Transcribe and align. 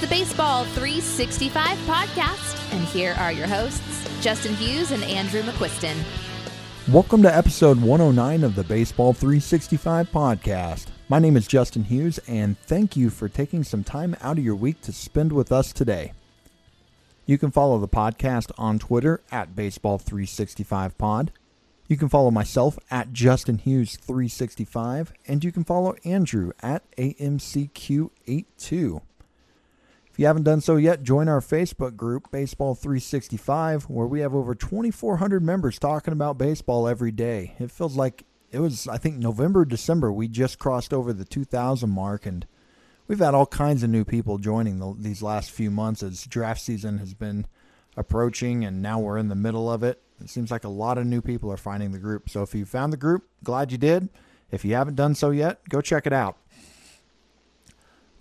the 0.00 0.06
Baseball 0.06 0.64
365 0.64 1.76
podcast, 1.80 2.72
and 2.72 2.82
here 2.86 3.14
are 3.18 3.32
your 3.32 3.46
hosts, 3.46 4.08
Justin 4.22 4.54
Hughes 4.54 4.92
and 4.92 5.04
Andrew 5.04 5.42
McQuiston. 5.42 5.94
Welcome 6.90 7.22
to 7.22 7.36
episode 7.36 7.78
109 7.78 8.42
of 8.42 8.54
the 8.54 8.64
Baseball 8.64 9.12
365 9.12 10.10
podcast. 10.10 10.86
My 11.10 11.18
name 11.18 11.36
is 11.36 11.46
Justin 11.46 11.84
Hughes, 11.84 12.18
and 12.26 12.58
thank 12.60 12.96
you 12.96 13.10
for 13.10 13.28
taking 13.28 13.62
some 13.62 13.84
time 13.84 14.16
out 14.22 14.38
of 14.38 14.44
your 14.44 14.54
week 14.54 14.80
to 14.82 14.92
spend 14.92 15.32
with 15.32 15.52
us 15.52 15.70
today. 15.70 16.14
You 17.26 17.36
can 17.36 17.50
follow 17.50 17.78
the 17.78 17.86
podcast 17.86 18.52
on 18.56 18.78
Twitter 18.78 19.20
at 19.30 19.54
Baseball365pod. 19.54 21.28
You 21.88 21.98
can 21.98 22.08
follow 22.08 22.30
myself 22.30 22.78
at 22.90 23.12
Justin 23.12 23.58
Hughes 23.58 23.98
365, 23.98 25.12
and 25.28 25.44
you 25.44 25.52
can 25.52 25.64
follow 25.64 25.94
Andrew 26.06 26.52
at 26.62 26.90
AMCQ82. 26.92 29.02
You 30.20 30.26
haven't 30.26 30.42
done 30.42 30.60
so 30.60 30.76
yet, 30.76 31.02
join 31.02 31.30
our 31.30 31.40
Facebook 31.40 31.96
group, 31.96 32.30
Baseball 32.30 32.74
365, 32.74 33.84
where 33.84 34.06
we 34.06 34.20
have 34.20 34.34
over 34.34 34.54
2,400 34.54 35.42
members 35.42 35.78
talking 35.78 36.12
about 36.12 36.36
baseball 36.36 36.86
every 36.86 37.10
day. 37.10 37.54
It 37.58 37.70
feels 37.70 37.96
like 37.96 38.24
it 38.50 38.58
was, 38.58 38.86
I 38.86 38.98
think, 38.98 39.16
November, 39.16 39.64
December, 39.64 40.12
we 40.12 40.28
just 40.28 40.58
crossed 40.58 40.92
over 40.92 41.14
the 41.14 41.24
2,000 41.24 41.88
mark, 41.88 42.26
and 42.26 42.46
we've 43.08 43.18
had 43.18 43.32
all 43.32 43.46
kinds 43.46 43.82
of 43.82 43.88
new 43.88 44.04
people 44.04 44.36
joining 44.36 44.78
the, 44.78 44.94
these 44.98 45.22
last 45.22 45.50
few 45.50 45.70
months 45.70 46.02
as 46.02 46.26
draft 46.26 46.60
season 46.60 46.98
has 46.98 47.14
been 47.14 47.46
approaching, 47.96 48.62
and 48.62 48.82
now 48.82 48.98
we're 48.98 49.16
in 49.16 49.28
the 49.28 49.34
middle 49.34 49.72
of 49.72 49.82
it. 49.82 50.02
It 50.20 50.28
seems 50.28 50.50
like 50.50 50.64
a 50.64 50.68
lot 50.68 50.98
of 50.98 51.06
new 51.06 51.22
people 51.22 51.50
are 51.50 51.56
finding 51.56 51.92
the 51.92 51.98
group. 51.98 52.28
So 52.28 52.42
if 52.42 52.54
you 52.54 52.66
found 52.66 52.92
the 52.92 52.98
group, 52.98 53.26
glad 53.42 53.72
you 53.72 53.78
did. 53.78 54.10
If 54.50 54.66
you 54.66 54.74
haven't 54.74 54.96
done 54.96 55.14
so 55.14 55.30
yet, 55.30 55.66
go 55.70 55.80
check 55.80 56.06
it 56.06 56.12
out. 56.12 56.36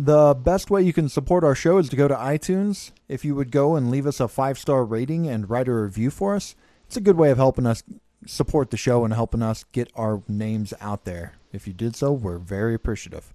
The 0.02 0.34
best 0.34 0.72
way 0.72 0.82
you 0.82 0.94
can 0.94 1.10
support 1.10 1.44
our 1.44 1.56
show 1.56 1.78
is 1.78 1.90
to 1.90 1.98
go 1.98 2.08
to 2.08 2.16
iTunes. 2.16 2.92
If 3.10 3.26
you 3.26 3.36
would 3.36 3.52
go 3.52 3.76
and 3.76 3.92
leave 3.92 4.08
us 4.08 4.22
a 4.22 4.30
five 4.30 4.58
star 4.58 4.86
rating 4.86 5.28
and 5.28 5.50
write 5.50 5.68
a 5.68 5.74
review 5.74 6.10
for 6.10 6.36
us, 6.36 6.56
it's 6.88 6.96
a 6.96 7.02
good 7.02 7.18
way 7.18 7.32
of 7.32 7.38
helping 7.38 7.66
us 7.66 7.84
support 8.26 8.72
the 8.72 8.78
show 8.78 9.04
and 9.04 9.14
helping 9.14 9.42
us 9.42 9.66
get 9.74 9.92
our 9.96 10.24
names 10.30 10.74
out 10.80 11.04
there. 11.04 11.34
If 11.52 11.68
you 11.68 11.74
did 11.74 11.98
so, 11.98 12.14
we're 12.14 12.38
very 12.38 12.74
appreciative. 12.74 13.34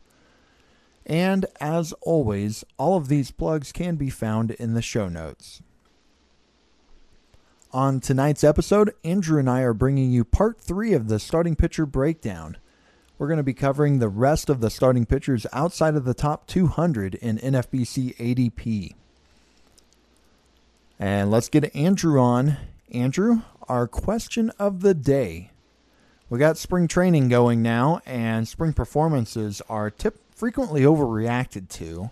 And 1.05 1.45
as 1.61 1.93
always, 2.01 2.65
all 2.79 2.97
of 2.97 3.09
these 3.09 3.31
plugs 3.31 3.71
can 3.71 3.97
be 3.97 4.09
found 4.09 4.53
in 4.53 4.73
the 4.73 4.81
show 4.81 5.11
notes. 5.11 5.61
On 7.73 8.01
tonight's 8.01 8.45
episode, 8.45 8.95
Andrew 9.05 9.39
and 9.39 9.51
I 9.51 9.61
are 9.61 9.75
bringing 9.75 10.11
you 10.11 10.25
part 10.25 10.59
three 10.59 10.95
of 10.95 11.09
the 11.09 11.19
starting 11.19 11.57
pitcher 11.57 11.85
breakdown. 11.85 12.57
We're 13.25 13.29
going 13.29 13.39
to 13.39 13.43
be 13.43 13.55
covering 13.55 14.01
the 14.01 14.11
rest 14.11 14.51
of 14.51 14.61
the 14.61 14.69
starting 14.69 15.07
pitchers 15.07 15.47
outside 15.51 15.95
of 15.95 16.05
the 16.05 16.13
top 16.13 16.47
200 16.47 17.15
in 17.15 17.39
NFBC 17.39 18.15
ADP. 18.17 18.95
And 20.99 21.31
let's 21.31 21.49
get 21.49 21.75
Andrew 21.75 22.21
on. 22.21 22.59
Andrew, 22.93 23.41
our 23.67 23.89
question 23.89 24.51
of 24.59 24.83
the 24.83 24.93
day. 24.93 25.53
We 26.29 26.39
got 26.39 26.59
spring 26.59 26.87
training 26.87 27.31
going 27.31 27.63
now, 27.63 28.03
and 28.05 28.47
spring 28.47 28.75
performances 28.75 29.63
are 29.71 29.89
tip- 29.89 30.21
frequently 30.31 30.83
overreacted 30.83 31.71
to. 31.71 32.11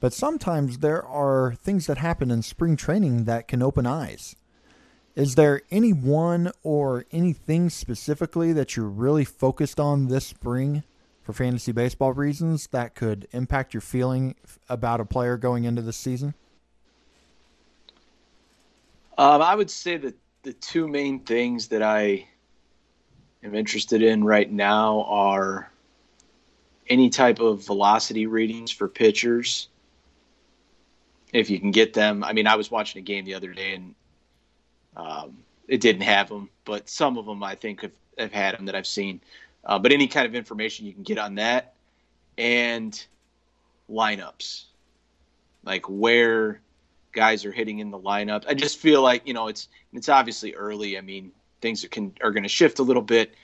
But 0.00 0.14
sometimes 0.14 0.78
there 0.78 1.04
are 1.04 1.56
things 1.56 1.86
that 1.88 1.98
happen 1.98 2.30
in 2.30 2.40
spring 2.40 2.74
training 2.74 3.24
that 3.24 3.48
can 3.48 3.62
open 3.62 3.86
eyes. 3.86 4.34
Is 5.18 5.34
there 5.34 5.62
any 5.72 5.92
one 5.92 6.52
or 6.62 7.04
anything 7.10 7.70
specifically 7.70 8.52
that 8.52 8.76
you're 8.76 8.86
really 8.86 9.24
focused 9.24 9.80
on 9.80 10.06
this 10.06 10.24
spring 10.24 10.84
for 11.24 11.32
fantasy 11.32 11.72
baseball 11.72 12.12
reasons 12.12 12.68
that 12.68 12.94
could 12.94 13.26
impact 13.32 13.74
your 13.74 13.80
feeling 13.80 14.36
about 14.68 15.00
a 15.00 15.04
player 15.04 15.36
going 15.36 15.64
into 15.64 15.82
the 15.82 15.92
season? 15.92 16.34
Um, 19.18 19.42
I 19.42 19.56
would 19.56 19.72
say 19.72 19.96
that 19.96 20.14
the 20.44 20.52
two 20.52 20.86
main 20.86 21.18
things 21.18 21.66
that 21.66 21.82
I 21.82 22.28
am 23.42 23.56
interested 23.56 24.02
in 24.02 24.22
right 24.22 24.48
now 24.48 25.02
are 25.08 25.68
any 26.88 27.10
type 27.10 27.40
of 27.40 27.66
velocity 27.66 28.28
readings 28.28 28.70
for 28.70 28.86
pitchers. 28.86 29.68
If 31.32 31.50
you 31.50 31.58
can 31.58 31.72
get 31.72 31.92
them, 31.92 32.22
I 32.22 32.32
mean, 32.32 32.46
I 32.46 32.54
was 32.54 32.70
watching 32.70 33.00
a 33.00 33.02
game 33.02 33.24
the 33.24 33.34
other 33.34 33.52
day 33.52 33.74
and 33.74 33.96
um, 34.96 35.38
it 35.68 35.80
didn't 35.80 36.02
have 36.02 36.28
them, 36.28 36.48
but 36.64 36.88
some 36.88 37.18
of 37.18 37.26
them 37.26 37.42
I 37.42 37.54
think 37.54 37.82
have, 37.82 37.92
have 38.18 38.32
had 38.32 38.56
them 38.56 38.66
that 38.66 38.74
I've 38.74 38.86
seen. 38.86 39.20
Uh, 39.64 39.78
but 39.78 39.92
any 39.92 40.06
kind 40.06 40.26
of 40.26 40.34
information 40.34 40.86
you 40.86 40.92
can 40.92 41.02
get 41.02 41.18
on 41.18 41.34
that 41.36 41.74
and 42.38 43.06
lineups, 43.90 44.64
like 45.64 45.84
where 45.88 46.60
guys 47.12 47.44
are 47.44 47.52
hitting 47.52 47.80
in 47.80 47.90
the 47.90 47.98
lineup. 47.98 48.44
I 48.48 48.54
just 48.54 48.78
feel 48.78 49.02
like 49.02 49.26
you 49.26 49.34
know 49.34 49.48
it's 49.48 49.68
it's 49.92 50.08
obviously 50.08 50.54
early. 50.54 50.96
I 50.96 51.00
mean 51.00 51.32
things 51.60 51.84
are 51.84 51.88
can 51.88 52.12
are 52.22 52.30
going 52.30 52.44
to 52.44 52.48
shift 52.48 52.78
a 52.78 52.82
little 52.82 53.02
bit, 53.02 53.34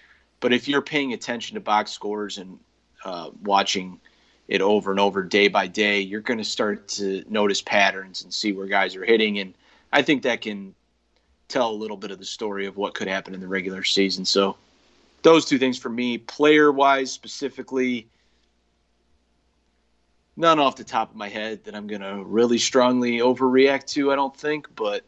but 0.40 0.52
if 0.52 0.68
you're 0.68 0.82
paying 0.82 1.12
attention 1.12 1.54
to 1.54 1.60
box 1.60 1.90
scores 1.90 2.38
and 2.38 2.58
uh, 3.04 3.30
watching 3.42 4.00
it 4.46 4.60
over 4.60 4.90
and 4.90 5.00
over 5.00 5.22
day 5.22 5.48
by 5.48 5.66
day, 5.66 6.00
you're 6.00 6.20
going 6.20 6.38
to 6.38 6.44
start 6.44 6.86
to 6.86 7.24
notice 7.28 7.62
patterns 7.62 8.22
and 8.22 8.32
see 8.32 8.52
where 8.52 8.66
guys 8.66 8.94
are 8.94 9.04
hitting, 9.04 9.38
and 9.38 9.54
I 9.92 10.02
think 10.02 10.22
that 10.22 10.40
can 10.40 10.74
tell 11.48 11.70
a 11.70 11.72
little 11.72 11.96
bit 11.96 12.10
of 12.10 12.18
the 12.18 12.24
story 12.24 12.66
of 12.66 12.76
what 12.76 12.94
could 12.94 13.08
happen 13.08 13.34
in 13.34 13.40
the 13.40 13.48
regular 13.48 13.82
season. 13.84 14.24
So 14.24 14.56
those 15.22 15.44
two 15.44 15.58
things 15.58 15.78
for 15.78 15.88
me, 15.88 16.18
player 16.18 16.72
wise 16.72 17.10
specifically, 17.10 18.06
none 20.36 20.58
off 20.58 20.76
the 20.76 20.84
top 20.84 21.10
of 21.10 21.16
my 21.16 21.28
head 21.28 21.64
that 21.64 21.74
I'm 21.74 21.86
gonna 21.86 22.22
really 22.22 22.58
strongly 22.58 23.18
overreact 23.18 23.86
to. 23.92 24.12
I 24.12 24.16
don't 24.16 24.36
think, 24.36 24.68
but 24.74 25.04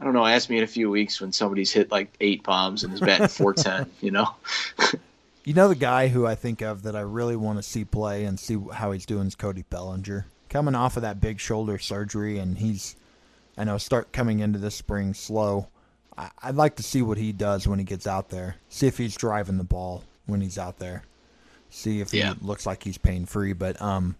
I 0.00 0.04
don't 0.04 0.14
know. 0.14 0.24
Ask 0.24 0.48
me 0.48 0.58
in 0.58 0.64
a 0.64 0.68
few 0.68 0.90
weeks 0.90 1.20
when 1.20 1.32
somebody's 1.32 1.72
hit 1.72 1.90
like 1.90 2.14
eight 2.20 2.42
bombs 2.44 2.84
and 2.84 2.94
is 2.94 3.00
batting 3.00 3.28
410. 3.28 3.90
You 4.00 4.12
know. 4.12 4.34
you 5.44 5.54
know 5.54 5.68
the 5.68 5.74
guy 5.74 6.08
who 6.08 6.26
I 6.26 6.34
think 6.34 6.62
of 6.62 6.82
that 6.82 6.94
I 6.94 7.00
really 7.00 7.36
want 7.36 7.58
to 7.58 7.62
see 7.62 7.84
play 7.84 8.24
and 8.24 8.38
see 8.38 8.58
how 8.74 8.92
he's 8.92 9.06
doing 9.06 9.26
is 9.26 9.34
Cody 9.34 9.64
Bellinger. 9.68 10.26
Coming 10.48 10.74
off 10.74 10.96
of 10.96 11.02
that 11.02 11.20
big 11.20 11.40
shoulder 11.40 11.78
surgery, 11.78 12.38
and 12.38 12.56
he's 12.56 12.96
I 13.58 13.64
know 13.64 13.76
start 13.76 14.12
coming 14.12 14.38
into 14.38 14.58
this 14.58 14.76
spring 14.76 15.14
slow. 15.14 15.68
I, 16.16 16.30
would 16.46 16.56
like 16.56 16.76
to 16.76 16.82
see 16.82 17.02
what 17.02 17.18
he 17.18 17.32
does 17.32 17.66
when 17.66 17.78
he 17.78 17.84
gets 17.84 18.06
out 18.06 18.30
there. 18.30 18.56
See 18.68 18.86
if 18.86 18.98
he's 18.98 19.16
driving 19.16 19.58
the 19.58 19.64
ball 19.64 20.04
when 20.26 20.40
he's 20.40 20.58
out 20.58 20.78
there. 20.78 21.02
See 21.70 22.00
if 22.00 22.14
yeah. 22.14 22.34
he 22.34 22.46
looks 22.46 22.66
like 22.66 22.84
he's 22.84 22.98
pain 22.98 23.26
free. 23.26 23.52
But 23.52 23.80
um, 23.82 24.16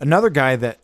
another 0.00 0.30
guy 0.30 0.56
that, 0.56 0.78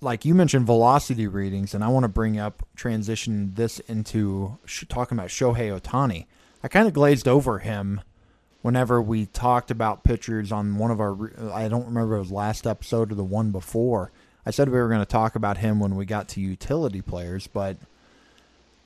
like 0.00 0.24
you 0.24 0.34
mentioned, 0.34 0.66
velocity 0.66 1.26
readings, 1.26 1.74
and 1.74 1.82
I 1.84 1.88
want 1.88 2.04
to 2.04 2.08
bring 2.08 2.38
up 2.38 2.66
transition 2.74 3.54
this 3.54 3.78
into 3.80 4.58
sh- 4.64 4.84
talking 4.88 5.16
about 5.16 5.30
Shohei 5.30 5.80
Ohtani. 5.80 6.26
I 6.62 6.68
kind 6.68 6.88
of 6.88 6.94
glazed 6.94 7.28
over 7.28 7.60
him 7.60 8.00
whenever 8.62 9.00
we 9.00 9.26
talked 9.26 9.70
about 9.70 10.04
pitchers 10.04 10.50
on 10.50 10.76
one 10.76 10.90
of 10.90 11.00
our. 11.00 11.52
I 11.52 11.68
don't 11.68 11.86
remember 11.86 12.16
it 12.16 12.20
was 12.20 12.32
last 12.32 12.66
episode 12.66 13.12
or 13.12 13.14
the 13.14 13.24
one 13.24 13.52
before 13.52 14.10
I 14.46 14.50
said 14.50 14.68
we 14.68 14.78
were 14.78 14.88
going 14.88 15.00
to 15.00 15.06
talk 15.06 15.34
about 15.34 15.58
him 15.58 15.80
when 15.80 15.96
we 15.96 16.04
got 16.04 16.28
to 16.30 16.40
utility 16.40 17.00
players, 17.00 17.46
but 17.46 17.76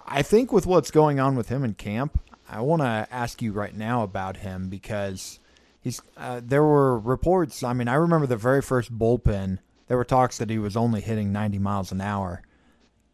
I 0.07 0.23
think 0.23 0.53
with 0.53 0.67
what's 0.67 0.91
going 0.91 1.21
on 1.21 1.37
with 1.37 1.49
him 1.49 1.65
in 1.65 1.75
camp, 1.75 2.21
I 2.49 2.61
want 2.61 2.83
to 2.83 3.07
ask 3.11 3.43
you 3.43 3.53
right 3.53 3.75
now 3.75 4.03
about 4.03 4.39
him 4.39 4.69
because 4.69 5.39
he's. 5.81 6.01
Uh, 6.17 6.41
there 6.43 6.65
were 6.65 6.99
reports. 6.99 7.63
I 7.63 7.73
mean, 7.73 7.89
I 7.89 7.95
remember 7.95 8.27
the 8.27 8.37
very 8.37 8.63
first 8.63 8.97
bullpen. 8.97 9.59
There 9.87 9.97
were 9.97 10.05
talks 10.05 10.39
that 10.39 10.51
he 10.51 10.59
was 10.59 10.77
only 10.77 11.01
hitting 11.01 11.33
90 11.33 11.59
miles 11.59 11.93
an 11.93 12.01
hour, 12.01 12.43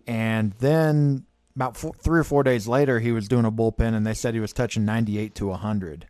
and 0.06 0.52
then 0.60 1.24
about 1.56 1.76
four, 1.76 1.94
three 1.94 2.20
or 2.20 2.24
four 2.24 2.42
days 2.42 2.66
later, 2.68 3.00
he 3.00 3.12
was 3.12 3.28
doing 3.28 3.44
a 3.44 3.52
bullpen, 3.52 3.94
and 3.94 4.06
they 4.06 4.14
said 4.14 4.34
he 4.34 4.40
was 4.40 4.52
touching 4.52 4.84
98 4.84 5.34
to 5.36 5.46
100. 5.46 6.06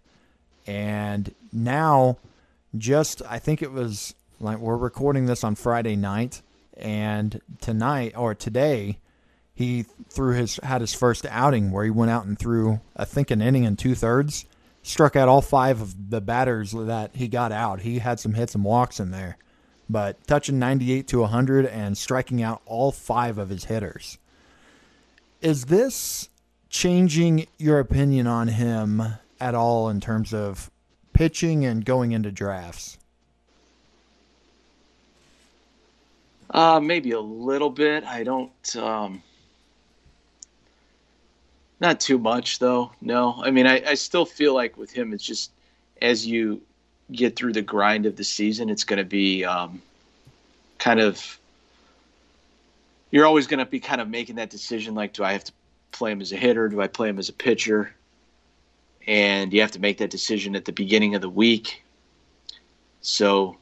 And 0.67 1.35
now, 1.53 2.19
just 2.77 3.23
I 3.29 3.39
think 3.39 3.63
it 3.63 3.73
was 3.73 4.15
like 4.44 4.58
we're 4.58 4.76
recording 4.76 5.26
this 5.26 5.43
on 5.43 5.55
Friday 5.55 5.96
night, 5.96 6.43
and 6.76 7.41
tonight 7.61 8.12
or 8.17 8.35
today, 8.35 8.99
he 9.55 9.85
threw 10.11 10.35
his 10.35 10.61
had 10.62 10.81
his 10.81 10.94
first 10.94 11.26
outing 11.31 11.70
where 11.70 11.85
he 11.85 11.91
went 11.91 12.11
out 12.11 12.26
and 12.26 12.38
threw 12.38 12.81
I 12.96 13.05
think 13.05 13.31
an 13.31 13.41
inning 13.41 13.64
and 13.64 13.79
two 13.79 13.94
thirds, 13.94 14.44
struck 14.82 15.17
out 15.17 15.29
all 15.29 15.41
five 15.41 15.81
of 15.81 16.11
the 16.11 16.20
batters 16.20 16.73
that 16.73 17.17
he 17.17 17.26
got 17.26 17.52
out. 17.52 17.81
He 17.81 17.99
had 17.99 18.20
some 18.20 18.35
hits 18.35 18.55
and 18.55 18.64
walks 18.64 19.00
in 19.00 19.11
there, 19.11 19.38
but 19.88 20.25
touching 20.26 20.58
98 20.58 21.08
to 21.08 21.20
100 21.20 21.67
and 21.67 21.96
striking 21.96 22.43
out 22.43 22.61
all 22.67 22.93
five 22.93 23.38
of 23.38 23.49
his 23.49 23.64
hitters. 23.64 24.19
Is 25.41 25.67
this 25.67 26.29
changing 26.69 27.46
your 27.58 27.79
opinion 27.79 28.26
on 28.26 28.49
him 28.49 29.02
at 29.41 29.55
all 29.55 29.88
in 29.88 30.00
terms 30.00 30.35
of 30.35 30.70
pitching 31.12 31.64
and 31.64 31.85
going 31.85 32.12
into 32.12 32.31
drafts? 32.31 32.99
Uh, 36.55 36.79
maybe 36.79 37.11
a 37.11 37.21
little 37.21 37.69
bit. 37.69 38.05
I 38.05 38.23
don't. 38.23 38.77
Um, 38.77 39.23
not 41.81 41.99
too 41.99 42.17
much 42.17 42.61
though. 42.61 42.93
No, 43.01 43.43
I 43.43 43.51
mean, 43.51 43.67
I, 43.67 43.83
I 43.85 43.95
still 43.95 44.25
feel 44.25 44.55
like 44.55 44.79
with 44.79 44.93
him, 44.93 45.12
it's 45.12 45.25
just 45.25 45.51
as 46.01 46.25
you 46.25 46.62
get 47.11 47.35
through 47.35 47.53
the 47.53 47.62
grind 47.62 48.06
of 48.06 48.15
the 48.17 48.25
season, 48.25 48.71
it's 48.71 48.85
going 48.85 48.99
to 48.99 49.05
be 49.05 49.45
um, 49.45 49.83
kind 50.79 51.01
of 51.01 51.39
you're 53.11 53.27
always 53.27 53.47
going 53.47 53.59
to 53.59 53.67
be 53.67 53.81
kind 53.81 54.01
of 54.01 54.09
making 54.09 54.37
that 54.37 54.51
decision 54.51 54.95
like, 54.95 55.12
do 55.12 55.25
I 55.25 55.33
have 55.33 55.45
to 55.45 55.53
play 55.93 56.12
him 56.12 56.21
as 56.21 56.33
a 56.33 56.37
hitter? 56.37 56.69
Do 56.69 56.81
I 56.81 56.87
play 56.87 57.09
him 57.09 57.19
as 57.19 57.29
a 57.29 57.33
pitcher? 57.33 57.95
And 59.06 59.53
you 59.53 59.61
have 59.61 59.73
to 59.73 59.81
make 59.81 59.99
that 59.99 60.11
decision 60.11 60.56
at 60.56 60.65
the 60.65 60.73
beginning 60.73 61.15
of 61.15 61.21
the 61.21 61.29
week. 61.29 61.85
So, 63.03 63.56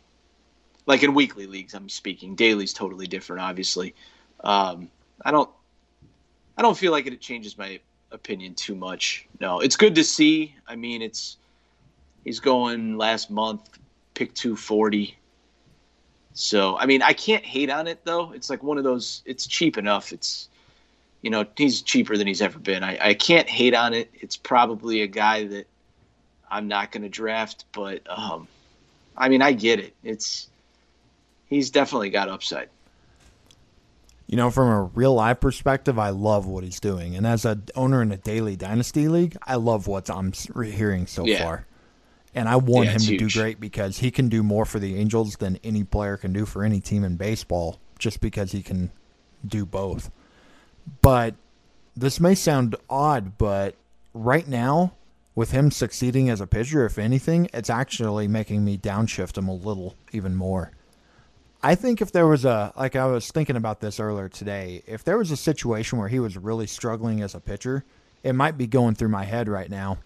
like 0.87 1.03
in 1.03 1.15
weekly 1.15 1.47
leagues, 1.47 1.75
I'm 1.75 1.89
speaking. 1.89 2.35
Daily's 2.35 2.73
totally 2.73 3.07
different, 3.07 3.43
obviously. 3.43 3.95
Um, 4.43 4.91
I 5.25 5.31
don't, 5.31 5.51
I 6.57 6.63
don't 6.63 6.77
feel 6.77 6.93
like 6.93 7.07
it 7.07 7.21
changes 7.21 7.57
my 7.57 7.81
opinion 8.11 8.55
too 8.55 8.75
much. 8.75 9.27
No, 9.41 9.61
it's 9.61 9.77
good 9.77 9.95
to 9.95 10.05
see. 10.05 10.55
I 10.67 10.77
mean, 10.77 11.03
it's 11.03 11.37
he's 12.25 12.41
going 12.41 12.99
last 12.99 13.31
month, 13.31 13.69
pick 14.15 14.35
240. 14.35 15.17
So, 16.35 16.77
I 16.79 16.87
mean, 16.87 17.03
I 17.03 17.13
can't 17.13 17.45
hate 17.45 17.71
on 17.71 17.87
it 17.87 18.05
though. 18.05 18.33
It's 18.33 18.51
like 18.51 18.63
one 18.63 18.79
of 18.79 18.85
those. 18.85 19.23
It's 19.25 19.47
cheap 19.47 19.79
enough. 19.79 20.13
It's, 20.13 20.49
you 21.21 21.31
know, 21.31 21.45
he's 21.57 21.83
cheaper 21.83 22.17
than 22.17 22.27
he's 22.27 22.43
ever 22.43 22.59
been. 22.59 22.83
I, 22.83 22.99
I 23.09 23.15
can't 23.15 23.49
hate 23.49 23.75
on 23.75 23.95
it. 23.95 24.11
It's 24.15 24.37
probably 24.37 25.03
a 25.03 25.07
guy 25.07 25.47
that 25.47 25.67
I'm 26.51 26.69
not 26.69 26.91
going 26.91 27.03
to 27.03 27.09
draft, 27.09 27.67
but 27.73 28.03
um, 28.09 28.49
I 29.17 29.29
mean, 29.29 29.43
I 29.43 29.53
get 29.53 29.79
it. 29.79 29.95
It's 30.03 30.49
he's 31.53 31.71
definitely 31.71 32.11
got 32.11 32.29
upside. 32.29 32.69
You 34.27 34.37
know, 34.37 34.51
from 34.51 34.69
a 34.69 34.83
real 34.83 35.15
life 35.15 35.41
perspective, 35.41 35.99
I 35.99 36.11
love 36.11 36.47
what 36.47 36.65
he's 36.65 36.81
doing, 36.81 37.15
and 37.17 37.27
as 37.27 37.45
a 37.45 37.61
owner 37.75 38.01
in 38.01 38.11
a 38.13 38.17
daily 38.17 38.57
dynasty 38.57 39.09
league, 39.09 39.37
I 39.47 39.57
love 39.57 39.87
what 39.87 40.09
I'm 40.09 40.33
hearing 40.33 41.07
so 41.07 41.27
yeah. 41.27 41.45
far. 41.45 41.67
And 42.35 42.49
I 42.49 42.57
want 42.57 42.87
yeah, 42.87 42.93
him 42.93 43.01
to 43.01 43.07
huge. 43.09 43.35
do 43.35 43.41
great 43.41 43.61
because 43.61 43.99
he 43.99 44.11
can 44.11 44.31
do 44.31 44.43
more 44.43 44.65
for 44.65 44.79
the 44.79 44.97
Angels 44.97 45.37
than 45.37 45.59
any 45.63 45.85
player 45.85 46.17
can 46.17 46.33
do 46.33 46.47
for 46.47 46.65
any 46.65 46.81
team 46.81 47.05
in 47.05 47.17
baseball, 47.17 47.79
just 47.99 48.23
because 48.23 48.53
he 48.53 48.63
can 48.63 48.91
do 49.47 49.67
both. 49.67 50.11
But 51.03 51.35
this 51.95 52.19
may 52.19 52.35
sound 52.35 52.75
odd, 52.89 53.37
but 53.37 53.75
right 54.15 54.49
now, 54.49 54.95
with 55.35 55.51
him 55.51 55.71
succeeding 55.71 56.31
as 56.31 56.41
a 56.41 56.47
pitcher, 56.47 56.87
if 56.87 56.99
anything, 56.99 57.51
it's 57.53 57.69
actually 57.69 58.29
making 58.29 58.65
me 58.65 58.79
downshift 58.79 59.37
him 59.37 59.49
a 59.49 59.55
little 59.55 59.95
even 60.13 60.35
more. 60.35 60.73
I 61.63 61.77
think 61.77 62.01
if 62.01 62.11
there 62.11 62.27
was 62.27 62.45
a 62.45 62.73
like 62.77 62.97
I 62.97 63.07
was 63.07 63.31
thinking 63.31 63.57
about 63.57 63.81
this 63.81 64.01
earlier 64.01 64.29
today, 64.29 64.83
if 64.87 65.05
there 65.05 65.19
was 65.19 65.31
a 65.31 65.37
situation 65.37 65.99
where 65.99 66.09
he 66.09 66.19
was 66.19 66.37
really 66.37 66.67
struggling 66.67 67.23
as 67.23 67.35
a 67.35 67.41
pitcher, 67.41 67.85
it 68.25 68.33
might 68.35 68.59
be 68.59 68.67
going 68.67 68.95
through 68.97 69.11
my 69.11 69.25
head 69.25 69.49
right 69.49 69.71
now. 69.71 69.99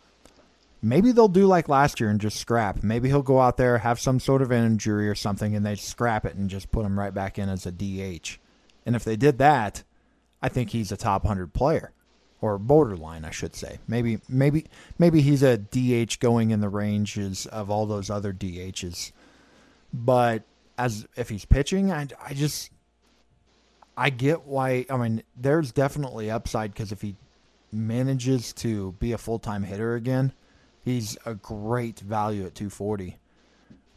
Maybe 0.83 1.13
they'll 1.13 1.29
do 1.29 1.47
like 1.47 1.69
last 1.69 1.99
year 1.99 2.11
and 2.11 2.21
just 2.21 2.39
scrap. 2.39 2.83
Maybe 2.83 3.09
he'll 3.09 3.23
go 3.23 3.41
out 3.41 3.57
there, 3.57 3.79
have 3.79 3.99
some 3.99 4.21
sort 4.21 4.43
of 4.43 4.53
injury 4.53 5.09
or 5.09 5.15
something, 5.15 5.57
and 5.57 5.65
they 5.65 5.75
scrap 5.75 6.27
it 6.27 6.35
and 6.35 6.51
just 6.51 6.71
put 6.71 6.85
him 6.85 6.99
right 6.99 7.15
back 7.15 7.39
in 7.39 7.49
as 7.49 7.65
a 7.65 7.73
DH. 7.73 8.39
And 8.85 8.95
if 8.95 9.03
they 9.03 9.17
did 9.17 9.39
that, 9.39 9.83
I 10.43 10.51
think 10.51 10.71
he's 10.71 10.93
a 10.93 10.97
top 10.97 11.27
hundred 11.27 11.55
player, 11.55 11.93
or 12.43 12.59
borderline, 12.59 13.25
I 13.25 13.31
should 13.31 13.57
say. 13.57 13.79
Maybe, 13.89 14.21
maybe, 14.29 14.67
maybe 14.99 15.23
he's 15.23 15.43
a 15.43 15.57
DH 15.57 16.21
going 16.21 16.51
in 16.51 16.61
the 16.61 16.69
ranges 16.69 17.47
of 17.47 17.71
all 17.71 17.87
those 17.87 18.11
other 18.11 18.35
DHs. 18.35 19.13
But 19.93 20.43
as 20.79 21.07
if 21.17 21.29
he's 21.29 21.45
pitching, 21.45 21.93
I, 21.93 22.09
I 22.25 22.35
just 22.35 22.71
I 23.97 24.11
get 24.11 24.47
why. 24.47 24.87
I 24.91 24.97
mean, 24.97 25.23
there's 25.37 25.73
definitely 25.73 26.31
upside 26.31 26.73
because 26.73 26.93
if 26.93 27.01
he 27.01 27.17
manages 27.73 28.53
to 28.55 28.93
be 28.93 29.13
a 29.13 29.19
full 29.19 29.39
time 29.39 29.63
hitter 29.63 29.95
again, 29.95 30.33
he's 30.85 31.17
a 31.25 31.35
great 31.35 32.01
value 32.01 32.45
at 32.45 32.55
240. 32.55 33.17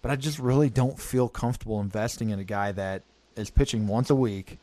But 0.02 0.12
I 0.12 0.16
just 0.16 0.40
really 0.40 0.70
don't 0.70 0.98
feel 0.98 1.28
comfortable 1.28 1.82
investing 1.82 2.30
in 2.30 2.40
a 2.40 2.46
guy 2.46 2.72
that 2.72 3.04
is 3.36 3.50
pitching 3.50 3.88
once 3.88 4.10
a 4.10 4.16
week. 4.16 4.60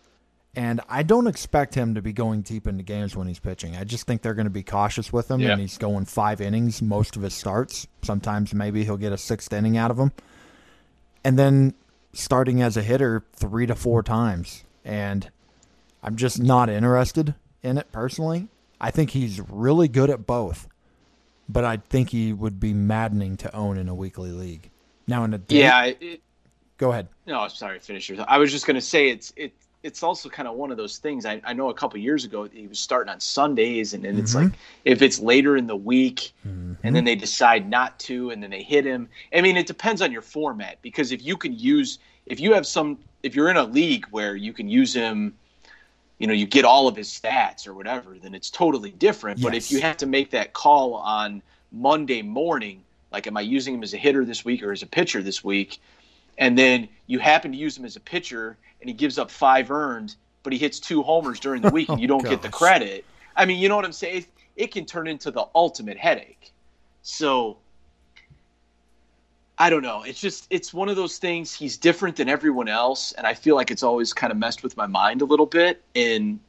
And 0.55 0.81
I 0.89 1.03
don't 1.03 1.27
expect 1.27 1.75
him 1.75 1.97
to 1.97 2.03
be 2.03 2.15
going 2.15 2.41
deep 2.41 2.67
into 2.67 2.83
games 2.83 3.15
when 3.15 3.27
he's 3.27 3.39
pitching. 3.39 3.77
I 3.77 3.85
just 3.85 4.07
think 4.07 4.23
they're 4.23 4.33
going 4.33 4.47
to 4.47 4.51
be 4.51 4.63
cautious 4.63 5.13
with 5.13 5.31
him, 5.31 5.41
yeah. 5.41 5.51
and 5.51 5.61
he's 5.61 5.77
going 5.77 6.07
five 6.07 6.41
innings 6.41 6.81
most 6.81 7.15
of 7.15 7.21
his 7.21 7.35
starts. 7.35 7.87
Sometimes 8.01 8.55
maybe 8.55 8.83
he'll 8.83 8.97
get 8.97 9.13
a 9.13 9.19
sixth 9.19 9.53
inning 9.53 9.77
out 9.77 9.91
of 9.91 9.99
him. 9.99 10.13
And 11.25 11.39
then 11.39 11.75
starting 12.17 12.63
as 12.63 12.77
a 12.77 12.83
hitter 12.83 13.25
three 13.33 13.67
to 13.67 13.75
four 13.75 14.03
times, 14.03 14.65
and 14.85 15.31
I'm 16.03 16.17
just 16.17 16.41
not 16.41 16.69
interested 16.69 17.35
in 17.63 17.79
it 17.79 17.91
personally. 17.93 18.49
I 18.81 18.91
think 18.91 19.11
he's 19.11 19.41
really 19.41 19.89
good 19.89 20.11
at 20.11 20.27
both, 20.27 20.69
but 21.49 21.65
I 21.65 21.79
think 21.79 22.11
he 22.11 22.33
would 22.33 22.61
be 22.61 22.73
maddening 22.73 23.37
to 23.39 23.55
own 23.55 23.79
in 23.79 23.89
a 23.89 23.95
weekly 23.95 24.31
league. 24.31 24.71
Now 25.07 25.25
in 25.25 25.35
a 25.35 25.39
day, 25.39 25.61
yeah, 25.61 25.85
it, 25.85 26.21
go 26.79 26.91
ahead. 26.91 27.09
No, 27.27 27.41
I'm 27.41 27.51
sorry, 27.51 27.79
finish 27.79 28.09
your. 28.09 28.25
I 28.29 28.39
was 28.39 28.51
just 28.51 28.67
going 28.67 28.75
to 28.75 28.81
say 28.81 29.09
it's 29.09 29.33
it 29.37 29.53
it's 29.87 30.03
also 30.03 30.29
kind 30.29 30.49
of 30.49 30.57
one 30.57 30.73
of 30.73 30.77
those 30.77 30.99
things. 30.99 31.25
I, 31.25 31.41
I 31.45 31.53
know 31.53 31.71
a 31.71 31.75
couple 31.75 31.99
years 32.01 32.25
ago 32.25 32.49
he 32.53 32.67
was 32.67 32.81
starting 32.81 33.11
on 33.11 33.21
Sundays, 33.21 33.95
and, 33.95 34.05
and 34.05 34.19
it's 34.19 34.35
mm-hmm. 34.35 34.47
like 34.47 34.53
if 34.85 35.01
it's 35.01 35.21
later 35.21 35.57
in 35.57 35.69
the 35.69 35.77
week, 35.77 36.33
mm-hmm. 36.47 36.75
and 36.83 36.95
then 36.95 37.05
they 37.05 37.15
decide 37.15 37.71
not 37.71 37.99
to, 38.01 38.31
and 38.31 38.43
then 38.43 38.51
they 38.51 38.63
hit 38.63 38.85
him. 38.85 39.09
I 39.33 39.41
mean, 39.41 39.57
it 39.57 39.69
depends 39.69 40.03
on 40.03 40.11
your 40.11 40.23
format 40.23 40.79
because 40.83 41.13
if 41.13 41.25
you 41.25 41.37
can 41.37 41.57
use, 41.57 42.01
if 42.27 42.41
you 42.41 42.53
have 42.53 42.67
some, 42.67 42.99
if 43.23 43.37
you're 43.37 43.49
in 43.49 43.57
a 43.57 43.65
league 43.65 44.07
where 44.11 44.35
you 44.35 44.53
can 44.53 44.69
use 44.69 44.93
him, 44.93 45.35
you 46.19 46.27
know, 46.27 46.35
you 46.35 46.47
get 46.47 46.65
all 46.65 46.89
of 46.89 46.97
his 46.97 47.09
stats 47.09 47.69
or 47.69 47.73
whatever, 47.73 48.17
then 48.21 48.35
it's 48.35 48.51
totally 48.51 48.91
different. 48.91 49.39
Yes. 49.39 49.45
But 49.45 49.55
if 49.55 49.71
you 49.71 49.81
have 49.81 49.97
to 49.99 50.07
make 50.07 50.31
that 50.33 50.53
call 50.53 50.95
on 50.95 51.43
Monday 51.71 52.23
morning, 52.23 52.83
like, 53.13 53.29
am 53.29 53.37
I 53.37 53.43
using 53.43 53.75
him 53.75 53.85
as 53.85 53.95
a 53.95 53.99
hitter 53.99 54.25
this 54.25 54.45
week 54.45 54.65
or 54.65 54.73
as 54.73 54.83
a 54.83 54.87
pitcher 54.87 55.23
this 55.23 55.45
week? 55.45 55.81
And 56.39 56.59
then 56.59 56.89
you 57.07 57.19
happen 57.19 57.53
to 57.53 57.57
use 57.57 57.79
him 57.79 57.85
as 57.85 57.97
a 57.97 58.01
pitcher 58.01 58.59
and 58.81 58.89
he 58.89 58.95
gives 58.95 59.19
up 59.19 59.31
five 59.31 59.71
earned, 59.71 60.17
but 60.43 60.53
he 60.53 60.59
hits 60.59 60.79
two 60.79 61.03
homers 61.03 61.41
during 61.41 61.63
the 61.63 61.71
week 61.71 61.89
and 61.89 62.01
you 62.01 62.07
oh, 62.07 62.19
don't 62.19 62.27
oh, 62.27 62.31
get 62.31 62.43
the 62.43 62.49
credit. 62.49 63.05
I 63.37 63.45
mean, 63.45 63.59
you 63.59 63.69
know 63.69 63.77
what 63.77 63.85
I'm 63.85 63.93
saying? 63.93 64.27
It 64.57 64.73
can 64.73 64.87
turn 64.87 65.07
into 65.07 65.31
the 65.31 65.47
ultimate 65.55 65.99
headache. 65.99 66.53
So 67.03 67.59
I 69.59 69.71
don't 69.71 69.83
know. 69.83 70.03
It's 70.03 70.21
just 70.21 70.47
it's 70.51 70.75
one 70.75 70.89
of 70.89 70.97
those 70.97 71.19
things. 71.19 71.53
He's 71.53 71.77
different 71.77 72.17
than 72.17 72.29
everyone 72.29 72.69
else, 72.69 73.13
and 73.13 73.27
I 73.27 73.35
feel 73.35 73.57
like 73.57 73.71
it's 73.71 73.83
always 73.83 74.13
kind 74.13 74.31
of 74.31 74.39
messed 74.39 74.63
with 74.63 74.77
my 74.77 74.87
mind 74.87 75.23
a 75.23 75.25
little 75.25 75.47
bit 75.47 75.83
in 75.95 76.41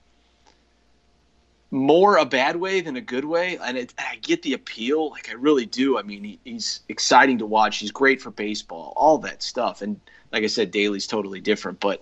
more 1.72 2.18
a 2.18 2.26
bad 2.26 2.56
way 2.56 2.82
than 2.82 2.96
a 2.96 3.02
good 3.02 3.26
way. 3.26 3.58
And, 3.62 3.78
it, 3.78 3.94
I 3.98 4.18
get 4.18 4.42
the 4.42 4.54
appeal, 4.54 5.10
like 5.10 5.30
I 5.30 5.34
really 5.34 5.66
do. 5.66 5.98
I 5.98 6.02
mean, 6.02 6.24
he, 6.24 6.40
he's 6.44 6.82
exciting 6.90 7.38
to 7.40 7.46
watch. 7.46 7.78
He's 7.78 7.92
great 7.92 8.22
for 8.22 8.32
baseball, 8.32 8.94
all 8.96 9.18
that 9.20 9.42
stuff. 9.44 9.82
And 9.82 10.00
like 10.32 10.44
I 10.44 10.48
said, 10.48 10.72
Daily's 10.72 11.08
totally 11.08 11.40
different. 11.40 11.80
But 11.80 12.02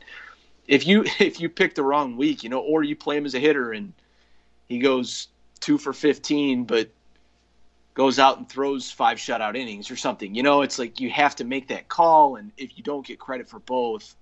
if 0.67 0.85
you 0.87 1.05
if 1.19 1.39
you 1.39 1.49
pick 1.49 1.75
the 1.75 1.83
wrong 1.83 2.17
week, 2.17 2.43
you 2.43 2.49
know, 2.49 2.59
or 2.59 2.83
you 2.83 2.95
play 2.95 3.17
him 3.17 3.25
as 3.25 3.35
a 3.35 3.39
hitter 3.39 3.71
and 3.71 3.93
he 4.67 4.79
goes 4.79 5.27
two 5.59 5.77
for 5.77 5.93
fifteen, 5.93 6.65
but 6.65 6.89
goes 7.93 8.19
out 8.19 8.37
and 8.37 8.49
throws 8.49 8.91
five 8.91 9.17
shutout 9.17 9.55
innings 9.55 9.89
or 9.89 9.95
something, 9.95 10.35
you 10.35 10.43
know, 10.43 10.61
it's 10.61 10.77
like 10.77 10.99
you 10.99 11.09
have 11.09 11.35
to 11.37 11.45
make 11.45 11.69
that 11.69 11.87
call, 11.87 12.35
and 12.35 12.51
if 12.57 12.77
you 12.77 12.83
don't 12.83 13.05
get 13.05 13.17
credit 13.17 13.47
for 13.47 13.59
both, 13.59 14.15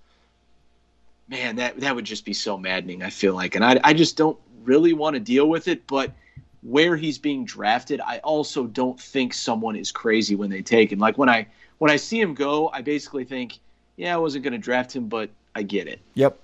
man, 1.27 1.55
that 1.55 1.79
that 1.79 1.95
would 1.95 2.05
just 2.05 2.25
be 2.25 2.33
so 2.33 2.57
maddening. 2.57 3.01
I 3.01 3.09
feel 3.09 3.33
like, 3.33 3.55
and 3.55 3.65
I 3.65 3.79
I 3.83 3.93
just 3.93 4.17
don't 4.17 4.37
really 4.63 4.93
want 4.93 5.15
to 5.15 5.19
deal 5.19 5.49
with 5.49 5.67
it, 5.67 5.87
but 5.87 6.13
where 6.61 6.95
he's 6.95 7.17
being 7.17 7.43
drafted, 7.45 7.99
I 7.99 8.19
also 8.19 8.65
don't 8.65 8.99
think 8.99 9.33
someone 9.33 9.75
is 9.75 9.91
crazy 9.91 10.35
when 10.35 10.49
they 10.49 10.61
take 10.61 10.91
him. 10.91 10.99
Like 10.99 11.17
when 11.17 11.29
I 11.29 11.47
when 11.77 11.91
I 11.91 11.97
see 11.97 12.19
him 12.19 12.33
go, 12.33 12.69
I 12.69 12.81
basically 12.81 13.25
think 13.25 13.59
yeah, 13.95 14.13
I 14.13 14.17
wasn't 14.17 14.43
going 14.43 14.53
to 14.53 14.57
draft 14.59 14.95
him, 14.95 15.07
but 15.07 15.29
I 15.55 15.63
get 15.63 15.87
it. 15.87 15.99
Yep. 16.15 16.39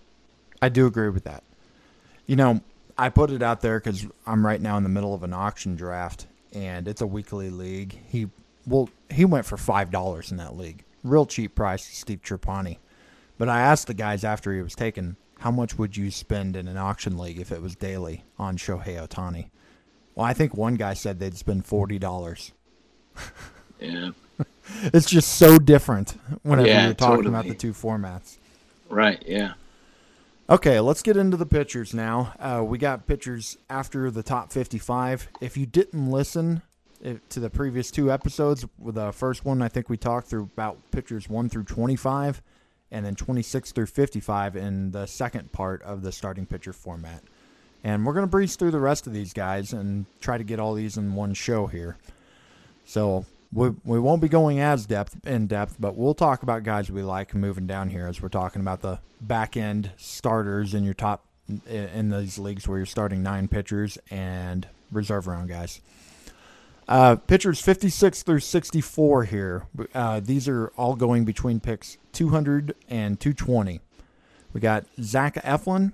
I 0.61 0.69
do 0.69 0.85
agree 0.85 1.09
with 1.09 1.23
that. 1.23 1.43
You 2.25 2.35
know, 2.35 2.61
I 2.97 3.09
put 3.09 3.31
it 3.31 3.41
out 3.41 3.61
there 3.61 3.79
because 3.79 4.05
I'm 4.25 4.45
right 4.45 4.61
now 4.61 4.77
in 4.77 4.83
the 4.83 4.89
middle 4.89 5.13
of 5.13 5.23
an 5.23 5.33
auction 5.33 5.75
draft, 5.75 6.27
and 6.53 6.87
it's 6.87 7.01
a 7.01 7.07
weekly 7.07 7.49
league. 7.49 7.97
He 8.07 8.27
well, 8.67 8.89
he 9.09 9.25
went 9.25 9.45
for 9.45 9.57
five 9.57 9.89
dollars 9.89 10.31
in 10.31 10.37
that 10.37 10.55
league, 10.55 10.83
real 11.03 11.25
cheap 11.25 11.55
price, 11.55 11.83
Steve 11.83 12.21
Trapani. 12.21 12.77
But 13.37 13.49
I 13.49 13.61
asked 13.61 13.87
the 13.87 13.93
guys 13.93 14.23
after 14.23 14.53
he 14.53 14.61
was 14.61 14.75
taken, 14.75 15.15
how 15.39 15.49
much 15.49 15.77
would 15.77 15.95
you 15.95 16.11
spend 16.11 16.57
in 16.57 16.67
an 16.67 16.77
auction 16.77 17.17
league 17.17 17.39
if 17.39 17.53
it 17.53 17.61
was 17.61 17.75
daily 17.75 18.25
on 18.37 18.57
Shohei 18.57 19.07
Ohtani? 19.07 19.49
Well, 20.13 20.25
I 20.25 20.33
think 20.33 20.53
one 20.53 20.75
guy 20.75 20.93
said 20.93 21.19
they'd 21.19 21.37
spend 21.37 21.65
forty 21.65 21.97
dollars. 21.97 22.51
yeah. 23.79 24.09
It's 24.83 25.09
just 25.09 25.35
so 25.35 25.57
different 25.57 26.17
whenever 26.43 26.67
yeah, 26.67 26.85
you're 26.85 26.93
talking 26.93 27.17
totally. 27.17 27.35
about 27.35 27.47
the 27.47 27.55
two 27.55 27.73
formats. 27.73 28.37
Right. 28.89 29.23
Yeah. 29.25 29.53
Okay, 30.49 30.79
let's 30.79 31.03
get 31.03 31.15
into 31.15 31.37
the 31.37 31.45
pitchers 31.45 31.93
now. 31.93 32.33
Uh, 32.39 32.63
we 32.65 32.79
got 32.79 33.05
pitchers 33.05 33.57
after 33.69 34.09
the 34.09 34.23
top 34.23 34.51
55. 34.51 35.27
If 35.41 35.55
you 35.57 35.67
didn't 35.67 36.09
listen 36.09 36.63
eh, 37.03 37.15
to 37.29 37.39
the 37.39 37.51
previous 37.51 37.91
two 37.91 38.11
episodes, 38.11 38.65
the 38.83 39.11
first 39.11 39.45
one, 39.45 39.61
I 39.61 39.67
think 39.67 39.89
we 39.89 39.97
talked 39.97 40.27
through 40.27 40.49
about 40.53 40.79
pitchers 40.91 41.29
1 41.29 41.49
through 41.49 41.65
25, 41.65 42.41
and 42.89 43.05
then 43.05 43.13
26 43.13 43.71
through 43.73 43.85
55 43.85 44.55
in 44.55 44.89
the 44.89 45.05
second 45.05 45.51
part 45.51 45.83
of 45.83 46.01
the 46.01 46.11
starting 46.11 46.47
pitcher 46.47 46.73
format. 46.73 47.21
And 47.83 48.03
we're 48.03 48.13
going 48.13 48.25
to 48.25 48.27
breeze 48.27 48.55
through 48.55 48.71
the 48.71 48.79
rest 48.79 49.05
of 49.05 49.13
these 49.13 49.33
guys 49.33 49.71
and 49.71 50.07
try 50.19 50.39
to 50.39 50.43
get 50.43 50.59
all 50.59 50.73
these 50.73 50.97
in 50.97 51.13
one 51.13 51.35
show 51.35 51.67
here. 51.67 51.97
So 52.85 53.25
we, 53.51 53.69
we 53.83 53.99
won't 53.99 54.21
be 54.21 54.29
going 54.29 54.59
as 54.59 54.85
depth 54.85 55.25
in 55.25 55.47
depth, 55.47 55.77
but 55.79 55.95
we'll 55.95 56.13
talk 56.13 56.43
about 56.43 56.63
guys 56.63 56.91
we 56.91 57.01
like 57.01 57.33
moving 57.33 57.65
down 57.65 57.89
here 57.89 58.07
as 58.07 58.21
we're 58.21 58.29
talking 58.29 58.61
about 58.61 58.81
the 58.81 58.99
back 59.21 59.57
end 59.57 59.91
starters 59.97 60.73
in 60.73 60.83
your 60.83 60.93
top 60.93 61.25
in, 61.67 61.87
in 61.89 62.09
these 62.09 62.37
leagues 62.37 62.67
where 62.67 62.77
you're 62.77 62.85
starting 62.85 63.23
nine 63.23 63.47
pitchers 63.47 63.97
and 64.11 64.67
reserve 64.91 65.27
round 65.27 65.49
guys. 65.49 65.81
Uh, 66.87 67.15
pitchers 67.15 67.61
56 67.61 68.23
through 68.23 68.39
64 68.39 69.25
here. 69.25 69.67
Uh, 69.93 70.19
these 70.19 70.47
are 70.47 70.71
all 70.75 70.95
going 70.95 71.23
between 71.23 71.59
picks 71.59 71.97
200 72.13 72.73
and 72.89 73.19
220. 73.19 73.79
We 74.53 74.61
got 74.61 74.85
Zach 74.99 75.35
Eflin 75.35 75.91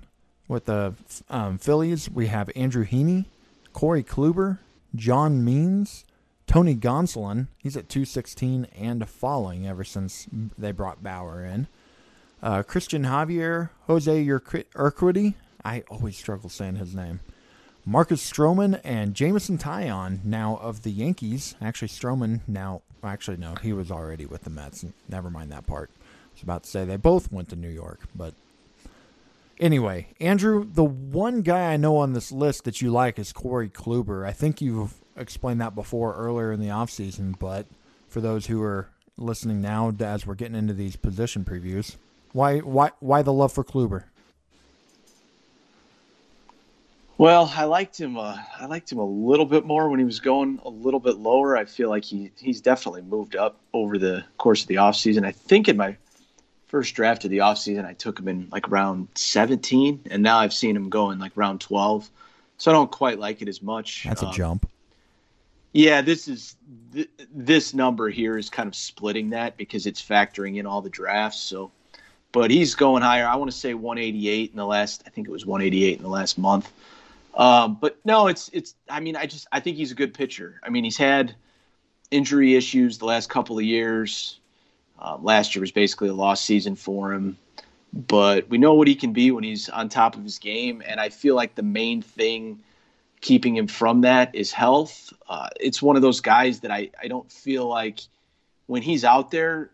with 0.48 0.64
the 0.64 0.94
um, 1.28 1.58
Phillies. 1.58 2.10
We 2.10 2.28
have 2.28 2.50
Andrew 2.56 2.86
Heaney, 2.86 3.26
Corey 3.74 4.02
Kluber, 4.02 4.58
John 4.94 5.44
Means, 5.44 6.05
Tony 6.46 6.74
Gonsolin. 6.74 7.48
He's 7.58 7.76
at 7.76 7.88
216 7.88 8.66
and 8.78 9.08
falling 9.08 9.66
ever 9.66 9.84
since 9.84 10.26
they 10.56 10.72
brought 10.72 11.02
Bauer 11.02 11.44
in. 11.44 11.66
Uh, 12.42 12.62
Cristian 12.62 13.06
Javier, 13.06 13.70
Jose 13.86 14.24
Urquidy. 14.24 15.34
I 15.64 15.82
always 15.90 16.16
struggle 16.16 16.48
saying 16.48 16.76
his 16.76 16.94
name. 16.94 17.20
Marcus 17.84 18.28
Stroman 18.28 18.80
and 18.82 19.14
Jameson 19.14 19.58
Taillon, 19.58 20.24
now 20.24 20.58
of 20.60 20.82
the 20.82 20.90
Yankees. 20.90 21.54
Actually, 21.60 21.88
Stroman 21.88 22.40
now, 22.46 22.82
actually, 23.02 23.36
no, 23.36 23.54
he 23.62 23.72
was 23.72 23.90
already 23.90 24.26
with 24.26 24.42
the 24.42 24.50
Mets. 24.50 24.84
Never 25.08 25.30
mind 25.30 25.52
that 25.52 25.66
part. 25.66 25.90
I 25.94 26.04
was 26.34 26.42
about 26.42 26.64
to 26.64 26.70
say 26.70 26.84
they 26.84 26.96
both 26.96 27.30
went 27.32 27.48
to 27.50 27.56
New 27.56 27.70
York, 27.70 28.00
but 28.14 28.34
anyway, 29.60 30.08
Andrew, 30.20 30.66
the 30.70 30.84
one 30.84 31.42
guy 31.42 31.72
I 31.72 31.76
know 31.76 31.96
on 31.98 32.12
this 32.12 32.32
list 32.32 32.64
that 32.64 32.82
you 32.82 32.90
like 32.90 33.18
is 33.18 33.32
Corey 33.32 33.68
Kluber. 33.68 34.26
I 34.26 34.32
think 34.32 34.60
you've 34.60 34.94
explained 35.16 35.60
that 35.60 35.74
before 35.74 36.14
earlier 36.14 36.52
in 36.52 36.60
the 36.60 36.68
offseason, 36.68 37.38
but 37.38 37.66
for 38.08 38.20
those 38.20 38.46
who 38.46 38.62
are 38.62 38.88
listening 39.18 39.60
now 39.60 39.92
as 40.00 40.26
we're 40.26 40.34
getting 40.34 40.56
into 40.56 40.74
these 40.74 40.96
position 40.96 41.44
previews, 41.44 41.96
why 42.32 42.58
why 42.58 42.90
why 43.00 43.22
the 43.22 43.32
love 43.32 43.52
for 43.52 43.64
Kluber? 43.64 44.04
Well, 47.18 47.50
I 47.56 47.64
liked 47.64 47.98
him. 47.98 48.18
Uh, 48.18 48.36
I 48.58 48.66
liked 48.66 48.92
him 48.92 48.98
a 48.98 49.04
little 49.04 49.46
bit 49.46 49.64
more 49.64 49.88
when 49.88 49.98
he 49.98 50.04
was 50.04 50.20
going 50.20 50.60
a 50.64 50.68
little 50.68 51.00
bit 51.00 51.16
lower. 51.16 51.56
I 51.56 51.64
feel 51.64 51.88
like 51.88 52.04
he 52.04 52.30
he's 52.36 52.60
definitely 52.60 53.02
moved 53.02 53.36
up 53.36 53.58
over 53.72 53.96
the 53.96 54.24
course 54.36 54.62
of 54.62 54.68
the 54.68 54.76
offseason. 54.76 55.24
I 55.24 55.32
think 55.32 55.68
in 55.68 55.78
my 55.78 55.96
first 56.66 56.94
draft 56.94 57.24
of 57.24 57.30
the 57.30 57.38
offseason, 57.38 57.86
I 57.86 57.94
took 57.94 58.18
him 58.18 58.28
in 58.28 58.48
like 58.52 58.70
round 58.70 59.08
17, 59.14 60.02
and 60.10 60.22
now 60.22 60.38
I've 60.38 60.52
seen 60.52 60.76
him 60.76 60.90
go 60.90 61.10
in 61.10 61.18
like 61.18 61.32
round 61.36 61.62
12. 61.62 62.10
So 62.58 62.70
I 62.70 62.74
don't 62.74 62.90
quite 62.90 63.18
like 63.18 63.40
it 63.40 63.48
as 63.48 63.62
much. 63.62 64.04
That's 64.04 64.22
a 64.22 64.26
um, 64.26 64.32
jump. 64.34 64.70
Yeah, 65.76 66.00
this 66.00 66.26
is 66.26 66.56
th- 66.94 67.10
this 67.30 67.74
number 67.74 68.08
here 68.08 68.38
is 68.38 68.48
kind 68.48 68.66
of 68.66 68.74
splitting 68.74 69.28
that 69.30 69.58
because 69.58 69.84
it's 69.84 70.02
factoring 70.02 70.56
in 70.56 70.64
all 70.64 70.80
the 70.80 70.88
drafts. 70.88 71.38
So, 71.38 71.70
but 72.32 72.50
he's 72.50 72.74
going 72.74 73.02
higher. 73.02 73.26
I 73.26 73.36
want 73.36 73.50
to 73.50 73.56
say 73.56 73.74
188 73.74 74.52
in 74.52 74.56
the 74.56 74.64
last. 74.64 75.02
I 75.04 75.10
think 75.10 75.28
it 75.28 75.30
was 75.30 75.44
188 75.44 75.98
in 75.98 76.02
the 76.02 76.08
last 76.08 76.38
month. 76.38 76.72
Um, 77.34 77.76
but 77.78 77.98
no, 78.06 78.28
it's 78.28 78.48
it's. 78.54 78.74
I 78.88 79.00
mean, 79.00 79.16
I 79.16 79.26
just 79.26 79.48
I 79.52 79.60
think 79.60 79.76
he's 79.76 79.92
a 79.92 79.94
good 79.94 80.14
pitcher. 80.14 80.58
I 80.62 80.70
mean, 80.70 80.82
he's 80.82 80.96
had 80.96 81.34
injury 82.10 82.54
issues 82.54 82.96
the 82.96 83.04
last 83.04 83.28
couple 83.28 83.58
of 83.58 83.64
years. 83.64 84.40
Uh, 84.98 85.18
last 85.20 85.54
year 85.54 85.60
was 85.60 85.72
basically 85.72 86.08
a 86.08 86.14
lost 86.14 86.46
season 86.46 86.74
for 86.74 87.12
him, 87.12 87.36
but 87.92 88.48
we 88.48 88.56
know 88.56 88.72
what 88.72 88.88
he 88.88 88.94
can 88.94 89.12
be 89.12 89.30
when 89.30 89.44
he's 89.44 89.68
on 89.68 89.90
top 89.90 90.16
of 90.16 90.24
his 90.24 90.38
game. 90.38 90.82
And 90.86 90.98
I 90.98 91.10
feel 91.10 91.34
like 91.34 91.54
the 91.54 91.62
main 91.62 92.00
thing 92.00 92.60
keeping 93.20 93.56
him 93.56 93.66
from 93.66 94.02
that 94.02 94.34
is 94.34 94.52
health. 94.52 95.12
Uh, 95.28 95.48
it's 95.60 95.82
one 95.82 95.96
of 95.96 96.02
those 96.02 96.20
guys 96.20 96.60
that 96.60 96.70
I 96.70 96.90
I 97.02 97.08
don't 97.08 97.30
feel 97.30 97.66
like 97.66 98.00
when 98.66 98.82
he's 98.82 99.04
out 99.04 99.30
there, 99.30 99.70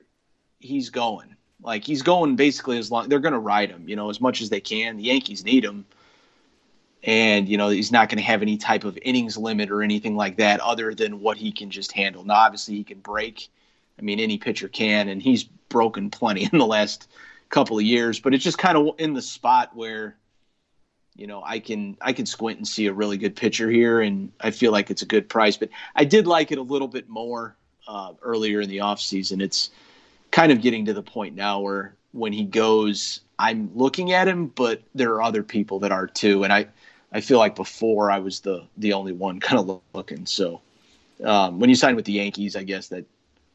he's 0.60 0.90
going. 0.90 1.36
Like 1.62 1.84
he's 1.84 2.02
going 2.02 2.36
basically 2.36 2.78
as 2.78 2.90
long 2.90 3.08
they're 3.08 3.20
going 3.20 3.34
to 3.34 3.38
ride 3.38 3.70
him, 3.70 3.88
you 3.88 3.96
know, 3.96 4.10
as 4.10 4.20
much 4.20 4.42
as 4.42 4.50
they 4.50 4.60
can. 4.60 4.96
The 4.96 5.04
Yankees 5.04 5.44
need 5.44 5.64
him 5.64 5.84
and 7.04 7.48
you 7.48 7.56
know 7.56 7.68
he's 7.68 7.92
not 7.92 8.08
going 8.08 8.18
to 8.18 8.24
have 8.24 8.42
any 8.42 8.56
type 8.56 8.84
of 8.84 8.98
innings 9.02 9.36
limit 9.36 9.70
or 9.70 9.82
anything 9.82 10.16
like 10.16 10.36
that 10.36 10.60
other 10.60 10.94
than 10.94 11.20
what 11.20 11.36
he 11.36 11.50
can 11.52 11.70
just 11.70 11.92
handle 11.92 12.24
now 12.24 12.34
obviously 12.34 12.74
he 12.74 12.84
can 12.84 13.00
break 13.00 13.48
i 13.98 14.02
mean 14.02 14.20
any 14.20 14.38
pitcher 14.38 14.68
can 14.68 15.08
and 15.08 15.22
he's 15.22 15.44
broken 15.44 16.10
plenty 16.10 16.44
in 16.52 16.58
the 16.58 16.66
last 16.66 17.08
couple 17.48 17.78
of 17.78 17.84
years 17.84 18.20
but 18.20 18.34
it's 18.34 18.44
just 18.44 18.58
kind 18.58 18.78
of 18.78 18.94
in 18.98 19.14
the 19.14 19.22
spot 19.22 19.74
where 19.74 20.16
you 21.14 21.26
know 21.26 21.42
i 21.44 21.58
can 21.58 21.96
i 22.00 22.12
can 22.12 22.26
squint 22.26 22.58
and 22.58 22.66
see 22.66 22.86
a 22.86 22.92
really 22.92 23.16
good 23.16 23.36
pitcher 23.36 23.70
here 23.70 24.00
and 24.00 24.32
i 24.40 24.50
feel 24.50 24.72
like 24.72 24.90
it's 24.90 25.02
a 25.02 25.06
good 25.06 25.28
price 25.28 25.56
but 25.56 25.68
i 25.94 26.04
did 26.04 26.26
like 26.26 26.52
it 26.52 26.58
a 26.58 26.62
little 26.62 26.88
bit 26.88 27.08
more 27.08 27.56
uh, 27.88 28.12
earlier 28.22 28.60
in 28.60 28.68
the 28.68 28.78
offseason 28.78 29.42
it's 29.42 29.70
kind 30.30 30.52
of 30.52 30.60
getting 30.60 30.84
to 30.86 30.94
the 30.94 31.02
point 31.02 31.34
now 31.34 31.60
where 31.60 31.94
when 32.12 32.32
he 32.32 32.44
goes 32.44 33.20
i'm 33.38 33.70
looking 33.74 34.12
at 34.12 34.28
him 34.28 34.46
but 34.46 34.82
there 34.94 35.12
are 35.14 35.22
other 35.22 35.42
people 35.42 35.80
that 35.80 35.92
are 35.92 36.06
too 36.06 36.44
and 36.44 36.52
i 36.52 36.66
I 37.12 37.20
feel 37.20 37.38
like 37.38 37.54
before 37.54 38.10
I 38.10 38.18
was 38.18 38.40
the 38.40 38.66
the 38.76 38.94
only 38.94 39.12
one 39.12 39.38
kind 39.48 39.60
of 39.60 39.82
looking. 39.92 40.26
So 40.26 40.60
um, 41.22 41.60
when 41.60 41.70
you 41.70 41.76
sign 41.76 41.94
with 41.94 42.06
the 42.06 42.12
Yankees, 42.12 42.56
I 42.56 42.64
guess 42.64 42.88
that 42.88 43.04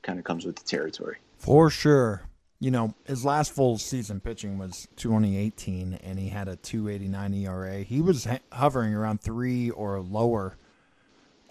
kind 0.04 0.20
of 0.20 0.26
comes 0.26 0.46
with 0.46 0.56
the 0.56 0.64
territory. 0.64 1.18
For 1.40 1.70
sure. 1.70 2.24
You 2.60 2.72
know, 2.72 2.96
his 3.06 3.24
last 3.24 3.52
full 3.52 3.78
season 3.78 4.20
pitching 4.20 4.58
was 4.58 4.88
2018, 4.96 6.00
and 6.04 6.18
he 6.18 6.30
had 6.30 6.48
a 6.48 6.56
289 6.56 7.34
ERA. 7.34 7.84
He 7.84 8.02
was 8.02 8.28
hovering 8.52 8.94
around 8.94 9.22
three 9.22 9.70
or 9.70 10.00
lower. 10.00 10.58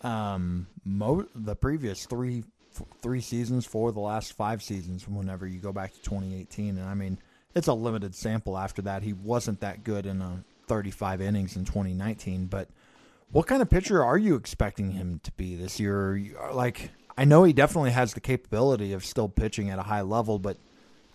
Um, 0.03 0.67
mo- 0.85 1.29
the 1.35 1.55
previous 1.55 2.07
three 2.07 2.45
three 3.01 3.21
seasons, 3.21 3.65
for 3.65 3.93
the 3.93 4.01
last 4.01 4.35
five 4.35 4.63
seasons, 4.63 5.09
whenever 5.09 5.47
you 5.47 5.59
go 5.59 5.73
back 5.73 5.95
to 5.95 6.03
2018, 6.03 6.77
and 6.77 6.87
I 6.87 6.95
mean, 6.95 7.19
it's 7.55 7.69
a 7.69 7.73
limited 7.73 8.15
sample. 8.15 8.59
After 8.59 8.83
that, 8.83 9.03
he 9.03 9.15
wasn't 9.15 9.61
that 9.61 9.83
good 9.83 10.05
in 10.05 10.21
a 10.21 10.45
35 10.67 11.21
innings 11.21 11.57
in 11.57 11.65
2019. 11.65 12.47
But 12.47 12.69
what 13.31 13.47
kind 13.47 13.63
of 13.63 13.71
pitcher 13.71 14.05
are 14.05 14.19
you 14.19 14.35
expecting 14.35 14.93
him 14.93 15.21
to 15.23 15.33
be 15.33 15.57
this 15.57 15.81
year? 15.81 16.21
Like, 16.53 16.91
I 17.17 17.25
know 17.25 17.45
he 17.45 17.53
definitely 17.53 17.93
has 17.93 18.15
the 18.15 18.21
capability 18.21 18.93
of 18.93 19.05
still 19.05 19.29
pitching 19.29 19.71
at 19.71 19.79
a 19.79 19.83
high 19.85 20.03
level, 20.03 20.39
but 20.39 20.59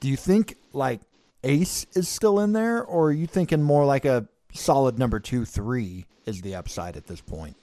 do 0.01 0.10
you 0.10 0.17
think 0.17 0.58
like 0.74 1.00
ace 1.43 1.86
is 1.93 2.10
still 2.10 2.41
in 2.41 2.51
there, 2.51 2.84
or 2.84 3.08
are 3.08 3.13
you 3.13 3.27
thinking 3.27 3.62
more 3.62 3.86
like 3.86 4.03
a 4.03 4.27
solid 4.53 5.00
number 5.00 5.22
two, 5.22 5.46
three 5.46 6.05
is 6.25 6.41
the 6.41 6.55
upside 6.55 6.98
at 6.98 7.08
this 7.08 7.22
point? 7.22 7.55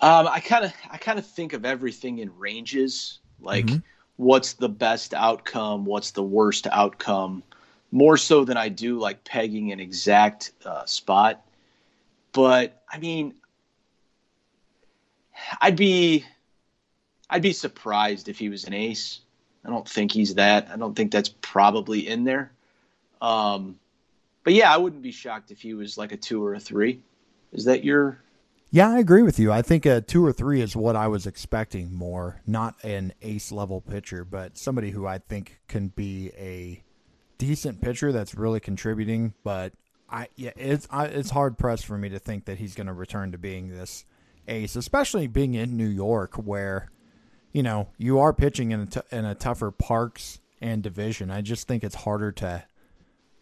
Um, 0.00 0.26
I 0.26 0.40
kind 0.40 0.64
of 0.64 0.72
I 0.90 0.96
kind 0.96 1.18
of 1.18 1.26
think 1.26 1.52
of 1.52 1.64
everything 1.64 2.18
in 2.18 2.36
ranges, 2.36 3.20
like 3.40 3.66
mm-hmm. 3.66 3.78
what's 4.16 4.54
the 4.54 4.68
best 4.68 5.14
outcome, 5.14 5.84
what's 5.84 6.10
the 6.10 6.22
worst 6.22 6.66
outcome 6.66 7.44
more 7.92 8.16
so 8.16 8.44
than 8.44 8.56
I 8.56 8.70
do 8.70 8.98
like 8.98 9.22
pegging 9.22 9.70
an 9.70 9.78
exact 9.78 10.50
uh, 10.64 10.84
spot. 10.84 11.46
But 12.32 12.82
I 12.92 12.98
mean, 12.98 13.34
I'd 15.60 15.76
be 15.76 16.24
I'd 17.30 17.42
be 17.42 17.52
surprised 17.52 18.28
if 18.28 18.38
he 18.38 18.48
was 18.48 18.64
an 18.64 18.72
ace. 18.72 19.20
I 19.64 19.70
don't 19.70 19.88
think 19.88 20.12
he's 20.12 20.34
that. 20.34 20.68
I 20.72 20.76
don't 20.76 20.94
think 20.94 21.10
that's 21.10 21.28
probably 21.28 22.06
in 22.06 22.24
there. 22.24 22.52
Um, 23.20 23.78
but 24.42 24.52
yeah, 24.52 24.72
I 24.72 24.76
wouldn't 24.76 25.02
be 25.02 25.12
shocked 25.12 25.50
if 25.50 25.60
he 25.60 25.74
was 25.74 25.96
like 25.96 26.12
a 26.12 26.16
two 26.16 26.44
or 26.44 26.54
a 26.54 26.60
three. 26.60 27.00
Is 27.52 27.64
that 27.64 27.84
your? 27.84 28.18
Yeah, 28.70 28.90
I 28.90 28.98
agree 28.98 29.22
with 29.22 29.38
you. 29.38 29.52
I 29.52 29.62
think 29.62 29.86
a 29.86 30.00
two 30.00 30.24
or 30.24 30.32
three 30.32 30.60
is 30.60 30.76
what 30.76 30.96
I 30.96 31.08
was 31.08 31.26
expecting 31.26 31.94
more. 31.94 32.40
Not 32.46 32.74
an 32.84 33.14
ace 33.22 33.52
level 33.52 33.80
pitcher, 33.80 34.24
but 34.24 34.58
somebody 34.58 34.90
who 34.90 35.06
I 35.06 35.18
think 35.18 35.60
can 35.68 35.88
be 35.88 36.30
a 36.36 36.82
decent 37.38 37.80
pitcher 37.80 38.12
that's 38.12 38.34
really 38.34 38.60
contributing, 38.60 39.34
but 39.42 39.72
I 40.10 40.28
yeah, 40.36 40.52
it's 40.56 40.86
I, 40.90 41.06
it's 41.06 41.30
hard 41.30 41.56
pressed 41.58 41.86
for 41.86 41.96
me 41.96 42.08
to 42.10 42.18
think 42.18 42.44
that 42.44 42.58
he's 42.58 42.74
going 42.74 42.86
to 42.86 42.92
return 42.92 43.32
to 43.32 43.38
being 43.38 43.68
this 43.68 44.04
ace, 44.46 44.76
especially 44.76 45.26
being 45.26 45.54
in 45.54 45.76
New 45.76 45.86
York 45.86 46.34
where 46.34 46.90
you 47.54 47.62
know 47.62 47.88
you 47.96 48.18
are 48.18 48.34
pitching 48.34 48.72
in 48.72 48.80
a 48.80 48.86
t- 48.86 49.00
in 49.10 49.24
a 49.24 49.34
tougher 49.34 49.70
parks 49.70 50.40
and 50.60 50.82
division. 50.82 51.30
I 51.30 51.40
just 51.40 51.66
think 51.66 51.82
it's 51.82 51.94
harder 51.94 52.32
to 52.32 52.64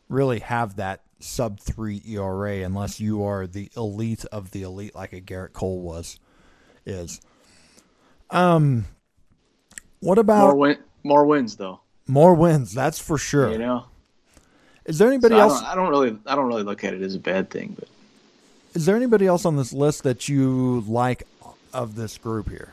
really 0.09 0.38
have 0.40 0.76
that 0.76 1.00
sub 1.19 1.59
three 1.59 2.02
ERA 2.07 2.59
unless 2.62 3.00
you 3.00 3.25
are 3.25 3.47
the 3.47 3.71
elite 3.76 4.25
of 4.26 4.52
the 4.52 4.62
elite, 4.62 4.95
like 4.95 5.12
a 5.12 5.21
Gerrit 5.21 5.54
Cole 5.54 5.81
was. 5.81 6.21
Is 6.85 7.21
um, 8.31 8.85
what 10.00 10.19
about 10.19 10.45
more, 10.45 10.57
win- 10.57 10.78
more 11.02 11.25
wins 11.25 11.57
though? 11.57 11.81
More 12.07 12.35
wins, 12.35 12.75
that's 12.75 12.99
for 12.99 13.16
sure. 13.19 13.50
You 13.50 13.59
know. 13.59 13.87
Is 14.85 14.99
there 14.99 15.09
anybody 15.09 15.37
so 15.37 15.40
else? 15.40 15.54
I 15.54 15.61
don't, 15.61 15.66
I 15.66 15.75
don't, 15.76 15.90
really, 15.90 16.19
I 16.26 16.35
don't 16.35 16.49
really 16.49 16.64
look 16.64 16.85
at 16.85 16.92
it 16.92 17.02
as 17.02 17.14
a 17.14 17.21
bad 17.21 17.50
thing, 17.50 17.76
but. 17.78 17.88
Is 18.75 18.85
there 18.85 18.97
anybody 18.97 19.26
else 19.26 19.45
on 19.45 19.57
this 19.57 19.73
list 19.73 20.02
that 20.02 20.28
you 20.28 20.81
like 20.88 21.23
of 21.73 21.95
this 21.95 22.19
group 22.19 22.49
here? 22.49 22.73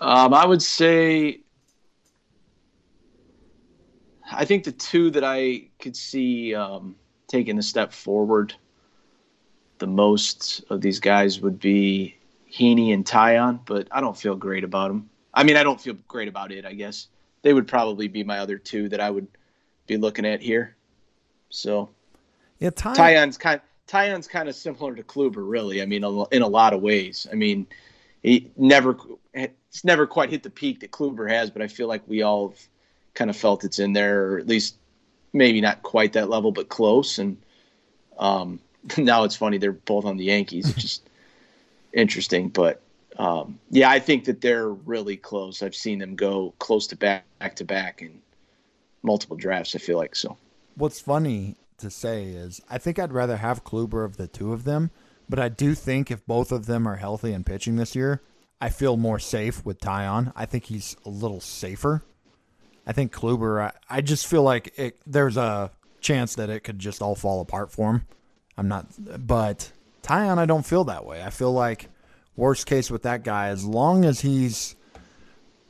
Um, 0.00 0.34
I 0.34 0.46
would 0.46 0.62
say. 0.62 1.40
I 4.30 4.44
think 4.44 4.64
the 4.64 4.72
two 4.72 5.10
that 5.12 5.24
I 5.24 5.68
could 5.78 5.96
see 5.96 6.54
um, 6.54 6.96
taking 7.28 7.58
a 7.58 7.62
step 7.62 7.94
forward 7.94 8.54
the 9.78 9.86
most 9.86 10.64
of 10.70 10.80
these 10.80 11.00
guys 11.00 11.40
would 11.40 11.58
be 11.58 12.16
Heaney 12.52 12.92
and 12.92 13.04
Taillon, 13.04 13.60
but 13.64 13.88
I 13.90 14.00
don't 14.00 14.16
feel 14.16 14.34
great 14.34 14.64
about 14.64 14.88
them. 14.88 15.08
I 15.32 15.44
mean, 15.44 15.56
I 15.56 15.62
don't 15.62 15.80
feel 15.80 15.94
great 16.08 16.28
about 16.28 16.52
it. 16.52 16.64
I 16.64 16.74
guess 16.74 17.08
they 17.42 17.52
would 17.52 17.68
probably 17.68 18.08
be 18.08 18.24
my 18.24 18.38
other 18.38 18.58
two 18.58 18.88
that 18.88 19.00
I 19.00 19.10
would 19.10 19.28
be 19.86 19.96
looking 19.96 20.26
at 20.26 20.40
here. 20.40 20.76
So 21.50 21.90
Yeah, 22.58 22.70
Ty, 22.70 22.94
Taillon's 22.94 23.38
kind 23.38 23.60
Taillon's 23.86 24.28
kind 24.28 24.48
of 24.48 24.54
similar 24.54 24.94
to 24.94 25.02
Kluber, 25.02 25.48
really. 25.48 25.80
I 25.80 25.86
mean, 25.86 26.04
in 26.32 26.42
a 26.42 26.48
lot 26.48 26.74
of 26.74 26.82
ways. 26.82 27.26
I 27.30 27.34
mean, 27.34 27.66
he 28.22 28.50
never 28.56 28.96
it's 29.34 29.84
never 29.84 30.06
quite 30.06 30.30
hit 30.30 30.42
the 30.42 30.50
peak 30.50 30.80
that 30.80 30.90
Kluber 30.90 31.30
has, 31.30 31.50
but 31.50 31.62
I 31.62 31.68
feel 31.68 31.88
like 31.88 32.02
we 32.06 32.22
all 32.22 32.48
have 32.48 32.58
kind 33.14 33.30
of 33.30 33.36
felt 33.36 33.64
it's 33.64 33.78
in 33.78 33.92
there, 33.92 34.32
or 34.32 34.38
at 34.38 34.46
least 34.46 34.76
maybe 35.32 35.60
not 35.60 35.82
quite 35.82 36.14
that 36.14 36.28
level, 36.28 36.52
but 36.52 36.68
close. 36.68 37.18
And 37.18 37.36
um, 38.18 38.60
now 38.98 39.24
it's 39.24 39.36
funny 39.36 39.58
they're 39.58 39.72
both 39.72 40.04
on 40.04 40.16
the 40.16 40.24
Yankees. 40.24 40.70
It's 40.70 40.82
just 40.82 41.10
interesting, 41.92 42.48
but 42.48 42.80
um, 43.18 43.58
yeah, 43.70 43.90
I 43.90 43.98
think 43.98 44.24
that 44.24 44.40
they're 44.40 44.68
really 44.68 45.16
close. 45.16 45.62
I've 45.62 45.74
seen 45.74 45.98
them 45.98 46.14
go 46.14 46.54
close 46.58 46.86
to 46.88 46.96
back 46.96 47.24
back 47.38 47.56
to 47.56 47.64
back 47.64 48.02
in 48.02 48.20
multiple 49.02 49.36
drafts. 49.36 49.74
I 49.74 49.78
feel 49.78 49.98
like 49.98 50.16
so. 50.16 50.36
what's 50.76 51.00
funny 51.00 51.56
to 51.78 51.90
say 51.90 52.24
is 52.24 52.60
I 52.68 52.78
think 52.78 52.98
I'd 52.98 53.12
rather 53.12 53.36
have 53.36 53.64
Kluber 53.64 54.04
of 54.04 54.16
the 54.16 54.26
two 54.26 54.52
of 54.52 54.64
them, 54.64 54.90
but 55.28 55.38
I 55.38 55.48
do 55.48 55.74
think 55.74 56.10
if 56.10 56.26
both 56.26 56.52
of 56.52 56.66
them 56.66 56.86
are 56.86 56.96
healthy 56.96 57.32
and 57.32 57.44
pitching 57.44 57.76
this 57.76 57.94
year, 57.94 58.22
I 58.60 58.70
feel 58.70 58.96
more 58.96 59.18
safe 59.18 59.64
with 59.64 59.80
Taillon. 59.80 60.32
I 60.34 60.46
think 60.46 60.64
he's 60.64 60.96
a 61.04 61.10
little 61.10 61.40
safer. 61.40 62.02
I 62.86 62.92
think 62.92 63.12
Kluber, 63.12 63.62
I, 63.62 63.72
I 63.88 64.00
just 64.00 64.26
feel 64.26 64.42
like 64.42 64.72
it, 64.78 64.98
there's 65.06 65.36
a 65.36 65.70
chance 66.00 66.34
that 66.36 66.50
it 66.50 66.60
could 66.60 66.78
just 66.78 67.02
all 67.02 67.14
fall 67.14 67.40
apart 67.40 67.70
for 67.70 67.92
him. 67.92 68.06
I'm 68.56 68.68
not, 68.68 68.86
but 69.26 69.70
Taillon, 70.02 70.38
I 70.38 70.46
don't 70.46 70.66
feel 70.66 70.84
that 70.84 71.04
way. 71.04 71.22
I 71.22 71.30
feel 71.30 71.52
like 71.52 71.88
worst 72.34 72.66
case 72.66 72.90
with 72.90 73.02
that 73.02 73.22
guy, 73.22 73.48
as 73.48 73.64
long 73.64 74.04
as 74.04 74.20
he's 74.20 74.74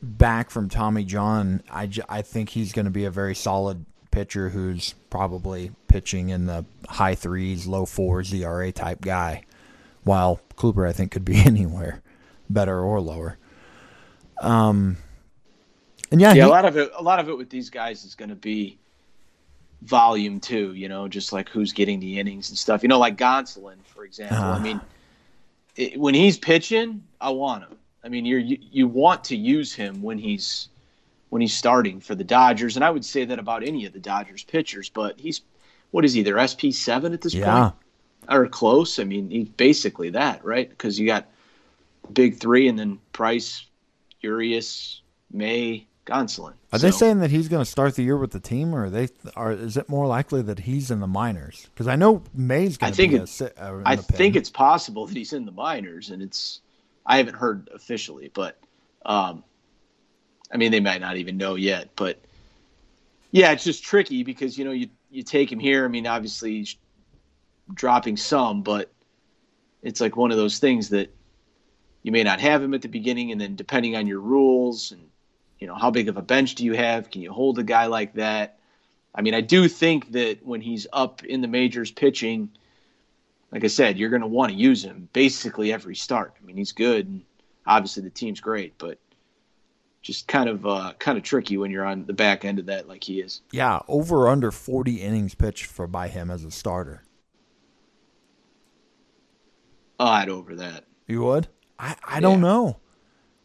back 0.00 0.50
from 0.50 0.68
Tommy 0.68 1.04
John, 1.04 1.62
I, 1.70 1.90
I 2.08 2.22
think 2.22 2.50
he's 2.50 2.72
going 2.72 2.84
to 2.84 2.90
be 2.90 3.04
a 3.04 3.10
very 3.10 3.34
solid 3.34 3.84
pitcher 4.10 4.50
who's 4.50 4.94
probably 5.10 5.72
pitching 5.88 6.28
in 6.28 6.46
the 6.46 6.64
high 6.88 7.14
threes, 7.14 7.66
low 7.66 7.84
fours, 7.86 8.32
ERA 8.32 8.70
type 8.72 9.00
guy. 9.00 9.44
While 10.04 10.40
Kluber, 10.56 10.88
I 10.88 10.92
think, 10.92 11.10
could 11.10 11.24
be 11.24 11.36
anywhere, 11.44 12.02
better 12.48 12.80
or 12.80 13.00
lower. 13.00 13.36
Um, 14.40 14.96
and 16.10 16.20
yeah, 16.20 16.28
yeah, 16.28 16.34
he- 16.34 16.40
a 16.40 16.48
lot 16.48 16.64
of 16.64 16.76
it. 16.76 16.90
A 16.96 17.02
lot 17.02 17.18
of 17.18 17.28
it 17.28 17.36
with 17.36 17.50
these 17.50 17.70
guys 17.70 18.04
is 18.04 18.14
going 18.14 18.28
to 18.30 18.34
be 18.36 18.78
volume 19.82 20.40
too. 20.40 20.72
You 20.74 20.88
know, 20.88 21.08
just 21.08 21.32
like 21.32 21.48
who's 21.48 21.72
getting 21.72 22.00
the 22.00 22.18
innings 22.18 22.48
and 22.48 22.56
stuff. 22.58 22.82
You 22.82 22.88
know, 22.88 22.98
like 22.98 23.16
Gonsolin, 23.16 23.76
for 23.84 24.04
example. 24.04 24.38
I 24.38 24.40
Ah. 24.40 24.58
mean, 24.58 24.80
it, 25.76 25.98
when 25.98 26.14
he's 26.14 26.38
pitching, 26.38 27.02
I 27.20 27.30
want 27.30 27.64
him. 27.64 27.76
I 28.04 28.08
mean, 28.08 28.24
you're, 28.24 28.38
you 28.38 28.58
you 28.60 28.88
want 28.88 29.24
to 29.24 29.36
use 29.36 29.74
him 29.74 30.00
when 30.02 30.18
he's 30.18 30.68
when 31.30 31.42
he's 31.42 31.54
starting 31.54 32.00
for 32.00 32.14
the 32.14 32.24
Dodgers, 32.24 32.76
and 32.76 32.84
I 32.84 32.90
would 32.90 33.04
say 33.04 33.24
that 33.26 33.38
about 33.38 33.62
any 33.62 33.84
of 33.84 33.92
the 33.92 33.98
Dodgers 33.98 34.42
pitchers. 34.44 34.88
But 34.88 35.20
he's 35.20 35.42
what 35.90 36.04
is 36.04 36.12
he? 36.12 36.22
Their 36.22 36.46
SP 36.46 36.70
seven 36.72 37.12
at 37.12 37.20
this 37.20 37.34
yeah, 37.34 37.70
point, 37.70 37.74
or 38.28 38.46
close. 38.48 38.98
I 38.98 39.04
mean, 39.04 39.30
he's 39.30 39.48
basically 39.48 40.10
that, 40.10 40.44
right? 40.44 40.68
Because 40.68 40.98
you 40.98 41.06
got 41.06 41.26
big 42.12 42.38
three, 42.38 42.68
and 42.68 42.78
then 42.78 42.98
Price, 43.12 43.64
Urias, 44.20 45.02
May, 45.30 45.86
Gonsolin. 46.06 46.54
Are 46.72 46.78
they 46.78 46.90
saying 46.90 47.20
that 47.20 47.30
he's 47.30 47.48
going 47.48 47.64
to 47.64 47.70
start 47.70 47.94
the 47.94 48.02
year 48.02 48.16
with 48.16 48.32
the 48.32 48.40
team, 48.40 48.74
or 48.74 48.84
are 48.84 48.90
they 48.90 49.08
are? 49.36 49.52
Is 49.52 49.76
it 49.76 49.88
more 49.88 50.06
likely 50.06 50.42
that 50.42 50.60
he's 50.60 50.90
in 50.90 51.00
the 51.00 51.06
minors? 51.06 51.66
Because 51.72 51.88
I 51.88 51.96
know 51.96 52.22
May's 52.34 52.76
going 52.76 52.88
I 52.88 52.90
to 52.90 52.96
think 52.96 53.12
be 53.12 53.18
it- 53.18 53.40
a, 53.40 53.62
uh, 53.62 53.82
I 53.84 53.96
think 53.96 54.36
it's 54.36 54.50
possible 54.50 55.06
that 55.06 55.16
he's 55.16 55.32
in 55.32 55.44
the 55.46 55.52
minors, 55.52 56.10
and 56.10 56.22
it's 56.22 56.60
I 57.06 57.16
haven't 57.18 57.36
heard 57.36 57.70
officially, 57.74 58.30
but 58.34 58.58
um, 59.06 59.42
I 60.52 60.58
mean 60.58 60.70
they 60.72 60.80
might 60.80 61.00
not 61.00 61.16
even 61.16 61.38
know 61.38 61.54
yet. 61.54 61.90
But 61.96 62.18
yeah, 63.30 63.52
it's 63.52 63.64
just 63.64 63.82
tricky 63.82 64.22
because 64.22 64.58
you 64.58 64.64
know 64.64 64.72
you 64.72 64.88
you 65.10 65.22
take 65.22 65.50
him 65.50 65.58
here. 65.58 65.84
I 65.84 65.88
mean, 65.88 66.06
obviously 66.06 66.58
he's 66.58 66.76
dropping 67.72 68.16
some, 68.16 68.62
but 68.62 68.90
it's 69.82 70.00
like 70.00 70.16
one 70.16 70.30
of 70.30 70.36
those 70.36 70.58
things 70.58 70.90
that 70.90 71.14
you 72.02 72.12
may 72.12 72.22
not 72.22 72.40
have 72.40 72.62
him 72.62 72.74
at 72.74 72.82
the 72.82 72.88
beginning, 72.88 73.32
and 73.32 73.40
then 73.40 73.56
depending 73.56 73.96
on 73.96 74.06
your 74.06 74.20
rules 74.20 74.92
and 74.92 75.02
you 75.58 75.66
know 75.66 75.74
how 75.74 75.90
big 75.90 76.08
of 76.08 76.16
a 76.16 76.22
bench 76.22 76.54
do 76.54 76.64
you 76.64 76.74
have, 76.74 77.10
can 77.10 77.22
you 77.22 77.32
hold 77.32 77.58
a 77.58 77.64
guy 77.64 77.86
like 77.86 78.14
that? 78.14 78.58
I 79.14 79.22
mean, 79.22 79.34
I 79.34 79.40
do 79.40 79.68
think 79.68 80.12
that 80.12 80.44
when 80.46 80.60
he's 80.60 80.86
up 80.92 81.24
in 81.24 81.40
the 81.40 81.48
majors 81.48 81.90
pitching 81.90 82.50
like 83.50 83.64
I 83.64 83.68
said, 83.68 83.98
you're 83.98 84.10
going 84.10 84.22
to 84.22 84.28
want 84.28 84.52
to 84.52 84.58
use 84.58 84.84
him 84.84 85.08
basically 85.12 85.72
every 85.72 85.96
start. 85.96 86.34
I 86.40 86.44
mean, 86.44 86.56
he's 86.56 86.72
good, 86.72 87.06
and 87.06 87.22
obviously 87.66 88.02
the 88.02 88.10
team's 88.10 88.40
great, 88.40 88.76
but 88.78 88.98
just 90.02 90.28
kind 90.28 90.48
of 90.48 90.66
uh, 90.66 90.92
kind 90.98 91.18
of 91.18 91.24
tricky 91.24 91.56
when 91.58 91.70
you're 91.70 91.84
on 91.84 92.06
the 92.06 92.12
back 92.12 92.44
end 92.44 92.58
of 92.58 92.66
that, 92.66 92.88
like 92.88 93.04
he 93.04 93.20
is. 93.20 93.42
Yeah, 93.50 93.80
over 93.88 94.22
or 94.22 94.28
under 94.28 94.50
forty 94.50 95.02
innings 95.02 95.34
pitched 95.34 95.66
for 95.66 95.86
by 95.86 96.08
him 96.08 96.30
as 96.30 96.44
a 96.44 96.50
starter. 96.50 97.02
Odd 99.98 100.28
over 100.28 100.54
that. 100.56 100.84
You 101.06 101.22
would? 101.24 101.48
I 101.78 101.96
I 102.06 102.20
don't 102.20 102.40
know. 102.40 102.78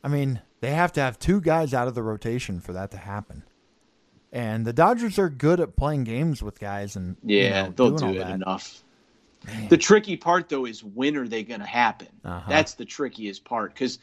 I 0.03 0.07
mean, 0.07 0.41
they 0.59 0.71
have 0.71 0.91
to 0.93 1.01
have 1.01 1.17
two 1.17 1.41
guys 1.41 1.73
out 1.73 1.87
of 1.87 1.95
the 1.95 2.03
rotation 2.03 2.59
for 2.59 2.73
that 2.73 2.91
to 2.91 2.97
happen. 2.97 3.43
And 4.31 4.65
the 4.65 4.73
Dodgers 4.73 5.19
are 5.19 5.29
good 5.29 5.59
at 5.59 5.75
playing 5.75 6.05
games 6.05 6.41
with 6.41 6.59
guys 6.59 6.95
and 6.95 7.17
you 7.23 7.37
Yeah, 7.39 7.67
know, 7.67 7.73
they'll 7.75 7.91
do 7.91 8.09
it 8.09 8.19
that. 8.19 8.31
enough. 8.31 8.83
Man. 9.45 9.67
The 9.67 9.77
tricky 9.77 10.15
part, 10.17 10.49
though, 10.49 10.65
is 10.65 10.83
when 10.83 11.17
are 11.17 11.27
they 11.27 11.43
going 11.43 11.59
to 11.59 11.65
happen? 11.65 12.07
Uh-huh. 12.23 12.49
That's 12.49 12.73
the 12.75 12.85
trickiest 12.85 13.43
part 13.43 13.73
because, 13.73 13.99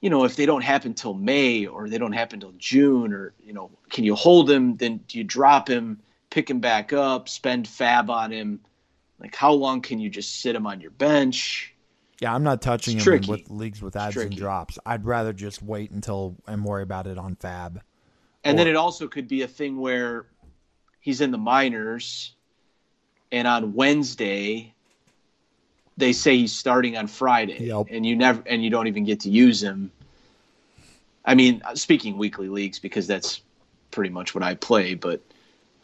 you 0.00 0.10
know, 0.10 0.24
if 0.24 0.36
they 0.36 0.46
don't 0.46 0.62
happen 0.62 0.94
till 0.94 1.14
May 1.14 1.66
or 1.66 1.88
they 1.88 1.98
don't 1.98 2.12
happen 2.12 2.40
till 2.40 2.52
June, 2.58 3.12
or 3.12 3.34
you 3.42 3.52
know, 3.52 3.70
can 3.90 4.04
you 4.04 4.14
hold 4.14 4.50
him? 4.50 4.76
Then 4.76 4.98
do 5.08 5.18
you 5.18 5.24
drop 5.24 5.68
him, 5.68 6.00
pick 6.30 6.50
him 6.50 6.60
back 6.60 6.92
up, 6.92 7.28
spend 7.28 7.66
FAAB 7.66 8.08
on 8.08 8.30
him? 8.30 8.60
Like, 9.18 9.34
how 9.34 9.52
long 9.52 9.80
can 9.80 9.98
you 9.98 10.10
just 10.10 10.40
sit 10.40 10.54
him 10.54 10.66
on 10.66 10.80
your 10.80 10.90
bench? 10.90 11.74
Yeah, 12.20 12.34
I'm 12.34 12.42
not 12.42 12.62
touching 12.62 12.96
It's 12.96 13.06
him 13.06 13.12
tricky. 13.18 13.30
with 13.30 13.50
leagues 13.50 13.82
with 13.82 13.96
adds 13.96 14.16
and 14.16 14.36
drops. 14.36 14.78
I'd 14.86 15.04
rather 15.04 15.32
just 15.32 15.62
wait 15.62 15.90
until 15.90 16.36
and 16.46 16.64
worry 16.64 16.82
about 16.82 17.06
it 17.06 17.18
on 17.18 17.36
FAAB. 17.36 17.80
And 18.44 18.58
then 18.58 18.68
it 18.68 18.76
also 18.76 19.08
could 19.08 19.26
be 19.26 19.42
a 19.42 19.48
thing 19.48 19.80
where 19.80 20.26
he's 21.00 21.20
in 21.20 21.30
the 21.30 21.38
minors, 21.38 22.34
and 23.32 23.48
on 23.48 23.74
Wednesday 23.74 24.72
they 25.96 26.12
say 26.12 26.36
he's 26.36 26.52
starting 26.52 26.96
on 26.96 27.06
Friday, 27.06 27.58
Yep. 27.66 27.86
and 27.90 28.04
you 28.04 28.16
never 28.16 28.42
and 28.46 28.62
you 28.62 28.70
don't 28.70 28.86
even 28.86 29.04
get 29.04 29.20
to 29.20 29.30
use 29.30 29.62
him. 29.62 29.90
I 31.24 31.34
mean, 31.34 31.62
speaking 31.74 32.18
weekly 32.18 32.48
leagues 32.48 32.78
because 32.78 33.06
that's 33.06 33.40
pretty 33.90 34.10
much 34.10 34.34
what 34.34 34.44
I 34.44 34.54
play, 34.54 34.94
but 34.94 35.20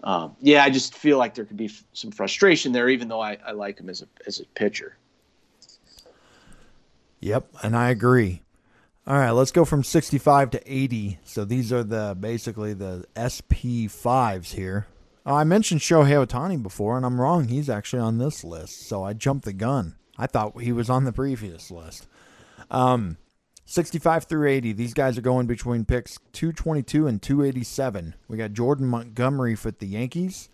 um, 0.05 0.37
yeah, 0.41 0.65
I 0.65 0.71
just 0.71 0.95
feel 0.97 1.17
like 1.19 1.35
there 1.35 1.45
could 1.45 1.57
be 1.57 1.67
f- 1.67 1.85
some 1.93 2.11
frustration 2.11 2.73
there, 2.73 2.89
even 2.89 3.09
though 3.09 3.21
I, 3.21 3.39
I 3.47 3.53
like 3.53 3.79
him 3.79 3.89
as 3.89 4.03
a 4.03 4.07
as 4.27 4.41
a 4.41 4.45
pitcher. 4.47 4.97
Yep, 7.21 7.49
and 7.63 7.77
I 7.77 7.91
agree. 7.91 8.43
All 9.07 9.17
right, 9.19 9.31
let's 9.31 9.51
go 9.53 9.65
from 9.65 9.83
65 9.83 10.51
to 10.51 10.73
80. 10.73 11.19
So 11.25 11.45
these 11.45 11.73
are 11.73 11.83
the 11.83 12.17
basically 12.19 12.73
the 12.73 13.05
SP5s 13.17 14.55
here. 14.55 14.87
Oh, 15.25 15.35
I 15.35 15.45
mentioned 15.45 15.81
Shohei 15.81 16.25
Ohtani 16.27 16.61
before, 16.63 16.97
and 16.97 17.07
I'm 17.07 17.21
wrong. 17.21 17.47
He's 17.49 17.71
actually 17.71 18.01
on 18.01 18.19
this 18.19 18.43
list, 18.45 18.87
so 18.89 19.05
I 19.05 19.13
jumped 19.13 19.45
the 19.45 19.53
gun. 19.53 19.95
I 20.23 20.29
thought 20.29 20.63
he 20.63 20.71
was 20.71 20.89
on 20.89 21.03
the 21.03 21.13
previous 21.13 21.69
list. 21.69 22.07
Um, 22.71 23.17
65 23.65 24.23
through 24.23 24.49
80. 24.49 24.73
These 24.73 24.95
guys 24.95 25.19
are 25.19 25.23
going 25.23 25.49
between 25.49 25.85
picks 25.85 26.17
222 26.31 27.09
and 27.09 27.21
287. 27.21 28.15
We 28.29 28.37
got 28.37 28.53
Jordan 28.53 28.87
Montgomery 28.87 29.57
for 29.57 29.73
the 29.73 29.89
Yankees, 29.89 30.49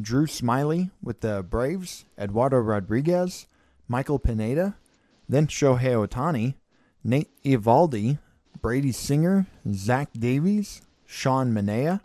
Drew 0.00 0.26
Smyly 0.26 0.90
with 1.00 1.20
the 1.20 1.44
Braves, 1.48 2.06
Eduardo 2.18 2.56
Rodriguez, 2.56 3.46
Michael 3.86 4.18
Pineda, 4.18 4.74
then 5.28 5.46
Shohei 5.46 5.94
Ohtani, 5.94 6.54
Nate 7.04 7.30
Eovaldi, 7.44 8.18
Brady 8.60 8.90
Singer, 8.90 9.46
Zach 9.72 10.08
Davies, 10.12 10.82
Sean 11.06 11.52
Manaea, 11.52 12.00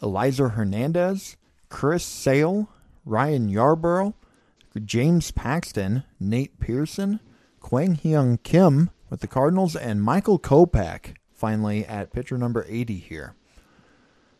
Elieser 0.00 0.52
Hernandez, 0.52 1.36
Chris 1.70 2.04
Sale, 2.04 2.68
Ryan 3.04 3.50
Yarbrough, 3.50 4.14
James 4.80 5.30
Paxton, 5.30 6.04
Nate 6.20 6.58
Pearson, 6.60 7.20
Kwang 7.60 7.96
Hyun 7.96 8.42
Kim 8.42 8.90
with 9.10 9.20
the 9.20 9.26
Cardinals, 9.26 9.76
and 9.76 10.02
Michael 10.02 10.38
Kopech 10.38 11.14
finally 11.32 11.84
at 11.84 12.12
pitcher 12.12 12.38
number 12.38 12.64
80 12.68 12.98
here. 12.98 13.34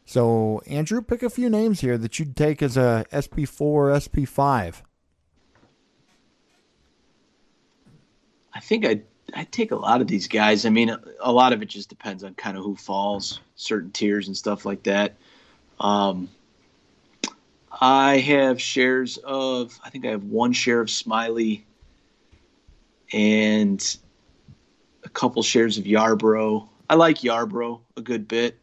So, 0.05 0.63
Andrew, 0.67 1.03
pick 1.03 1.23
a 1.23 1.31
few 1.31 1.51
names 1.51 1.81
here 1.81 1.99
that 1.99 2.19
you'd 2.19 2.37
take 2.37 2.63
as 2.63 2.77
a 2.77 3.05
SP4 3.13 3.61
or 3.61 3.91
SP5. 3.91 4.83
I 8.55 8.61
think 8.61 8.87
I 8.87 9.03
I 9.35 9.45
take 9.45 9.73
a 9.73 9.77
lot 9.77 10.01
of 10.01 10.07
these 10.07 10.29
guys. 10.29 10.65
I 10.65 10.71
mean, 10.71 10.89
a, 10.89 11.01
a 11.21 11.33
lot 11.33 11.53
of 11.53 11.61
it 11.61 11.67
just 11.67 11.89
depends 11.89 12.23
on 12.25 12.35
kind 12.35 12.57
of 12.57 12.65
who 12.65 12.77
falls, 12.77 13.41
certain 13.57 13.91
tiers 13.91 14.29
and 14.29 14.37
stuff 14.37 14.65
like 14.65 14.85
that. 14.85 15.17
Um, 15.81 16.29
I 17.81 18.19
have 18.19 18.61
shares 18.61 19.19
of. 19.19 19.79
I 19.85 19.91
think 19.91 20.07
I 20.07 20.11
have 20.11 20.25
one 20.25 20.53
share 20.53 20.81
of 20.81 20.89
Smyly, 20.89 21.63
and 23.13 23.97
a 25.05 25.09
couple 25.09 25.43
shares 25.43 25.79
of 25.79 25.85
Yarbrough. 25.85 26.67
I 26.89 26.95
like 26.95 27.19
Yarbrough 27.19 27.81
a 27.97 28.01
good 28.01 28.29
bit. 28.29 28.59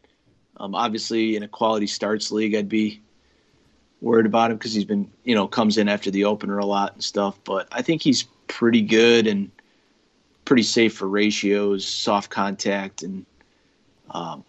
Um, 0.57 0.75
obviously, 0.75 1.35
in 1.35 1.43
a 1.43 1.47
quality 1.47 1.87
starts 1.87 2.31
league, 2.31 2.55
I'd 2.55 2.69
be 2.69 3.01
worried 4.01 4.25
about 4.25 4.51
him 4.51 4.57
because 4.57 4.73
he's 4.73 4.85
been, 4.85 5.09
you 5.23 5.35
know, 5.35 5.47
comes 5.47 5.77
in 5.77 5.89
after 5.89 6.11
the 6.11 6.25
opener 6.25 6.57
a 6.57 6.65
lot 6.65 6.93
and 6.93 7.03
stuff. 7.03 7.39
But 7.43 7.67
I 7.71 7.81
think 7.81 8.01
he's 8.01 8.23
pretty 8.47 8.81
good 8.81 9.27
and 9.27 9.51
pretty 10.45 10.63
safe 10.63 10.95
for 10.95 11.07
ratios, 11.07 11.85
soft 11.85 12.29
contact, 12.29 13.03
and 13.03 13.25
um, 14.11 14.43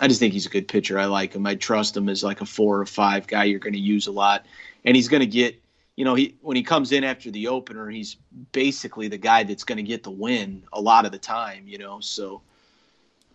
I 0.00 0.08
just 0.08 0.20
think 0.20 0.32
he's 0.32 0.46
a 0.46 0.50
good 0.50 0.66
pitcher. 0.66 0.98
I 0.98 1.06
like 1.06 1.34
him. 1.34 1.46
I 1.46 1.54
trust 1.54 1.96
him 1.96 2.08
as 2.08 2.24
like 2.24 2.40
a 2.40 2.46
four 2.46 2.80
or 2.80 2.86
five 2.86 3.26
guy 3.26 3.44
you're 3.44 3.60
going 3.60 3.74
to 3.74 3.78
use 3.78 4.06
a 4.06 4.12
lot, 4.12 4.46
and 4.84 4.96
he's 4.96 5.08
going 5.08 5.20
to 5.20 5.26
get. 5.26 5.60
You 5.96 6.04
know, 6.04 6.16
he 6.16 6.34
when 6.40 6.56
he 6.56 6.64
comes 6.64 6.90
in 6.90 7.04
after 7.04 7.30
the 7.30 7.48
opener, 7.48 7.88
he's 7.88 8.16
basically 8.50 9.06
the 9.06 9.18
guy 9.18 9.44
that's 9.44 9.62
going 9.62 9.76
to 9.76 9.84
get 9.84 10.02
the 10.02 10.10
win 10.10 10.64
a 10.72 10.80
lot 10.80 11.06
of 11.06 11.12
the 11.12 11.18
time. 11.18 11.68
You 11.68 11.78
know, 11.78 12.00
so 12.00 12.42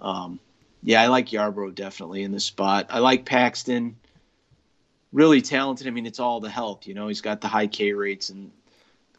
um, 0.02 0.40
yeah, 0.84 1.02
I 1.02 1.08
like 1.08 1.28
Yarbrough 1.28 1.76
definitely 1.76 2.24
in 2.24 2.34
this 2.34 2.46
spot. 2.46 2.88
I 2.90 3.00
like 3.00 3.26
Paxton, 3.26 3.96
really 5.14 5.42
talented. 5.42 5.88
I 5.88 5.92
mean, 5.92 6.06
it's 6.06 6.20
all 6.20 6.42
the 6.42 6.50
health. 6.50 6.86
You 6.86 6.94
know, 6.94 7.08
he's 7.08 7.22
got 7.22 7.40
the 7.40 7.48
high 7.48 7.68
K 7.68 7.94
rates 7.94 8.30
and 8.30 8.52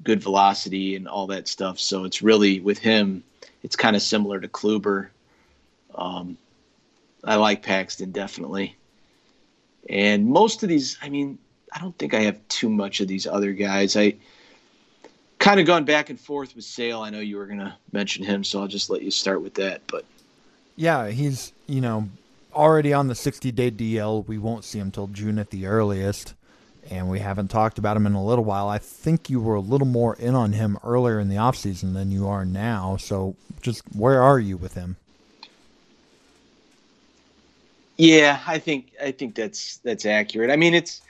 good 0.02 0.22
velocity 0.22 0.96
and 0.96 1.08
all 1.08 1.26
that 1.28 1.48
stuff. 1.48 1.78
So 1.78 2.04
it's 2.04 2.22
really 2.22 2.60
with 2.60 2.78
him, 2.78 3.24
it's 3.62 3.76
kind 3.76 3.96
of 3.96 4.02
similar 4.02 4.40
to 4.40 4.48
Kluber. 4.48 5.08
Um, 5.94 6.38
I 7.24 7.36
like 7.36 7.62
Paxton 7.62 8.12
definitely, 8.12 8.76
and 9.88 10.26
most 10.26 10.62
of 10.62 10.68
these. 10.68 10.98
I 11.02 11.08
mean, 11.08 11.38
I 11.72 11.78
don't 11.80 11.96
think 11.98 12.14
I 12.14 12.20
have 12.20 12.40
too 12.48 12.68
much 12.68 13.00
of 13.00 13.08
these 13.08 13.26
other 13.26 13.52
guys. 13.52 13.96
I 13.96 14.16
kind 15.38 15.58
of 15.58 15.66
gone 15.66 15.84
back 15.84 16.10
and 16.10 16.20
forth 16.20 16.54
with 16.54 16.64
Sale. 16.64 17.00
I 17.00 17.10
know 17.10 17.20
you 17.20 17.36
were 17.36 17.46
going 17.46 17.58
to 17.58 17.74
mention 17.92 18.24
him, 18.24 18.44
so 18.44 18.60
I'll 18.60 18.68
just 18.68 18.90
let 18.90 19.02
you 19.02 19.10
start 19.10 19.42
with 19.42 19.54
that. 19.54 19.82
But 19.86 20.04
yeah, 20.76 21.08
he's 21.08 21.52
you 21.66 21.80
know 21.80 22.08
already 22.54 22.92
on 22.92 23.08
the 23.08 23.14
60 23.14 23.50
day 23.52 23.70
DL. 23.70 24.26
We 24.26 24.38
won't 24.38 24.64
see 24.64 24.78
him 24.78 24.90
till 24.90 25.08
June 25.08 25.38
at 25.38 25.50
the 25.50 25.66
earliest, 25.66 26.34
and 26.90 27.10
we 27.10 27.18
haven't 27.18 27.48
talked 27.48 27.78
about 27.78 27.96
him 27.96 28.06
in 28.06 28.14
a 28.14 28.24
little 28.24 28.44
while. 28.44 28.68
I 28.68 28.78
think 28.78 29.28
you 29.28 29.40
were 29.40 29.56
a 29.56 29.60
little 29.60 29.86
more 29.86 30.14
in 30.16 30.34
on 30.34 30.52
him 30.52 30.78
earlier 30.84 31.18
in 31.20 31.28
the 31.28 31.36
offseason 31.36 31.94
than 31.94 32.10
you 32.10 32.28
are 32.28 32.44
now. 32.44 32.96
So, 32.96 33.36
just 33.60 33.82
where 33.94 34.22
are 34.22 34.38
you 34.38 34.56
with 34.56 34.74
him? 34.74 34.96
Yeah, 38.00 38.40
I 38.46 38.58
think 38.58 38.94
I 39.02 39.10
think 39.12 39.34
that's 39.34 39.76
that's 39.84 40.06
accurate. 40.06 40.50
I 40.50 40.56
mean, 40.56 40.72
it's 40.72 41.02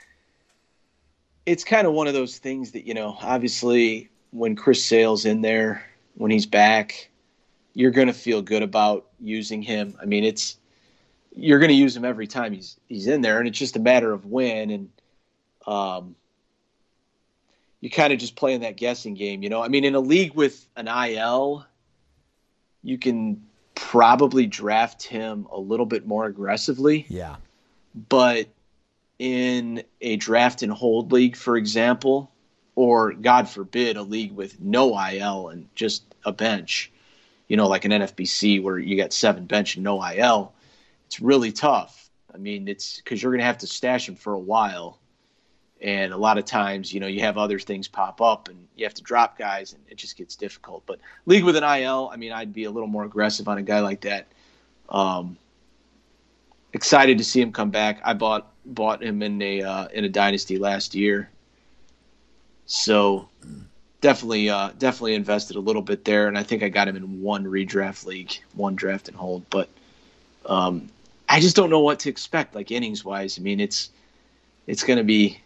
it's 1.45 1.63
kind 1.63 1.87
of 1.87 1.93
one 1.93 2.07
of 2.07 2.13
those 2.13 2.37
things 2.37 2.73
that 2.73 2.85
you 2.85 2.93
know, 2.93 3.17
obviously, 3.21 4.09
when 4.31 4.57
Chris 4.57 4.83
Sale's 4.83 5.23
in 5.23 5.39
there, 5.39 5.85
when 6.15 6.31
he's 6.31 6.45
back, 6.45 7.09
you're 7.75 7.91
going 7.91 8.07
to 8.07 8.13
feel 8.13 8.41
good 8.41 8.61
about 8.61 9.07
using 9.21 9.61
him. 9.61 9.95
I 10.01 10.05
mean, 10.05 10.25
it's 10.25 10.57
you're 11.33 11.59
going 11.59 11.69
to 11.69 11.75
use 11.75 11.95
him 11.95 12.03
every 12.03 12.27
time 12.27 12.51
he's 12.51 12.77
he's 12.89 13.07
in 13.07 13.21
there, 13.21 13.39
and 13.39 13.47
it's 13.47 13.57
just 13.57 13.77
a 13.77 13.79
matter 13.79 14.11
of 14.11 14.25
when. 14.25 14.69
And 14.69 14.89
um, 15.67 16.13
you 17.79 17.89
kind 17.89 18.11
of 18.11 18.19
just 18.19 18.35
playing 18.35 18.61
that 18.61 18.75
guessing 18.75 19.13
game, 19.13 19.43
you 19.43 19.49
know. 19.49 19.63
I 19.63 19.69
mean, 19.69 19.85
in 19.85 19.95
a 19.95 20.01
league 20.01 20.33
with 20.33 20.67
an 20.75 20.89
IL, 20.89 21.65
you 22.83 22.97
can 22.97 23.45
probably 23.75 24.47
draft 24.47 25.03
him 25.03 25.47
a 25.51 25.59
little 25.59 25.85
bit 25.85 26.05
more 26.05 26.25
aggressively. 26.25 27.05
Yeah. 27.09 27.37
But 28.09 28.47
in 29.19 29.83
a 29.99 30.15
draft 30.15 30.63
and 30.63 30.71
hold 30.71 31.11
league, 31.11 31.35
for 31.35 31.57
example, 31.57 32.31
or 32.75 33.13
God 33.13 33.49
forbid, 33.49 33.97
a 33.97 34.01
league 34.03 34.31
with 34.31 34.59
no 34.59 34.97
IL 34.99 35.49
and 35.49 35.67
just 35.75 36.03
a 36.25 36.31
bench, 36.31 36.91
you 37.47 37.57
know, 37.57 37.67
like 37.67 37.85
an 37.85 37.91
NFBC 37.91 38.63
where 38.63 38.79
you 38.79 38.97
got 38.97 39.13
seven 39.13 39.45
bench 39.45 39.75
and 39.75 39.83
no 39.83 40.03
IL, 40.03 40.53
it's 41.05 41.19
really 41.19 41.51
tough. 41.51 42.09
I 42.33 42.37
mean, 42.37 42.67
it's 42.67 42.97
because 42.97 43.21
you're 43.21 43.31
going 43.31 43.41
to 43.41 43.45
have 43.45 43.57
to 43.59 43.67
stash 43.67 44.07
him 44.07 44.15
for 44.15 44.33
a 44.33 44.39
while. 44.39 44.99
And 45.81 46.13
a 46.13 46.17
lot 46.17 46.37
of 46.37 46.45
times, 46.45 46.93
you 46.93 46.99
know, 46.99 47.07
you 47.07 47.21
have 47.21 47.37
other 47.37 47.57
things 47.57 47.87
pop 47.87 48.21
up 48.21 48.49
and 48.49 48.67
you 48.75 48.85
have 48.85 48.93
to 48.93 49.01
drop 49.01 49.37
guys 49.37 49.73
and 49.73 49.83
it 49.89 49.97
just 49.97 50.15
gets 50.15 50.35
difficult. 50.35 50.83
But 50.85 50.99
league 51.25 51.43
with 51.43 51.55
an 51.55 51.63
IL, 51.63 52.09
I 52.13 52.17
mean, 52.17 52.31
I'd 52.31 52.53
be 52.53 52.65
a 52.65 52.71
little 52.71 52.87
more 52.87 53.03
aggressive 53.03 53.47
on 53.47 53.57
a 53.57 53.63
guy 53.63 53.79
like 53.79 54.01
that. 54.01 54.27
Um, 54.89 55.37
excited 56.73 57.17
to 57.17 57.23
see 57.23 57.41
him 57.41 57.51
come 57.51 57.71
back. 57.71 57.99
I 58.03 58.13
bought 58.13 58.47
bought 58.65 59.01
him 59.03 59.23
in 59.23 59.41
a 59.41 59.63
uh, 59.63 59.87
in 59.87 60.05
a 60.05 60.09
dynasty 60.09 60.57
last 60.57 60.93
year. 60.93 61.29
So 62.65 63.27
definitely 64.01 64.49
uh, 64.49 64.71
definitely 64.77 65.15
invested 65.15 65.55
a 65.55 65.59
little 65.59 65.81
bit 65.81 66.05
there, 66.05 66.27
and 66.27 66.37
I 66.37 66.43
think 66.43 66.63
I 66.63 66.69
got 66.69 66.87
him 66.87 66.95
in 66.95 67.21
one 67.21 67.45
redraft 67.45 68.05
league, 68.05 68.33
one 68.53 68.75
draft 68.75 69.07
and 69.07 69.17
hold. 69.17 69.49
But 69.49 69.69
um, 70.45 70.89
I 71.29 71.39
just 71.39 71.55
don't 71.55 71.69
know 71.69 71.79
what 71.79 71.99
to 71.99 72.09
expect, 72.09 72.55
like 72.55 72.71
innings 72.71 73.03
wise. 73.05 73.39
I 73.39 73.41
mean, 73.41 73.59
it's 73.59 73.89
it's 74.67 74.83
going 74.83 74.97
to 74.97 75.03
be 75.03 75.39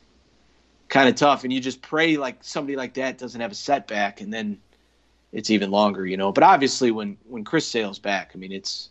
kind 0.90 1.10
of 1.10 1.16
tough, 1.16 1.44
and 1.44 1.52
you 1.52 1.60
just 1.60 1.82
pray 1.82 2.18
like 2.18 2.44
somebody 2.44 2.76
like 2.76 2.94
that 2.96 3.18
doesn't 3.18 3.42
have 3.42 3.52
a 3.52 3.56
setback, 3.56 4.22
and 4.22 4.34
then 4.34 4.60
it's 5.32 5.50
even 5.50 5.72
longer, 5.72 6.06
you 6.06 6.18
know. 6.18 6.32
But 6.32 6.44
obviously, 6.44 6.92
when 6.92 7.18
when 7.28 7.44
Chris 7.44 7.68
Sale's 7.68 8.00
back, 8.00 8.32
I 8.34 8.38
mean, 8.38 8.52
it's 8.52 8.90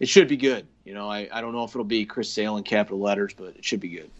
it 0.00 0.08
should 0.08 0.28
be 0.28 0.36
good. 0.36 0.66
You 0.84 0.94
know, 0.94 1.10
I, 1.10 1.28
I 1.32 1.40
don't 1.40 1.52
know 1.52 1.64
if 1.64 1.70
it'll 1.70 1.84
be 1.84 2.04
Chris 2.04 2.30
Sale 2.32 2.56
in 2.56 2.64
capital 2.64 2.98
letters, 2.98 3.34
but 3.36 3.56
it 3.56 3.64
should 3.64 3.80
be 3.80 3.88
good. 3.88 4.10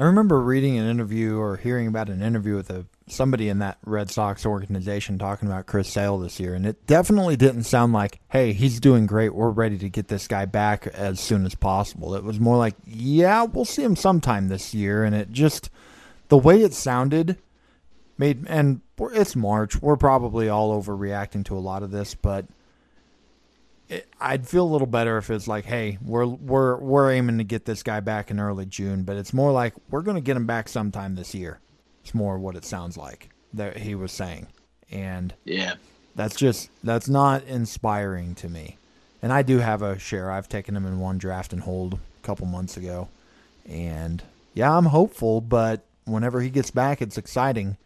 I 0.00 0.04
remember 0.04 0.40
reading 0.40 0.78
an 0.78 0.88
interview 0.88 1.38
or 1.38 1.56
hearing 1.56 1.88
about 1.88 2.08
an 2.08 2.22
interview 2.22 2.54
with 2.54 2.70
a 2.70 2.86
somebody 3.08 3.48
in 3.48 3.58
that 3.58 3.78
Red 3.84 4.10
Sox 4.10 4.46
organization 4.46 5.18
talking 5.18 5.48
about 5.48 5.66
Chris 5.66 5.88
Sale 5.88 6.18
this 6.18 6.38
year, 6.38 6.54
and 6.54 6.64
it 6.64 6.86
definitely 6.86 7.36
didn't 7.36 7.64
sound 7.64 7.92
like, 7.92 8.20
"Hey, 8.28 8.52
he's 8.52 8.78
doing 8.78 9.06
great. 9.06 9.34
We're 9.34 9.50
ready 9.50 9.76
to 9.78 9.88
get 9.88 10.06
this 10.06 10.28
guy 10.28 10.44
back 10.44 10.86
as 10.86 11.18
soon 11.18 11.44
as 11.44 11.56
possible." 11.56 12.14
It 12.14 12.22
was 12.22 12.38
more 12.38 12.56
like, 12.56 12.76
"Yeah, 12.86 13.42
we'll 13.42 13.64
see 13.64 13.82
him 13.82 13.96
sometime 13.96 14.46
this 14.48 14.72
year," 14.72 15.02
and 15.02 15.16
it 15.16 15.32
just 15.32 15.68
the 16.28 16.38
way 16.38 16.62
it 16.62 16.74
sounded 16.74 17.38
made 18.18 18.44
and 18.48 18.80
it's 18.98 19.36
March. 19.36 19.80
We're 19.80 19.96
probably 19.96 20.48
all 20.48 20.80
overreacting 20.80 21.44
to 21.46 21.56
a 21.56 21.60
lot 21.60 21.82
of 21.82 21.90
this, 21.90 22.14
but 22.14 22.46
it, 23.88 24.08
I'd 24.20 24.46
feel 24.46 24.64
a 24.64 24.68
little 24.72 24.86
better 24.86 25.16
if 25.18 25.30
it's 25.30 25.48
like, 25.48 25.64
hey, 25.64 25.98
we're 26.02 26.26
we're 26.26 26.76
we're 26.76 27.12
aiming 27.12 27.38
to 27.38 27.44
get 27.44 27.64
this 27.64 27.82
guy 27.82 28.00
back 28.00 28.30
in 28.30 28.40
early 28.40 28.66
June, 28.66 29.04
but 29.04 29.16
it's 29.16 29.32
more 29.32 29.52
like 29.52 29.74
we're 29.90 30.02
going 30.02 30.16
to 30.16 30.20
get 30.20 30.36
him 30.36 30.46
back 30.46 30.68
sometime 30.68 31.14
this 31.14 31.34
year. 31.34 31.60
It's 32.02 32.14
more 32.14 32.38
what 32.38 32.56
it 32.56 32.64
sounds 32.64 32.96
like 32.96 33.30
that 33.54 33.78
he 33.78 33.94
was 33.94 34.12
saying, 34.12 34.48
and 34.90 35.34
yeah, 35.44 35.74
that's 36.14 36.36
just 36.36 36.70
that's 36.84 37.08
not 37.08 37.44
inspiring 37.44 38.34
to 38.36 38.48
me. 38.48 38.76
And 39.22 39.32
I 39.32 39.42
do 39.42 39.58
have 39.58 39.82
a 39.82 39.98
share. 39.98 40.30
I've 40.30 40.48
taken 40.48 40.76
him 40.76 40.86
in 40.86 41.00
one 41.00 41.18
draft 41.18 41.52
and 41.52 41.62
hold 41.62 41.94
a 41.94 42.26
couple 42.26 42.46
months 42.46 42.76
ago, 42.76 43.08
and 43.68 44.22
yeah, 44.54 44.76
I'm 44.76 44.86
hopeful. 44.86 45.40
But 45.40 45.84
whenever 46.08 46.40
he 46.40 46.50
gets 46.50 46.70
back, 46.70 47.02
it's 47.02 47.18
exciting. 47.18 47.76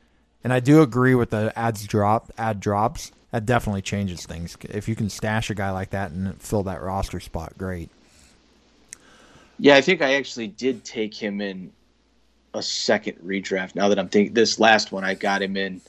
And 0.45 0.53
I 0.53 0.61
do 0.61 0.83
agree 0.83 1.15
with 1.15 1.31
the 1.31 1.53
adds 1.57 1.87
drop 1.87 2.33
add 2.37 2.61
drops 2.61 3.13
that 3.31 3.47
definitely 3.47 3.83
changes 3.83 4.27
things. 4.27 4.57
If 4.63 4.89
you 4.89 4.95
can 4.95 5.09
stash 5.09 5.51
a 5.51 5.55
guy 5.55 5.71
like 5.71 5.91
that 5.91 6.11
and 6.11 6.41
fill 6.41 6.63
that 6.65 6.83
roster 6.83 7.21
spot, 7.21 7.57
great. 7.57 7.91
Yeah, 9.59 9.77
I 9.77 9.81
think 9.81 10.03
I 10.03 10.15
actually 10.15 10.49
did 10.49 10.85
take 10.85 11.15
him 11.15 11.41
in 11.41 11.73
a 12.55 12.63
second 12.63 13.19
redraft. 13.25 13.75
Now 13.75 13.89
that 13.89 13.99
I'm 13.99 14.09
thinking, 14.09 14.35
this 14.35 14.59
last 14.59 14.93
one 14.93 15.05
I 15.05 15.15
got 15.15 15.41
him 15.41 15.57
in 15.57 15.81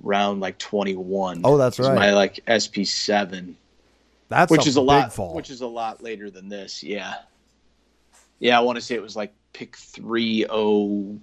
round 0.00 0.40
like 0.40 0.58
21. 0.58 1.42
Oh, 1.44 1.58
that's 1.58 1.78
right. 1.78 1.94
My 1.94 2.12
like 2.12 2.40
SP 2.46 2.84
seven. 2.84 3.56
That's 4.28 4.50
which 4.50 4.66
a 4.66 4.68
is 4.68 4.76
a 4.76 4.80
lot. 4.80 5.12
Fall. 5.12 5.34
Which 5.34 5.50
is 5.50 5.60
a 5.60 5.66
lot 5.66 6.02
later 6.02 6.30
than 6.30 6.48
this. 6.48 6.82
Yeah. 6.82 7.14
Yeah, 8.38 8.58
I 8.58 8.60
want 8.60 8.76
to 8.76 8.82
say 8.82 8.94
it 8.94 9.02
was 9.02 9.16
like 9.16 9.34
pick 9.52 9.76
three 9.76 10.46
oh 10.48 11.18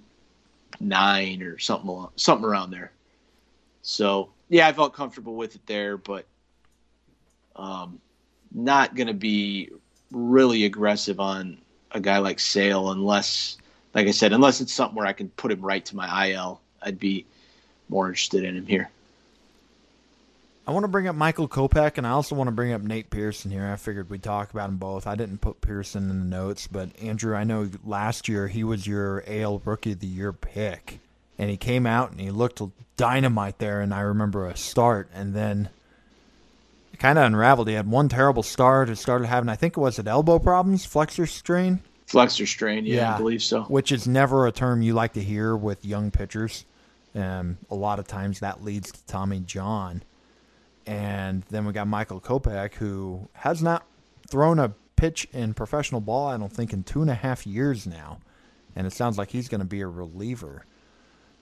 nine 0.80 1.42
or 1.42 1.58
something 1.58 1.88
along, 1.88 2.10
something 2.16 2.44
around 2.44 2.70
there. 2.70 2.92
So 3.82 4.30
yeah, 4.48 4.68
I 4.68 4.72
felt 4.72 4.94
comfortable 4.94 5.34
with 5.34 5.54
it 5.54 5.66
there, 5.66 5.96
but 5.96 6.26
um, 7.56 8.00
not 8.52 8.94
going 8.94 9.06
to 9.08 9.14
be 9.14 9.70
really 10.10 10.64
aggressive 10.64 11.20
on 11.20 11.58
a 11.92 12.00
guy 12.00 12.18
like 12.18 12.38
Sale 12.38 12.90
unless, 12.90 13.58
like 13.94 14.06
I 14.06 14.10
said, 14.10 14.32
unless 14.32 14.60
it's 14.60 14.72
something 14.72 14.96
where 14.96 15.06
I 15.06 15.12
can 15.12 15.28
put 15.30 15.52
him 15.52 15.60
right 15.60 15.84
to 15.86 15.96
my 15.96 16.28
IL. 16.28 16.60
I'd 16.82 16.98
be 16.98 17.26
more 17.88 18.08
interested 18.08 18.44
in 18.44 18.56
him 18.56 18.66
here. 18.66 18.90
I 20.66 20.72
want 20.72 20.84
to 20.84 20.88
bring 20.88 21.06
up 21.06 21.14
Michael 21.14 21.48
Kopech, 21.48 21.96
and 21.96 22.06
I 22.06 22.10
also 22.10 22.34
want 22.34 22.48
to 22.48 22.52
bring 22.52 22.72
up 22.72 22.82
Nate 22.82 23.08
Pearson 23.10 23.50
here. 23.50 23.66
I 23.66 23.76
figured 23.76 24.10
we'd 24.10 24.22
talk 24.22 24.50
about 24.50 24.66
them 24.66 24.78
both. 24.78 25.06
I 25.06 25.14
didn't 25.14 25.38
put 25.38 25.60
Pearson 25.60 26.10
in 26.10 26.18
the 26.18 26.24
notes, 26.24 26.66
but 26.66 26.90
Andrew, 27.00 27.36
I 27.36 27.44
know 27.44 27.70
last 27.84 28.28
year 28.28 28.48
he 28.48 28.64
was 28.64 28.86
your 28.86 29.22
AL 29.28 29.62
Rookie 29.64 29.92
of 29.92 30.00
the 30.00 30.06
Year 30.08 30.32
pick 30.32 31.00
and 31.38 31.50
he 31.50 31.56
came 31.56 31.86
out 31.86 32.10
and 32.10 32.20
he 32.20 32.30
looked 32.30 32.62
dynamite 32.96 33.58
there. 33.58 33.80
And 33.80 33.92
I 33.92 34.00
remember 34.00 34.46
a 34.46 34.56
start, 34.56 35.08
and 35.14 35.34
then 35.34 35.68
it 36.92 36.98
kind 36.98 37.18
of 37.18 37.24
unraveled. 37.24 37.68
He 37.68 37.74
had 37.74 37.90
one 37.90 38.08
terrible 38.08 38.42
start. 38.42 38.88
It 38.88 38.96
started 38.96 39.26
having, 39.26 39.48
I 39.48 39.56
think 39.56 39.76
it 39.76 39.80
was 39.80 39.98
at 39.98 40.06
elbow 40.06 40.38
problems, 40.38 40.84
flexor 40.84 41.26
strain. 41.26 41.80
Flexor 42.06 42.46
strain, 42.46 42.86
yeah, 42.86 42.94
yeah, 42.94 43.14
I 43.14 43.18
believe 43.18 43.42
so. 43.42 43.62
Which 43.62 43.90
is 43.90 44.06
never 44.06 44.46
a 44.46 44.52
term 44.52 44.80
you 44.80 44.94
like 44.94 45.14
to 45.14 45.22
hear 45.22 45.56
with 45.56 45.84
young 45.84 46.10
pitchers. 46.10 46.64
Um, 47.14 47.58
a 47.70 47.74
lot 47.74 47.98
of 47.98 48.06
times 48.06 48.40
that 48.40 48.62
leads 48.62 48.92
to 48.92 49.04
Tommy 49.06 49.40
John. 49.40 50.02
And 50.86 51.42
then 51.50 51.66
we 51.66 51.72
got 51.72 51.88
Michael 51.88 52.20
Kopech, 52.20 52.74
who 52.74 53.28
has 53.34 53.62
not 53.62 53.84
thrown 54.28 54.58
a 54.58 54.72
pitch 54.94 55.26
in 55.32 55.52
professional 55.54 56.00
ball, 56.00 56.28
I 56.28 56.36
don't 56.36 56.52
think, 56.52 56.72
in 56.72 56.84
two 56.84 57.02
and 57.02 57.10
a 57.10 57.14
half 57.14 57.46
years 57.46 57.86
now 57.86 58.18
and 58.76 58.86
it 58.86 58.92
sounds 58.92 59.16
like 59.16 59.30
he's 59.30 59.48
going 59.48 59.60
to 59.60 59.66
be 59.66 59.80
a 59.80 59.88
reliever 59.88 60.66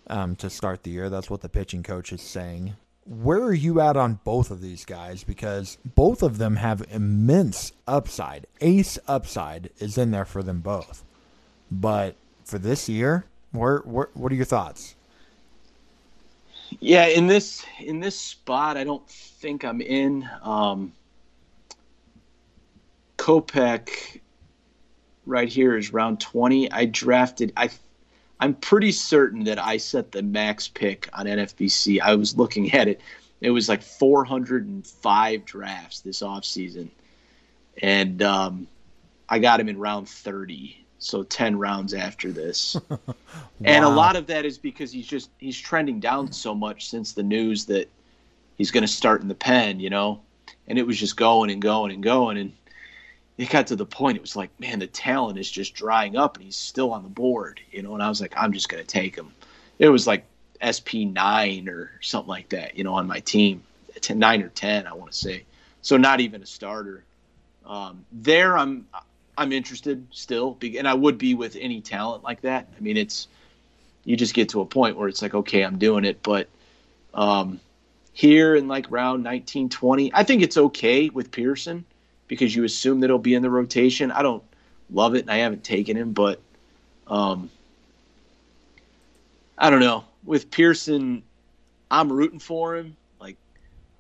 um, 0.07 0.37
to 0.37 0.49
start 0.49 0.85
the 0.85 0.93
year. 0.93 1.11
That's 1.11 1.29
what 1.29 1.43
the 1.43 1.49
pitching 1.49 1.83
coach 1.83 2.13
is 2.13 2.23
saying. 2.23 2.77
Where 3.05 3.43
are 3.43 3.53
you 3.53 3.81
at 3.81 3.97
on 3.97 4.21
both 4.25 4.51
of 4.51 4.63
these 4.63 4.85
guys? 4.85 5.25
Because 5.25 5.77
both 5.85 6.23
of 6.23 6.39
them 6.39 6.57
have 6.57 6.87
immense 6.91 7.73
upside. 7.87 8.47
Ace 8.61 8.99
upside 9.07 9.71
is 9.79 9.99
in 9.99 10.13
there 10.13 10.25
for 10.25 10.43
them 10.43 10.61
both. 10.61 11.05
But 11.71 12.15
for 12.45 12.59
this 12.59 12.89
year, 12.89 13.27
where, 13.51 13.79
where 13.79 14.09
what 14.15 14.33
are 14.33 14.37
your 14.37 14.45
thoughts? 14.45 14.95
Yeah, 16.81 17.07
in 17.07 17.27
this 17.27 17.65
in 17.81 18.01
this 18.01 18.19
spot, 18.19 18.77
I 18.77 18.85
don't 18.85 19.09
think 19.09 19.65
I'm 19.65 19.81
in. 19.81 20.29
Um, 20.43 20.93
Kopech 23.17 24.21
right 25.27 25.49
here 25.49 25.77
is 25.77 25.93
round 25.93 26.21
20. 26.21 26.71
I 26.71 26.85
drafted 26.87 27.53
I 27.57 27.71
I'm 28.41 28.55
pretty 28.55 28.93
certain 28.93 29.45
that 29.45 29.59
I 29.59 29.77
set 29.79 30.13
the 30.13 30.23
max 30.23 30.69
pick 30.69 31.09
on 31.13 31.27
NFBC. 31.27 32.01
I 32.01 32.15
was 32.15 32.37
looking 32.37 32.73
at 32.75 32.89
it. 32.89 33.01
It 33.41 33.51
was 33.51 33.69
like 33.69 33.83
405 33.83 35.45
drafts 35.45 36.01
this 36.01 36.21
offseason. 36.21 36.89
And 37.83 38.23
um, 38.23 38.67
I 39.29 39.39
got 39.39 39.61
him 39.61 39.69
in 39.69 39.79
round 39.79 40.09
30 40.09 40.84
so 41.05 41.23
10 41.23 41.59
rounds 41.59 41.93
after 41.93 42.33
this. 42.33 42.77
Wow. 42.89 42.99
and 43.65 43.85
a 43.85 43.89
lot 43.89 44.17
of 44.17 44.27
that 44.29 44.47
is 44.47 44.57
because 44.57 44.91
he's 44.91 45.07
just 45.07 45.29
he's 45.39 45.59
trending 45.59 46.01
down 46.01 46.33
so 46.33 46.55
much 46.55 46.89
since 46.89 47.13
the 47.13 47.23
news 47.23 47.67
that 47.67 47.91
he's 48.57 48.71
going 48.71 48.83
to 48.83 48.89
start 48.89 49.21
in 49.21 49.29
the 49.29 49.35
pen 49.35 49.81
you 49.81 49.91
know? 49.91 50.23
And 50.67 50.79
it 50.79 50.87
was 50.87 50.99
just 50.99 51.17
going 51.17 51.51
and 51.51 51.61
going 51.61 51.93
and 51.93 52.03
going 52.03 52.39
and 52.39 52.53
it 53.37 53.51
got 53.51 53.67
to 53.67 53.77
the 53.77 53.85
point 53.85 54.17
it 54.17 54.23
was 54.23 54.35
like 54.35 54.49
man 54.59 54.79
the 54.79 54.87
talent 54.87 55.39
is 55.39 55.51
just 55.51 55.75
drying 55.75 56.17
up 56.17 56.37
and 56.37 56.45
he's 56.45 56.57
still 56.57 56.93
on 56.93 57.03
the 57.03 57.09
board 57.11 57.61
you 57.71 57.83
know? 57.83 57.93
And 57.93 58.03
i 58.03 58.09
was 58.09 58.23
like 58.23 58.33
i'm 58.37 58.53
just 58.53 58.71
going 58.71 58.83
to 58.83 58.89
take 58.89 59.15
him. 59.15 59.31
It 59.79 59.91
was 59.91 60.07
like 60.07 60.25
sp9 60.63 61.69
or 61.69 61.91
something 62.01 62.29
like 62.29 62.49
that 62.49 62.79
you 62.79 62.85
know 62.85 62.95
on 62.95 63.07
my 63.07 63.21
team. 63.21 63.63
10, 64.01 64.19
9 64.19 64.43
or 64.43 64.49
10 64.49 64.87
i 64.87 64.95
want 64.95 65.13
to 65.13 65.19
say. 65.19 65.45
So 65.83 65.99
not 65.99 66.21
even 66.21 66.43
a 66.43 66.47
starter. 66.47 67.05
Um, 67.67 68.07
there 68.11 68.57
i'm 68.57 68.87
I'm 69.37 69.53
interested 69.53 70.07
still, 70.11 70.57
and 70.63 70.87
I 70.87 70.95
would 70.95 71.19
be 71.19 71.35
with 71.35 71.57
any 71.61 71.81
talent 71.81 72.23
like 72.23 72.43
that. 72.43 72.69
I 72.77 72.81
mean, 72.81 72.97
it's 72.97 73.29
you 74.05 74.17
just 74.17 74.35
get 74.35 74.51
to 74.51 74.61
a 74.61 74.67
point 74.67 74.97
where 74.97 75.09
it's 75.09 75.23
like, 75.23 75.35
okay, 75.35 75.63
I'm 75.63 75.79
doing 75.79 76.05
it. 76.05 76.23
But 76.23 76.49
um, 77.15 77.61
here 78.13 78.55
in 78.55 78.69
like 78.69 78.91
round 78.91 79.25
19, 79.25 79.69
20, 79.69 80.13
I 80.15 80.23
think 80.23 80.43
it's 80.43 80.57
okay 80.57 81.09
with 81.09 81.31
Pearson 81.31 81.85
because 82.29 82.55
you 82.55 82.65
assume 82.65 83.01
that 83.01 83.11
he'll 83.11 83.19
be 83.19 83.35
in 83.35 83.43
the 83.43 83.51
rotation. 83.51 84.11
I 84.11 84.23
don't 84.23 84.43
love 84.91 85.15
it, 85.15 85.23
and 85.23 85.31
I 85.31 85.39
haven't 85.39 85.65
taken 85.65 85.97
him, 85.97 86.13
but 86.13 86.41
um, 87.07 87.51
I 89.59 89.71
don't 89.71 89.81
know. 89.81 90.05
With 90.25 90.51
Pearson, 90.51 91.23
I'm 91.91 92.13
rooting 92.13 92.39
for 92.39 92.77
him. 92.77 92.97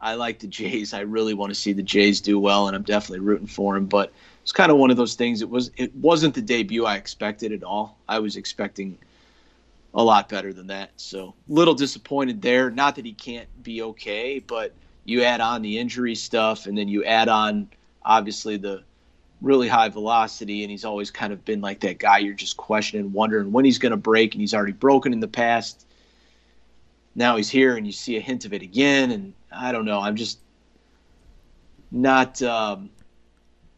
I 0.04 0.16
like 0.16 0.38
the 0.38 0.46
Jays. 0.46 0.92
I 0.92 1.00
really 1.00 1.32
want 1.32 1.50
to 1.50 1.54
see 1.54 1.72
the 1.72 1.82
Jays 1.82 2.20
do 2.20 2.38
well, 2.38 2.66
and 2.68 2.76
I'm 2.76 2.82
definitely 2.82 3.20
rooting 3.20 3.46
for 3.46 3.74
him. 3.74 3.86
But 3.86 4.12
it's 4.42 4.52
kind 4.52 4.70
of 4.70 4.76
one 4.76 4.90
of 4.90 4.98
those 4.98 5.14
things. 5.14 5.40
It 5.40 5.48
was 5.48 5.70
it 5.78 5.96
wasn't 5.96 6.34
the 6.34 6.42
debut 6.42 6.84
I 6.84 6.96
expected 6.96 7.52
at 7.52 7.64
all. 7.64 7.98
I 8.06 8.18
was 8.18 8.36
expecting 8.36 8.98
a 9.94 10.04
lot 10.04 10.28
better 10.28 10.52
than 10.52 10.66
that. 10.66 10.90
So 10.96 11.34
little 11.48 11.72
disappointed 11.72 12.42
there. 12.42 12.70
Not 12.70 12.96
that 12.96 13.06
he 13.06 13.14
can't 13.14 13.48
be 13.62 13.80
okay, 13.80 14.40
but 14.40 14.72
you 15.06 15.22
add 15.22 15.40
on 15.40 15.62
the 15.62 15.78
injury 15.78 16.14
stuff, 16.14 16.66
and 16.66 16.76
then 16.76 16.86
you 16.86 17.02
add 17.04 17.30
on 17.30 17.70
obviously 18.04 18.58
the 18.58 18.82
really 19.40 19.68
high 19.68 19.88
velocity, 19.88 20.64
and 20.64 20.70
he's 20.70 20.84
always 20.84 21.10
kind 21.10 21.32
of 21.32 21.46
been 21.46 21.62
like 21.62 21.80
that 21.80 21.98
guy 21.98 22.18
you're 22.18 22.34
just 22.34 22.58
questioning, 22.58 23.14
wondering 23.14 23.52
when 23.52 23.64
he's 23.64 23.78
going 23.78 23.92
to 23.92 23.96
break, 23.96 24.34
and 24.34 24.42
he's 24.42 24.52
already 24.52 24.72
broken 24.72 25.14
in 25.14 25.20
the 25.20 25.28
past. 25.28 25.86
Now 27.14 27.36
he's 27.36 27.48
here, 27.48 27.74
and 27.76 27.86
you 27.86 27.92
see 27.92 28.18
a 28.18 28.20
hint 28.20 28.44
of 28.44 28.52
it 28.52 28.60
again, 28.60 29.10
and 29.10 29.32
I 29.56 29.72
don't 29.72 29.84
know. 29.84 30.00
I'm 30.00 30.16
just 30.16 30.38
not. 31.90 32.40
Um, 32.42 32.90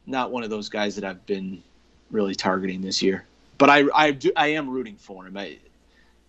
not 0.06 0.30
one 0.30 0.44
of 0.44 0.50
those 0.50 0.68
guys 0.68 0.94
that 0.94 1.04
I've 1.04 1.24
been 1.26 1.62
really 2.10 2.34
targeting 2.34 2.80
this 2.80 3.02
year. 3.02 3.24
But 3.58 3.70
I 3.70 3.84
I 3.94 4.10
do 4.12 4.32
I 4.36 4.48
am 4.48 4.70
rooting 4.70 4.96
for 4.96 5.26
him. 5.26 5.36
I 5.36 5.58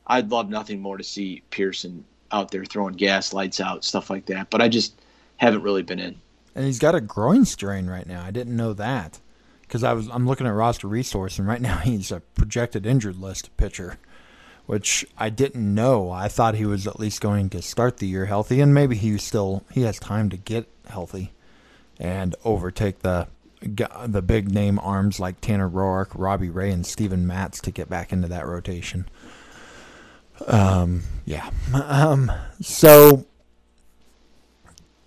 I'd 0.07 0.31
love 0.31 0.49
nothing 0.49 0.81
more 0.81 0.97
to 0.97 1.03
see 1.03 1.43
Pearson 1.51 2.03
out 2.31 2.51
there 2.51 2.65
throwing 2.65 2.95
gas, 2.95 3.33
lights 3.33 3.60
out, 3.60 3.83
stuff 3.83 4.10
like 4.10 4.25
that. 4.27 4.49
But 4.49 4.62
I 4.62 4.69
just 4.69 4.99
haven't 5.38 5.62
really 5.62 5.83
been 5.83 5.99
in. 5.99 6.19
And 6.55 6.65
he's 6.65 6.79
got 6.79 6.95
a 6.95 7.01
groin 7.01 7.45
strain 7.45 7.88
right 7.88 8.07
now. 8.07 8.23
I 8.23 8.31
didn't 8.31 8.55
know 8.55 8.73
that 8.73 9.19
because 9.62 9.83
I 9.83 9.93
was 9.93 10.07
I'm 10.10 10.25
looking 10.25 10.47
at 10.47 10.53
roster 10.53 10.88
resource 10.88 11.38
and 11.38 11.47
right 11.47 11.62
now 11.62 11.77
he's 11.83 12.12
a 12.12 12.21
projected 12.21 12.86
injured 12.86 13.17
list 13.17 13.55
pitcher, 13.57 13.97
which 14.67 15.06
I 15.17 15.30
didn't 15.30 15.73
know. 15.73 16.12
I 16.12 16.27
thought 16.27 16.56
he 16.56 16.65
was 16.65 16.86
at 16.86 16.99
least 16.99 17.21
going 17.21 17.49
to 17.49 17.62
start 17.62 17.97
the 17.97 18.08
year 18.08 18.25
healthy, 18.27 18.62
and 18.62 18.73
maybe 18.73 18.95
he 18.95 19.17
still 19.17 19.63
he 19.71 19.82
has 19.82 19.97
time 19.97 20.30
to 20.30 20.38
get 20.38 20.67
healthy 20.88 21.32
and 21.99 22.36
overtake 22.45 22.99
the 22.99 23.27
the 23.60 24.21
big 24.21 24.51
name 24.51 24.77
arms 24.80 25.19
like 25.19 25.41
Tanner 25.41 25.69
Roark, 25.69 26.10
Robbie 26.13 26.51
Ray, 26.51 26.71
and 26.71 26.86
Steven 26.86 27.25
Matz 27.25 27.60
to 27.62 27.71
get 27.71 27.89
back 27.89 28.13
into 28.13 28.27
that 28.27 28.45
rotation. 28.45 29.10
Um, 30.45 31.01
yeah. 31.25 31.49
Um, 31.73 32.32
so 32.62 33.25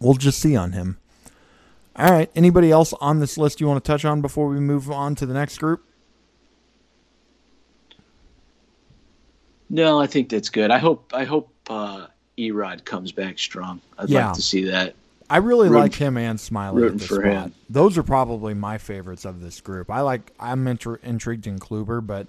we'll 0.01 0.15
just 0.15 0.41
see 0.41 0.57
on 0.57 0.73
him. 0.73 0.99
All 1.95 2.11
right. 2.11 2.31
Anybody 2.35 2.73
else 2.73 2.93
on 2.95 3.21
this 3.21 3.39
list 3.39 3.61
you 3.61 3.69
want 3.69 3.85
to 3.85 3.89
touch 3.89 4.05
on 4.05 4.21
before 4.21 4.49
we 4.49 4.59
move 4.59 4.91
on 4.91 5.15
to 5.17 5.27
the 5.27 5.35
next 5.35 5.59
group? 5.59 5.85
No, 9.71 10.01
I 10.01 10.07
think 10.07 10.29
that's 10.29 10.51
good. 10.51 10.71
I 10.71 10.79
hope 10.79 11.13
I 11.15 11.25
hope 11.25 11.49
uh, 11.69 12.09
Erod 12.37 12.85
comes 12.85 13.13
back 13.13 13.39
strong. 13.39 13.81
I'd 13.99 14.11
yeah. 14.11 14.27
like 14.27 14.35
to 14.35 14.43
see 14.43 14.65
that. 14.65 14.95
I 15.31 15.37
really 15.37 15.69
rooting, 15.69 15.83
like 15.83 15.95
him 15.95 16.17
and 16.17 16.39
Smyly 16.39 16.87
at 16.89 16.99
this 16.99 17.09
spot. 17.09 17.23
Him. 17.23 17.55
Those 17.71 17.97
are 17.97 18.03
probably 18.03 18.53
my 18.53 18.79
favorites 18.79 19.25
of 19.25 19.41
this 19.41 19.61
group. 19.61 19.89
I 19.89 20.01
like 20.01 20.33
I'm 20.41 20.65
intri- 20.65 21.03
intrigued 21.05 21.47
in 21.47 21.61
Kluber, 21.61 22.05
but 22.05 22.27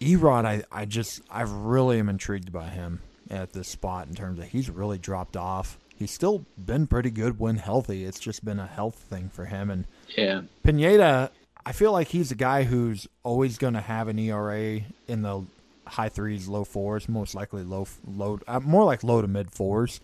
Erod, 0.00 0.44
I 0.44 0.62
I 0.70 0.84
just 0.84 1.22
I 1.30 1.42
really 1.42 1.98
am 1.98 2.10
intrigued 2.10 2.52
by 2.52 2.68
him 2.68 3.00
at 3.30 3.54
this 3.54 3.68
spot 3.68 4.06
in 4.08 4.14
terms 4.14 4.38
of 4.38 4.44
he's 4.44 4.68
really 4.68 4.98
dropped 4.98 5.38
off. 5.38 5.78
He's 5.96 6.10
still 6.10 6.44
been 6.58 6.86
pretty 6.86 7.10
good 7.10 7.40
when 7.40 7.56
healthy. 7.56 8.04
It's 8.04 8.20
just 8.20 8.44
been 8.44 8.60
a 8.60 8.66
health 8.66 8.96
thing 8.96 9.30
for 9.30 9.46
him. 9.46 9.70
And 9.70 9.86
yeah, 10.14 10.42
Pineda, 10.62 11.30
I 11.64 11.72
feel 11.72 11.92
like 11.92 12.08
he's 12.08 12.30
a 12.30 12.34
guy 12.36 12.64
who's 12.64 13.08
always 13.22 13.56
going 13.56 13.72
to 13.72 13.80
have 13.80 14.08
an 14.08 14.18
ERA 14.18 14.82
in 15.08 15.22
the 15.22 15.44
high 15.86 16.08
threes, 16.08 16.48
low 16.48 16.64
fours, 16.64 17.08
most 17.08 17.34
likely 17.34 17.62
low 17.62 17.86
low, 18.06 18.38
uh, 18.46 18.60
more 18.60 18.84
like 18.84 19.04
low 19.04 19.20
to 19.22 19.28
mid 19.28 19.50
fours. 19.50 20.00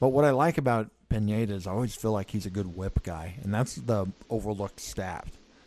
But 0.00 0.08
what 0.08 0.24
I 0.24 0.30
like 0.30 0.58
about 0.58 0.90
Pineda 1.08 1.54
is 1.54 1.66
I 1.66 1.72
always 1.72 1.94
feel 1.94 2.12
like 2.12 2.30
he's 2.30 2.46
a 2.46 2.50
good 2.50 2.76
whip 2.76 3.02
guy, 3.02 3.34
and 3.42 3.52
that's 3.52 3.74
the 3.74 4.06
overlooked 4.30 4.80
stat. 4.80 5.26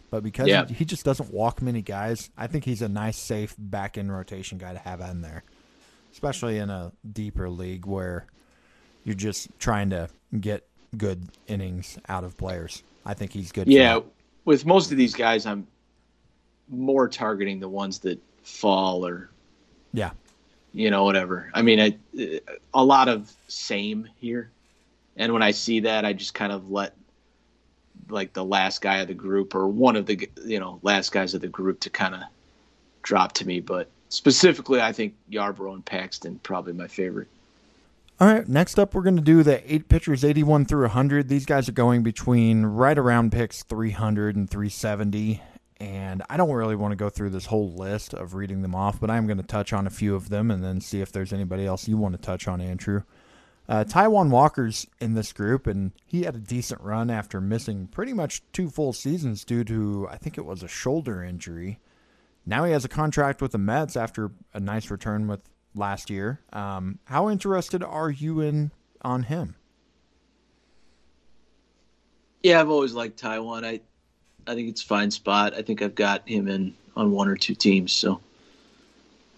But 0.09 0.23
because 0.23 0.47
yeah. 0.47 0.65
he, 0.65 0.73
he, 0.73 0.85
just 0.85 1.05
doesn't 1.05 1.33
walk 1.33 1.61
many 1.61 1.81
guys, 1.81 2.29
I 2.37 2.47
think 2.47 2.65
he's 2.65 2.81
a 2.81 2.89
nice, 2.89 3.17
safe 3.17 3.55
back 3.57 3.97
end 3.97 4.11
rotation 4.11 4.57
guy 4.57 4.73
to 4.73 4.79
have 4.79 4.99
in 4.99 5.21
there, 5.21 5.43
especially 6.11 6.57
in 6.57 6.69
a 6.69 6.91
deeper 7.13 7.49
league 7.49 7.85
where 7.85 8.25
you're 9.05 9.15
just 9.15 9.47
trying 9.57 9.89
to 9.91 10.09
get 10.37 10.67
good 10.97 11.29
innings 11.47 11.97
out 12.09 12.25
of 12.25 12.37
players. 12.37 12.83
I 13.05 13.13
think 13.13 13.31
he's 13.31 13.51
good. 13.53 13.67
Yeah, 13.67 14.01
with 14.43 14.65
most 14.65 14.91
of 14.91 14.97
these 14.97 15.15
guys, 15.15 15.45
I'm 15.45 15.65
more 16.69 17.07
targeting 17.07 17.59
the 17.59 17.69
ones 17.69 17.99
that 17.99 18.19
fall 18.43 19.05
or 19.05 19.30
yeah, 19.93 20.11
you 20.73 20.89
know, 20.89 21.03
whatever. 21.03 21.49
I 21.53 21.61
mean, 21.61 21.79
I, 21.79 22.41
a 22.73 22.83
lot 22.83 23.07
of 23.07 23.31
same 23.47 24.07
here 24.19 24.51
and 25.15 25.33
when 25.33 25.43
I 25.43 25.51
see 25.51 25.81
that, 25.81 26.05
I 26.05 26.13
just 26.13 26.33
kind 26.33 26.51
of 26.51 26.71
let 26.71 26.95
like 28.09 28.33
the 28.33 28.43
last 28.43 28.81
guy 28.81 28.97
of 28.97 29.07
the 29.07 29.13
group 29.13 29.55
or 29.55 29.67
one 29.67 29.95
of 29.95 30.05
the 30.05 30.29
you 30.45 30.59
know 30.59 30.79
last 30.81 31.11
guys 31.11 31.33
of 31.33 31.41
the 31.41 31.47
group 31.47 31.79
to 31.81 31.89
kind 31.89 32.15
of 32.15 32.21
drop 33.03 33.33
to 33.33 33.45
me. 33.45 33.59
But 33.59 33.89
specifically, 34.09 34.81
I 34.81 34.91
think 34.91 35.15
Yarbrough 35.31 35.73
and 35.73 35.85
Paxton 35.85 36.39
probably 36.43 36.73
my 36.73 36.87
favorite. 36.87 37.27
All 38.19 38.27
right, 38.27 38.47
next 38.47 38.77
up, 38.77 38.93
we're 38.93 39.01
going 39.01 39.15
to 39.15 39.21
do 39.21 39.41
the 39.41 39.73
eight 39.73 39.89
pitchers 39.89 40.23
81 40.23 40.65
through 40.65 40.81
100. 40.81 41.27
These 41.27 41.47
guys 41.47 41.67
are 41.67 41.71
going 41.71 42.03
between 42.03 42.63
right 42.65 42.97
around 42.97 43.31
picks 43.31 43.63
300 43.63 44.35
and 44.35 44.47
370. 44.47 45.41
And 45.81 46.21
I 46.29 46.37
don't 46.37 46.51
really 46.51 46.75
want 46.75 46.91
to 46.91 46.95
go 46.95 47.09
through 47.09 47.31
this 47.31 47.47
whole 47.47 47.71
list 47.71 48.13
of 48.13 48.35
reading 48.35 48.61
them 48.61 48.75
off, 48.75 48.99
but 48.99 49.09
I'm 49.09 49.25
going 49.25 49.41
to 49.41 49.43
touch 49.43 49.73
on 49.73 49.87
a 49.87 49.89
few 49.89 50.13
of 50.13 50.29
them 50.29 50.51
and 50.51 50.63
then 50.63 50.79
see 50.79 51.01
if 51.01 51.11
there's 51.11 51.33
anybody 51.33 51.65
else 51.65 51.87
you 51.87 51.97
want 51.97 52.13
to 52.13 52.21
touch 52.21 52.47
on, 52.47 52.61
Andrew. 52.61 53.01
Uh, 53.67 53.83
Taijuan 53.83 54.29
Walker's 54.29 54.85
in 54.99 55.15
this 55.15 55.33
group, 55.33 55.65
and 55.65 55.91
he 56.05 56.21
had 56.21 56.35
a 56.35 56.39
decent 56.39 56.81
run 56.81 57.09
after 57.09 57.41
missing 57.41 57.87
pretty 57.87 58.13
much 58.13 58.43
two 58.53 58.69
full 58.69 58.93
seasons 58.93 59.43
due 59.43 59.63
to, 59.63 60.07
I 60.11 60.17
think 60.17 60.37
it 60.37 60.45
was 60.45 60.61
a 60.61 60.67
shoulder 60.67 61.23
injury. 61.23 61.79
Now 62.45 62.63
he 62.65 62.73
has 62.73 62.85
a 62.85 62.89
contract 62.89 63.41
with 63.41 63.51
the 63.51 63.57
Mets 63.57 63.95
after 63.95 64.29
a 64.53 64.59
nice 64.59 64.91
return 64.91 65.27
with 65.27 65.41
last 65.73 66.11
year. 66.11 66.41
Um, 66.53 66.99
how 67.05 67.27
interested 67.27 67.81
are 67.81 68.11
you 68.11 68.39
in 68.39 68.69
on 69.01 69.23
him? 69.23 69.55
Yeah, 72.43 72.59
I've 72.61 72.69
always 72.69 72.93
liked 72.93 73.19
Taijuan. 73.19 73.65
I, 73.65 73.81
I 74.47 74.55
think 74.55 74.69
it's 74.69 74.83
a 74.83 74.85
fine 74.85 75.11
spot. 75.11 75.53
I 75.53 75.61
think 75.61 75.81
I've 75.81 75.95
got 75.95 76.27
him 76.27 76.47
in 76.47 76.73
on 76.95 77.11
one 77.11 77.27
or 77.27 77.35
two 77.35 77.55
teams. 77.55 77.91
So, 77.91 78.21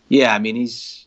Yeah, 0.09 0.33
I 0.33 0.39
mean 0.39 0.55
he's 0.55 1.05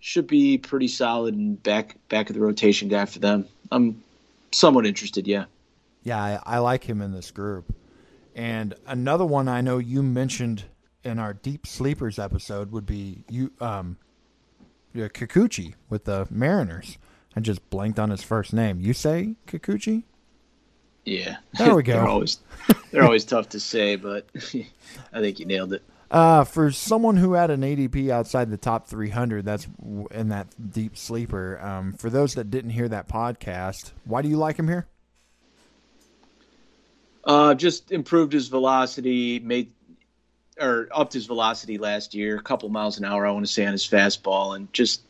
should 0.00 0.26
be 0.26 0.56
pretty 0.56 0.88
solid 0.88 1.34
and 1.34 1.60
back 1.62 1.96
back 2.08 2.30
of 2.30 2.36
the 2.36 2.40
rotation 2.40 2.88
guy 2.88 3.04
for 3.06 3.18
them. 3.18 3.46
I'm 3.72 4.02
somewhat 4.52 4.86
interested. 4.86 5.26
Yeah. 5.26 5.46
Yeah, 6.04 6.22
I, 6.22 6.40
I 6.44 6.58
like 6.58 6.84
him 6.84 7.02
in 7.02 7.12
this 7.12 7.32
group. 7.32 7.74
And 8.36 8.74
another 8.86 9.24
one 9.24 9.48
I 9.48 9.60
know 9.62 9.78
you 9.78 10.02
mentioned 10.02 10.64
in 11.02 11.18
our 11.18 11.34
deep 11.34 11.66
sleepers 11.66 12.18
episode 12.18 12.70
would 12.70 12.86
be 12.86 13.24
you 13.28 13.52
um 13.60 13.96
Kikuchi 14.94 15.74
with 15.88 16.04
the 16.04 16.26
Mariners. 16.30 16.98
I 17.34 17.40
just 17.40 17.68
blanked 17.68 17.98
on 17.98 18.10
his 18.10 18.22
first 18.22 18.52
name. 18.52 18.80
Yusei 18.80 19.36
Kikuchi? 19.46 20.04
Yeah. 21.06 21.36
There 21.56 21.74
we 21.74 21.82
go. 21.84 21.94
they're 21.94 22.08
always 22.08 22.40
they're 22.90 23.04
always 23.04 23.24
tough 23.24 23.48
to 23.50 23.60
say, 23.60 23.96
but 23.96 24.26
I 24.34 25.20
think 25.20 25.38
you 25.40 25.46
nailed 25.46 25.72
it. 25.72 25.82
Uh, 26.10 26.44
for 26.44 26.70
someone 26.70 27.16
who 27.16 27.32
had 27.32 27.50
an 27.50 27.62
ADP 27.62 28.10
outside 28.10 28.50
the 28.50 28.56
top 28.56 28.86
300, 28.86 29.44
that's 29.44 29.66
in 30.12 30.28
that 30.28 30.46
deep 30.72 30.96
sleeper. 30.96 31.58
Um, 31.60 31.94
for 31.94 32.10
those 32.10 32.34
that 32.34 32.50
didn't 32.50 32.70
hear 32.70 32.88
that 32.88 33.08
podcast, 33.08 33.92
why 34.04 34.22
do 34.22 34.28
you 34.28 34.36
like 34.36 34.56
him 34.56 34.68
here? 34.68 34.86
Uh, 37.24 37.54
just 37.54 37.90
improved 37.90 38.32
his 38.32 38.46
velocity, 38.46 39.40
made 39.40 39.72
or 40.60 40.88
upped 40.92 41.12
his 41.12 41.26
velocity 41.26 41.76
last 41.76 42.14
year, 42.14 42.36
a 42.36 42.42
couple 42.42 42.68
miles 42.68 42.98
an 42.98 43.04
hour, 43.04 43.26
I 43.26 43.30
want 43.32 43.44
to 43.44 43.52
say, 43.52 43.66
on 43.66 43.72
his 43.72 43.86
fastball, 43.86 44.54
and 44.54 44.72
just 44.72 45.02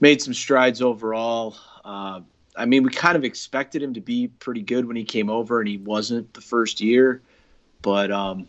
made 0.00 0.20
some 0.20 0.34
strides 0.34 0.82
overall. 0.82 1.56
Uh, 1.84 2.20
I 2.56 2.66
mean, 2.66 2.82
we 2.82 2.90
kind 2.90 3.16
of 3.16 3.24
expected 3.24 3.82
him 3.82 3.94
to 3.94 4.00
be 4.00 4.28
pretty 4.28 4.62
good 4.62 4.86
when 4.86 4.96
he 4.96 5.04
came 5.04 5.30
over, 5.30 5.60
and 5.60 5.68
he 5.68 5.78
wasn't 5.78 6.32
the 6.34 6.40
first 6.40 6.80
year. 6.80 7.22
But 7.80 8.10
um, 8.10 8.46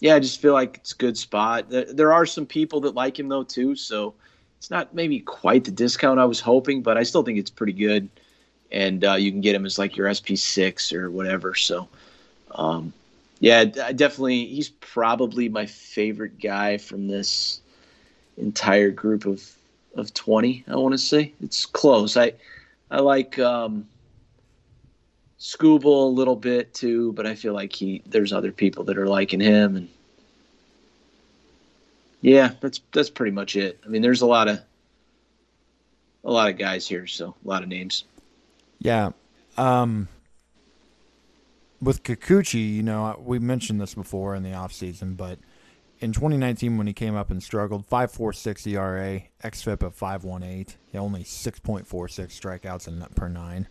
yeah, 0.00 0.16
I 0.16 0.20
just 0.20 0.40
feel 0.40 0.52
like 0.52 0.78
it's 0.78 0.92
a 0.92 0.96
good 0.96 1.16
spot. 1.16 1.66
There, 1.68 2.12
are 2.12 2.26
some 2.26 2.46
people 2.46 2.80
that 2.80 2.94
like 2.94 3.18
him 3.18 3.28
though 3.28 3.44
too, 3.44 3.76
so 3.76 4.14
it's 4.58 4.70
not 4.70 4.94
maybe 4.94 5.20
quite 5.20 5.64
the 5.64 5.70
discount 5.70 6.20
I 6.20 6.24
was 6.24 6.40
hoping, 6.40 6.82
but 6.82 6.96
I 6.96 7.02
still 7.02 7.22
think 7.22 7.38
it's 7.38 7.50
pretty 7.50 7.72
good. 7.72 8.08
And 8.72 9.04
uh, 9.04 9.14
you 9.14 9.30
can 9.30 9.40
get 9.40 9.54
him 9.54 9.66
as 9.66 9.78
like 9.78 9.96
your 9.96 10.12
SP 10.12 10.34
six 10.34 10.92
or 10.92 11.10
whatever. 11.10 11.54
So 11.54 11.88
um, 12.52 12.92
yeah, 13.38 13.64
I 13.82 13.92
definitely 13.92 14.46
he's 14.46 14.68
probably 14.68 15.48
my 15.48 15.66
favorite 15.66 16.40
guy 16.40 16.78
from 16.78 17.06
this 17.06 17.60
entire 18.36 18.90
group 18.90 19.26
of 19.26 19.48
of 19.96 20.12
20 20.12 20.64
i 20.68 20.74
want 20.74 20.92
to 20.92 20.98
say 20.98 21.32
it's 21.40 21.66
close 21.66 22.16
i 22.16 22.32
i 22.90 23.00
like 23.00 23.38
um 23.38 23.86
Skubal 25.44 26.06
a 26.06 26.14
little 26.14 26.36
bit 26.36 26.72
too, 26.72 27.12
but 27.12 27.26
I 27.26 27.34
feel 27.34 27.52
like 27.52 27.70
he 27.70 28.02
there's 28.06 28.32
other 28.32 28.50
people 28.50 28.84
that 28.84 28.96
are 28.96 29.06
liking 29.06 29.40
him 29.40 29.76
and 29.76 29.88
yeah, 32.22 32.52
that's 32.60 32.80
that's 32.92 33.10
pretty 33.10 33.32
much 33.32 33.54
it. 33.54 33.78
I 33.84 33.88
mean, 33.88 34.00
there's 34.00 34.22
a 34.22 34.26
lot 34.26 34.48
of 34.48 34.60
a 36.24 36.32
lot 36.32 36.48
of 36.48 36.56
guys 36.56 36.88
here, 36.88 37.06
so 37.06 37.34
a 37.44 37.48
lot 37.48 37.62
of 37.62 37.68
names. 37.68 38.04
Yeah. 38.78 39.10
Um 39.58 40.08
with 41.82 42.04
Kikuchi, 42.04 42.76
you 42.76 42.82
know, 42.82 43.20
we 43.22 43.38
mentioned 43.38 43.82
this 43.82 43.94
before 43.94 44.34
in 44.34 44.42
the 44.42 44.52
offseason, 44.52 45.14
but 45.14 45.38
in 46.00 46.12
2019 46.12 46.76
when 46.76 46.86
he 46.86 46.92
came 46.92 47.14
up 47.14 47.30
and 47.30 47.42
struggled, 47.42 47.88
5.46 47.88 48.66
ERA, 48.66 49.22
xFIP 49.42 49.82
of 49.82 49.96
5.18, 49.96 50.76
he 50.90 50.98
only 50.98 51.24
6.46 51.24 51.86
strikeouts 51.86 52.88
in, 52.88 53.04
per 53.14 53.28
9. 53.28 53.68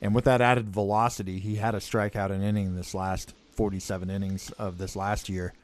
And 0.00 0.14
with 0.14 0.24
that 0.24 0.40
added 0.40 0.68
velocity, 0.68 1.38
he 1.38 1.56
had 1.56 1.74
a 1.74 1.78
strikeout 1.78 2.30
an 2.30 2.42
inning 2.42 2.74
this 2.74 2.94
last 2.94 3.34
47 3.52 4.10
innings 4.10 4.50
of 4.52 4.78
this 4.78 4.96
last 4.96 5.28
year, 5.28 5.54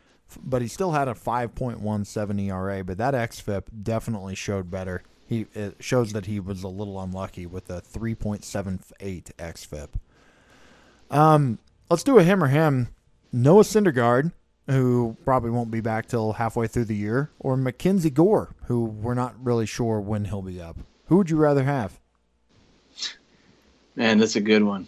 but 0.42 0.62
he 0.62 0.68
still 0.68 0.92
had 0.92 1.08
a 1.08 1.14
5.17 1.14 2.48
ERA. 2.48 2.84
But 2.84 2.98
that 2.98 3.14
xFIP 3.14 3.64
definitely 3.82 4.34
showed 4.34 4.70
better. 4.70 5.02
He 5.26 5.46
it 5.54 5.76
shows 5.80 6.12
that 6.12 6.26
he 6.26 6.40
was 6.40 6.62
a 6.62 6.68
little 6.68 7.00
unlucky 7.00 7.46
with 7.46 7.68
a 7.68 7.82
3.78 7.82 9.32
xFIP. 9.36 9.88
Um, 11.10 11.58
let's 11.90 12.02
do 12.02 12.18
a 12.18 12.22
him 12.22 12.42
or 12.42 12.48
him. 12.48 12.88
Noah 13.32 13.62
Syndergaard, 13.62 14.32
who 14.68 15.16
probably 15.24 15.50
won't 15.50 15.70
be 15.70 15.81
back 15.81 16.07
till 16.07 16.35
halfway 16.35 16.66
through 16.66 16.85
the 16.85 16.96
year, 16.96 17.31
or 17.38 17.57
Mackenzie 17.57 18.11
Gore, 18.11 18.54
who 18.66 18.85
we're 18.85 19.14
not 19.14 19.35
really 19.42 19.66
sure 19.66 20.00
when 20.00 20.26
he'll 20.26 20.42
be 20.42 20.61
up. 20.61 20.76
Who 21.07 21.16
would 21.16 21.31
you 21.31 21.37
rather 21.37 21.64
have? 21.64 21.98
Man, 23.96 24.18
that's 24.18 24.37
a 24.37 24.40
good 24.40 24.62
one. 24.62 24.87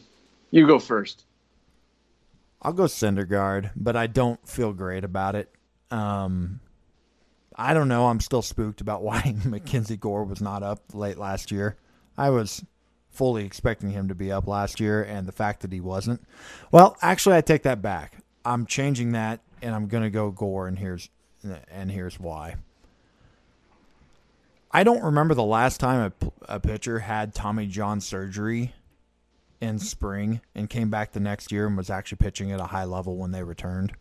You 0.50 0.66
go 0.66 0.78
first. 0.78 1.24
I'll 2.62 2.72
go 2.72 2.84
Syndergaard, 2.84 3.70
but 3.74 3.96
I 3.96 4.06
don't 4.06 4.46
feel 4.46 4.72
great 4.72 5.02
about 5.02 5.34
it. 5.34 5.50
Um, 5.90 6.60
I 7.56 7.72
don't 7.74 7.88
know. 7.88 8.08
I'm 8.08 8.20
still 8.20 8.42
spooked 8.42 8.80
about 8.80 9.02
why 9.02 9.34
Mackenzie 9.44 9.96
Gore 9.96 10.24
was 10.24 10.42
not 10.42 10.62
up 10.62 10.82
late 10.92 11.18
last 11.18 11.50
year. 11.50 11.76
I 12.18 12.30
was 12.30 12.64
fully 13.08 13.44
expecting 13.44 13.90
him 13.90 14.08
to 14.08 14.14
be 14.14 14.30
up 14.30 14.46
last 14.46 14.78
year, 14.78 15.02
and 15.02 15.26
the 15.26 15.32
fact 15.32 15.62
that 15.62 15.72
he 15.72 15.80
wasn't. 15.80 16.22
Well, 16.70 16.96
actually, 17.00 17.36
I 17.36 17.40
take 17.40 17.62
that 17.62 17.80
back. 17.80 18.22
I'm 18.44 18.66
changing 18.66 19.12
that, 19.12 19.40
and 19.62 19.74
I'm 19.74 19.88
going 19.88 20.02
to 20.02 20.10
go 20.10 20.30
Gore, 20.30 20.66
and 20.66 20.78
here's 20.78 21.08
and 21.70 21.90
here's 21.90 22.20
why. 22.20 22.56
I 24.70 24.84
don't 24.84 25.02
remember 25.02 25.34
the 25.34 25.42
last 25.42 25.80
time 25.80 26.12
a, 26.46 26.54
a 26.54 26.60
pitcher 26.60 27.00
had 27.00 27.34
Tommy 27.34 27.66
John 27.66 28.00
surgery 28.00 28.72
in 29.60 29.78
spring 29.78 30.40
and 30.54 30.70
came 30.70 30.90
back 30.90 31.12
the 31.12 31.20
next 31.20 31.50
year 31.50 31.66
and 31.66 31.76
was 31.76 31.90
actually 31.90 32.18
pitching 32.18 32.52
at 32.52 32.60
a 32.60 32.66
high 32.66 32.84
level 32.84 33.16
when 33.16 33.32
they 33.32 33.42
returned. 33.42 33.94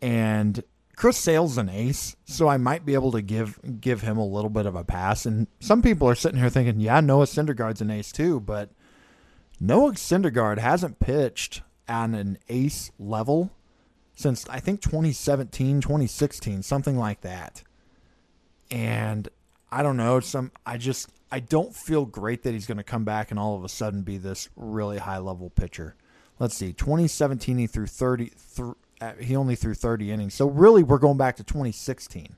And 0.00 0.62
Chris 0.94 1.18
Sale's 1.18 1.58
an 1.58 1.68
ace, 1.68 2.16
so 2.24 2.48
I 2.48 2.56
might 2.56 2.86
be 2.86 2.94
able 2.94 3.12
to 3.12 3.22
give 3.22 3.58
give 3.80 4.02
him 4.02 4.16
a 4.16 4.26
little 4.26 4.50
bit 4.50 4.66
of 4.66 4.74
a 4.74 4.84
pass. 4.84 5.26
And 5.26 5.46
some 5.60 5.82
people 5.82 6.08
are 6.08 6.14
sitting 6.14 6.38
here 6.38 6.48
thinking, 6.48 6.80
yeah, 6.80 7.00
Noah 7.00 7.26
Syndergaard's 7.26 7.80
an 7.80 7.90
ace 7.90 8.12
too, 8.12 8.40
but 8.40 8.70
Noah 9.60 9.92
Syndergaard 9.92 10.58
hasn't 10.58 10.98
pitched 10.98 11.62
on 11.88 12.14
an 12.14 12.38
ace 12.48 12.90
level 12.98 13.50
since 14.16 14.48
I 14.48 14.58
think 14.58 14.80
2017, 14.80 15.82
2016, 15.82 16.62
something 16.62 16.98
like 16.98 17.20
that. 17.20 17.62
And 18.70 19.28
I 19.70 19.82
don't 19.82 19.96
know, 19.96 20.18
some 20.18 20.50
I 20.64 20.78
just 20.78 21.08
I 21.30 21.38
don't 21.38 21.74
feel 21.74 22.04
great 22.06 22.42
that 22.42 22.52
he's 22.52 22.66
going 22.66 22.78
to 22.78 22.84
come 22.84 23.04
back 23.04 23.30
and 23.30 23.38
all 23.38 23.54
of 23.54 23.62
a 23.62 23.68
sudden 23.68 24.02
be 24.02 24.16
this 24.16 24.48
really 24.56 24.98
high 24.98 25.18
level 25.18 25.50
pitcher. 25.50 25.94
Let's 26.38 26.56
see, 26.56 26.72
2017 26.72 27.58
he 27.58 27.66
threw 27.66 27.86
30 27.86 28.32
th- 28.56 29.14
he 29.20 29.36
only 29.36 29.54
threw 29.54 29.74
30 29.74 30.10
innings. 30.10 30.34
So 30.34 30.48
really 30.48 30.82
we're 30.82 30.98
going 30.98 31.18
back 31.18 31.36
to 31.36 31.44
2016 31.44 32.34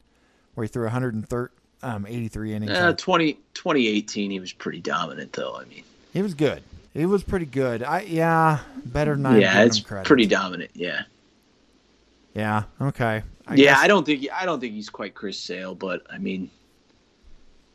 where 0.54 0.64
he 0.64 0.68
threw 0.68 0.82
183 0.82 1.50
um, 1.82 2.06
innings. 2.06 2.76
Uh, 2.76 2.92
20, 2.92 3.34
2018 3.54 4.30
he 4.32 4.40
was 4.40 4.52
pretty 4.52 4.80
dominant 4.80 5.32
though, 5.32 5.56
I 5.56 5.64
mean. 5.64 5.84
He 6.12 6.22
was 6.22 6.34
good. 6.34 6.64
He 6.92 7.06
was 7.06 7.22
pretty 7.22 7.46
good. 7.46 7.84
I 7.84 8.00
yeah, 8.00 8.58
better 8.84 9.14
than 9.14 9.26
I 9.26 9.38
Yeah, 9.38 9.62
it's 9.62 9.78
pretty 9.78 10.26
dominant, 10.26 10.72
yeah. 10.74 11.02
Yeah, 12.38 12.62
okay. 12.80 13.24
I 13.48 13.54
yeah, 13.54 13.72
guess. 13.72 13.78
I 13.80 13.88
don't 13.88 14.06
think 14.06 14.28
I 14.32 14.46
don't 14.46 14.60
think 14.60 14.74
he's 14.74 14.88
quite 14.88 15.12
Chris 15.12 15.40
Sale, 15.40 15.74
but 15.74 16.06
I 16.08 16.18
mean 16.18 16.48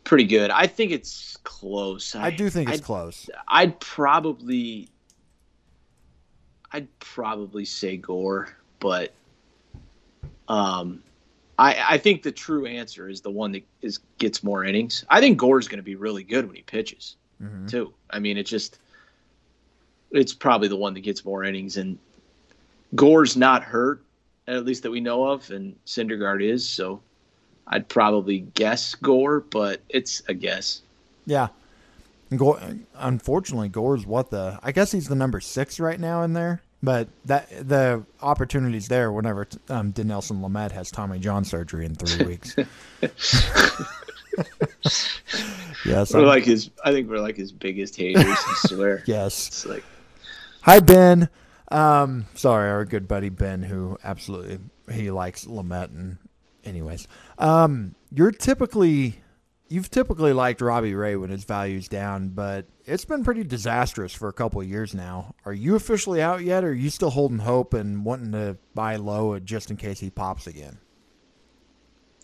pretty 0.05 0.23
good. 0.23 0.51
I 0.51 0.67
think 0.67 0.93
it's 0.93 1.37
close. 1.43 2.15
I, 2.15 2.27
I 2.27 2.31
do 2.31 2.49
think 2.49 2.69
it's 2.69 2.79
I'd, 2.79 2.83
close. 2.83 3.29
I'd 3.45 3.77
probably 3.81 4.89
I'd 6.71 6.87
probably 6.99 7.65
say 7.65 7.97
Gore, 7.97 8.55
but 8.79 9.13
um 10.47 11.03
I 11.59 11.95
I 11.95 11.97
think 11.97 12.23
the 12.23 12.31
true 12.31 12.65
answer 12.65 13.09
is 13.09 13.19
the 13.19 13.31
one 13.31 13.51
that 13.51 13.63
is 13.81 13.99
gets 14.17 14.43
more 14.43 14.63
innings. 14.63 15.03
I 15.09 15.19
think 15.19 15.37
Gore's 15.37 15.67
going 15.67 15.79
to 15.79 15.83
be 15.83 15.95
really 15.95 16.23
good 16.23 16.47
when 16.47 16.55
he 16.55 16.61
pitches, 16.61 17.17
mm-hmm. 17.41 17.67
too. 17.67 17.93
I 18.09 18.19
mean, 18.19 18.37
it 18.37 18.43
just 18.43 18.79
it's 20.11 20.33
probably 20.33 20.69
the 20.69 20.77
one 20.77 20.93
that 20.93 21.01
gets 21.01 21.25
more 21.25 21.43
innings 21.43 21.75
and 21.75 21.99
Gore's 22.95 23.35
not 23.35 23.63
hurt 23.63 24.01
at 24.47 24.65
least 24.65 24.83
that 24.83 24.91
we 24.91 24.99
know 24.99 25.25
of 25.25 25.49
and 25.51 25.75
Syndergaard 25.85 26.43
is, 26.43 26.67
so 26.67 27.01
I'd 27.67 27.87
probably 27.87 28.39
guess 28.39 28.95
Gore, 28.95 29.41
but 29.41 29.81
it's 29.89 30.21
a 30.27 30.33
guess. 30.33 30.81
Yeah. 31.25 31.47
Gore, 32.35 32.59
unfortunately, 32.95 33.69
Gore's 33.69 34.05
what 34.05 34.31
the? 34.31 34.59
I 34.63 34.71
guess 34.71 34.91
he's 34.91 35.07
the 35.07 35.15
number 35.15 35.39
six 35.39 35.79
right 35.79 35.99
now 35.99 36.23
in 36.23 36.33
there. 36.33 36.61
But 36.81 37.07
that 37.25 37.47
the 37.69 38.03
opportunities 38.21 38.89
there 38.89 39.09
whenever 39.11 39.47
um, 39.69 39.93
Dinelson 39.93 40.41
Lamet 40.41 40.71
has 40.71 40.91
Tommy 40.91 41.17
John 41.17 41.45
surgery 41.45 41.85
in 41.85 41.95
three 41.95 42.25
weeks. 42.25 42.57
yes, 45.85 46.13
we're 46.13 46.19
I'm, 46.19 46.25
like 46.25 46.43
his. 46.43 46.71
I 46.83 46.91
think 46.91 47.09
we're 47.09 47.21
like 47.21 47.37
his 47.37 47.53
biggest 47.53 47.95
haters. 47.95 48.25
I 48.25 48.53
swear. 48.67 49.01
yes. 49.07 49.47
It's 49.47 49.65
like, 49.65 49.85
hi 50.61 50.81
Ben. 50.81 51.29
Um, 51.69 52.25
sorry, 52.35 52.69
our 52.69 52.85
good 52.85 53.07
buddy 53.07 53.29
Ben, 53.29 53.63
who 53.63 53.97
absolutely 54.03 54.59
he 54.91 55.11
likes 55.11 55.45
Lamet 55.45 55.89
and 55.89 56.17
anyways, 56.63 57.07
um, 57.37 57.95
you're 58.11 58.31
typically 58.31 59.15
you've 59.69 59.89
typically 59.89 60.33
liked 60.33 60.61
Robbie 60.61 60.93
Ray 60.93 61.15
when 61.15 61.29
his 61.29 61.45
value's 61.45 61.87
down, 61.87 62.29
but 62.29 62.67
it's 62.85 63.05
been 63.05 63.23
pretty 63.23 63.43
disastrous 63.43 64.13
for 64.13 64.27
a 64.27 64.33
couple 64.33 64.61
of 64.61 64.69
years 64.69 64.93
now. 64.93 65.33
Are 65.45 65.53
you 65.53 65.75
officially 65.75 66.21
out 66.21 66.43
yet, 66.43 66.63
or 66.63 66.69
are 66.69 66.73
you 66.73 66.89
still 66.89 67.09
holding 67.09 67.39
hope 67.39 67.73
and 67.73 68.05
wanting 68.05 68.33
to 68.33 68.57
buy 68.75 68.97
low 68.97 69.39
just 69.39 69.71
in 69.71 69.77
case 69.77 69.99
he 69.99 70.09
pops 70.09 70.45
again? 70.45 70.77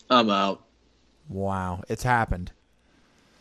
I'm 0.08 0.30
out. 0.30 0.64
Wow, 1.28 1.82
it's 1.88 2.02
happened. 2.02 2.52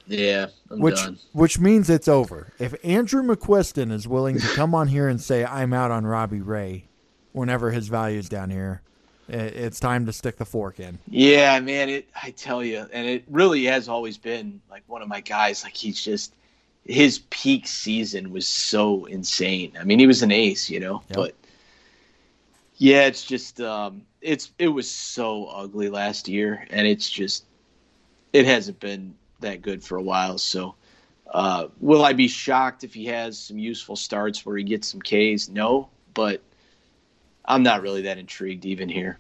Yeah, 0.10 0.48
I'm 0.72 0.80
which 0.80 0.96
done. 0.96 1.18
which 1.34 1.60
means 1.60 1.90
it's 1.90 2.08
over. 2.08 2.52
If 2.60 2.74
Andrew 2.84 3.22
McQuiston 3.24 3.92
is 3.92 4.08
willing 4.08 4.40
to 4.40 4.48
come 4.56 4.74
on 4.76 4.88
here 4.88 5.08
and 5.08 5.22
say 5.22 5.46
I'm 5.46 5.72
out 5.72 5.92
on 5.92 6.06
Robbie 6.06 6.42
Ray, 6.42 6.86
whenever 7.32 7.72
his 7.72 7.88
value 7.88 8.18
is 8.20 8.28
down 8.28 8.50
here, 8.50 8.82
it's 9.28 9.80
time 9.80 10.08
to 10.08 10.12
stick 10.14 10.38
the 10.38 10.46
fork 10.46 10.80
in. 10.80 10.98
Yeah, 11.08 11.60
man, 11.60 11.90
it 11.90 12.10
I 12.22 12.32
tell 12.32 12.64
you, 12.64 12.88
and 12.92 13.08
it 13.08 13.24
really 13.30 13.64
has 13.66 13.88
always 13.88 14.18
been 14.18 14.60
like 14.72 14.82
one 14.88 15.04
of 15.04 15.08
my 15.08 15.22
guys. 15.22 15.64
Like 15.64 15.76
he's 15.76 16.04
just 16.04 16.34
his 16.86 17.20
peak 17.30 17.68
season 17.68 18.32
was 18.32 18.48
so 18.48 19.06
insane. 19.06 19.74
I 19.80 19.84
mean, 19.84 20.00
he 20.00 20.08
was 20.08 20.24
an 20.24 20.32
ace, 20.32 20.70
you 20.72 20.80
know, 20.80 21.04
Yep. 21.10 21.16
but 21.16 21.36
yeah, 22.78 23.06
it's 23.06 23.24
just 23.24 23.62
um 23.62 24.02
it's 24.22 24.52
it 24.58 24.70
was 24.70 24.90
so 24.90 25.46
ugly 25.46 25.90
last 25.90 26.28
year 26.28 26.66
and 26.72 26.88
it's 26.88 27.10
just 27.10 27.46
it 28.34 28.46
hasn't 28.46 28.80
been 28.80 29.14
that 29.42 29.62
good 29.62 29.84
for 29.84 29.98
a 29.98 30.02
while. 30.02 30.38
So 30.38 30.76
uh 31.32 31.68
will 31.80 32.04
I 32.04 32.14
be 32.14 32.28
shocked 32.28 32.84
if 32.84 32.94
he 32.94 33.06
has 33.06 33.38
some 33.38 33.58
useful 33.58 33.96
starts 33.96 34.46
where 34.46 34.58
he 34.58 34.64
gets 34.64 34.88
some 34.88 35.02
Ks? 35.02 35.50
No, 35.50 35.90
but 36.14 36.42
I'm 37.46 37.64
not 37.64 37.82
really 37.82 38.04
that 38.04 38.18
intrigued 38.18 38.66
even 38.66 38.90
here. 38.90 39.18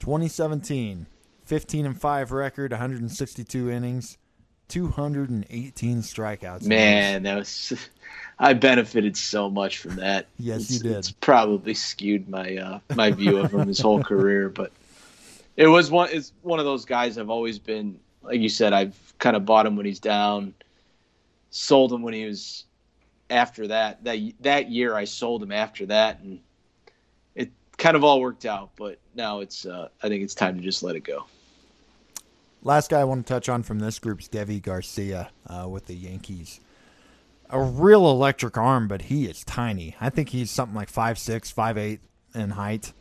2017, 0.00 1.06
15 1.44 1.86
and 1.86 2.00
5 2.00 2.32
record, 2.32 2.70
162 2.72 3.70
innings, 3.70 4.18
218 4.68 5.98
strikeouts. 5.98 6.64
Man, 6.64 7.24
that 7.24 7.36
was 7.36 7.72
I 8.38 8.54
benefited 8.54 9.16
so 9.16 9.50
much 9.50 9.78
from 9.78 9.96
that. 9.96 10.26
Yes, 10.38 10.70
you 10.70 10.80
did. 10.80 10.92
It's 10.92 11.10
probably 11.10 11.74
skewed 11.74 12.28
my 12.28 12.56
uh, 12.56 12.78
my 12.94 13.10
view 13.10 13.38
of 13.38 13.52
him 13.52 13.68
his 13.68 13.80
whole 13.80 14.02
career, 14.02 14.48
but 14.48 14.72
it 15.56 15.66
was 15.66 15.90
one. 15.90 16.08
It's 16.10 16.32
one 16.42 16.58
of 16.58 16.64
those 16.64 16.86
guys 16.86 17.18
I've 17.18 17.30
always 17.30 17.58
been. 17.58 18.00
Like 18.22 18.40
you 18.40 18.48
said, 18.48 18.72
I've 18.72 18.96
kind 19.18 19.36
of 19.36 19.44
bought 19.44 19.66
him 19.66 19.76
when 19.76 19.86
he's 19.86 20.00
down, 20.00 20.54
sold 21.50 21.92
him 21.92 22.02
when 22.02 22.14
he 22.14 22.24
was 22.26 22.64
after 23.28 23.68
that. 23.68 24.04
That 24.04 24.18
that 24.40 24.70
year, 24.70 24.94
I 24.94 25.04
sold 25.04 25.42
him 25.42 25.52
after 25.52 25.86
that, 25.86 26.20
and 26.20 26.40
it 27.34 27.50
kind 27.78 27.96
of 27.96 28.04
all 28.04 28.20
worked 28.20 28.44
out. 28.44 28.70
But 28.76 28.98
now 29.14 29.40
it's. 29.40 29.66
Uh, 29.66 29.88
I 30.02 30.08
think 30.08 30.22
it's 30.22 30.34
time 30.34 30.56
to 30.56 30.62
just 30.62 30.82
let 30.82 30.96
it 30.96 31.04
go. 31.04 31.26
Last 32.62 32.90
guy 32.90 33.00
I 33.00 33.04
want 33.04 33.26
to 33.26 33.32
touch 33.32 33.48
on 33.48 33.62
from 33.62 33.78
this 33.78 33.98
group 33.98 34.20
is 34.20 34.28
Deivi 34.28 34.60
Garcia 34.60 35.30
uh, 35.46 35.66
with 35.66 35.86
the 35.86 35.94
Yankees. 35.94 36.60
A 37.48 37.60
real 37.60 38.08
electric 38.10 38.58
arm, 38.58 38.86
but 38.86 39.02
he 39.02 39.24
is 39.24 39.42
tiny. 39.44 39.96
I 39.98 40.10
think 40.10 40.28
he's 40.28 40.50
something 40.50 40.76
like 40.76 40.92
5'6", 40.92 41.52
5'8", 41.52 41.98
in 42.34 42.50
height. 42.50 42.92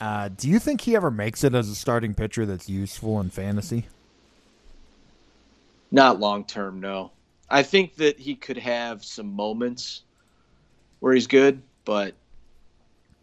Uh, 0.00 0.28
do 0.28 0.48
you 0.48 0.58
think 0.58 0.82
he 0.82 0.94
ever 0.94 1.10
makes 1.10 1.42
it 1.42 1.54
as 1.54 1.70
a 1.70 1.74
starting 1.74 2.14
pitcher 2.14 2.44
that's 2.44 2.68
useful 2.68 3.18
in 3.20 3.30
fantasy? 3.30 3.86
Not 5.96 6.20
long 6.20 6.44
term, 6.44 6.78
no. 6.78 7.10
I 7.48 7.62
think 7.62 7.94
that 7.94 8.18
he 8.18 8.34
could 8.34 8.58
have 8.58 9.02
some 9.02 9.32
moments 9.32 10.02
where 11.00 11.14
he's 11.14 11.26
good, 11.26 11.62
but 11.86 12.12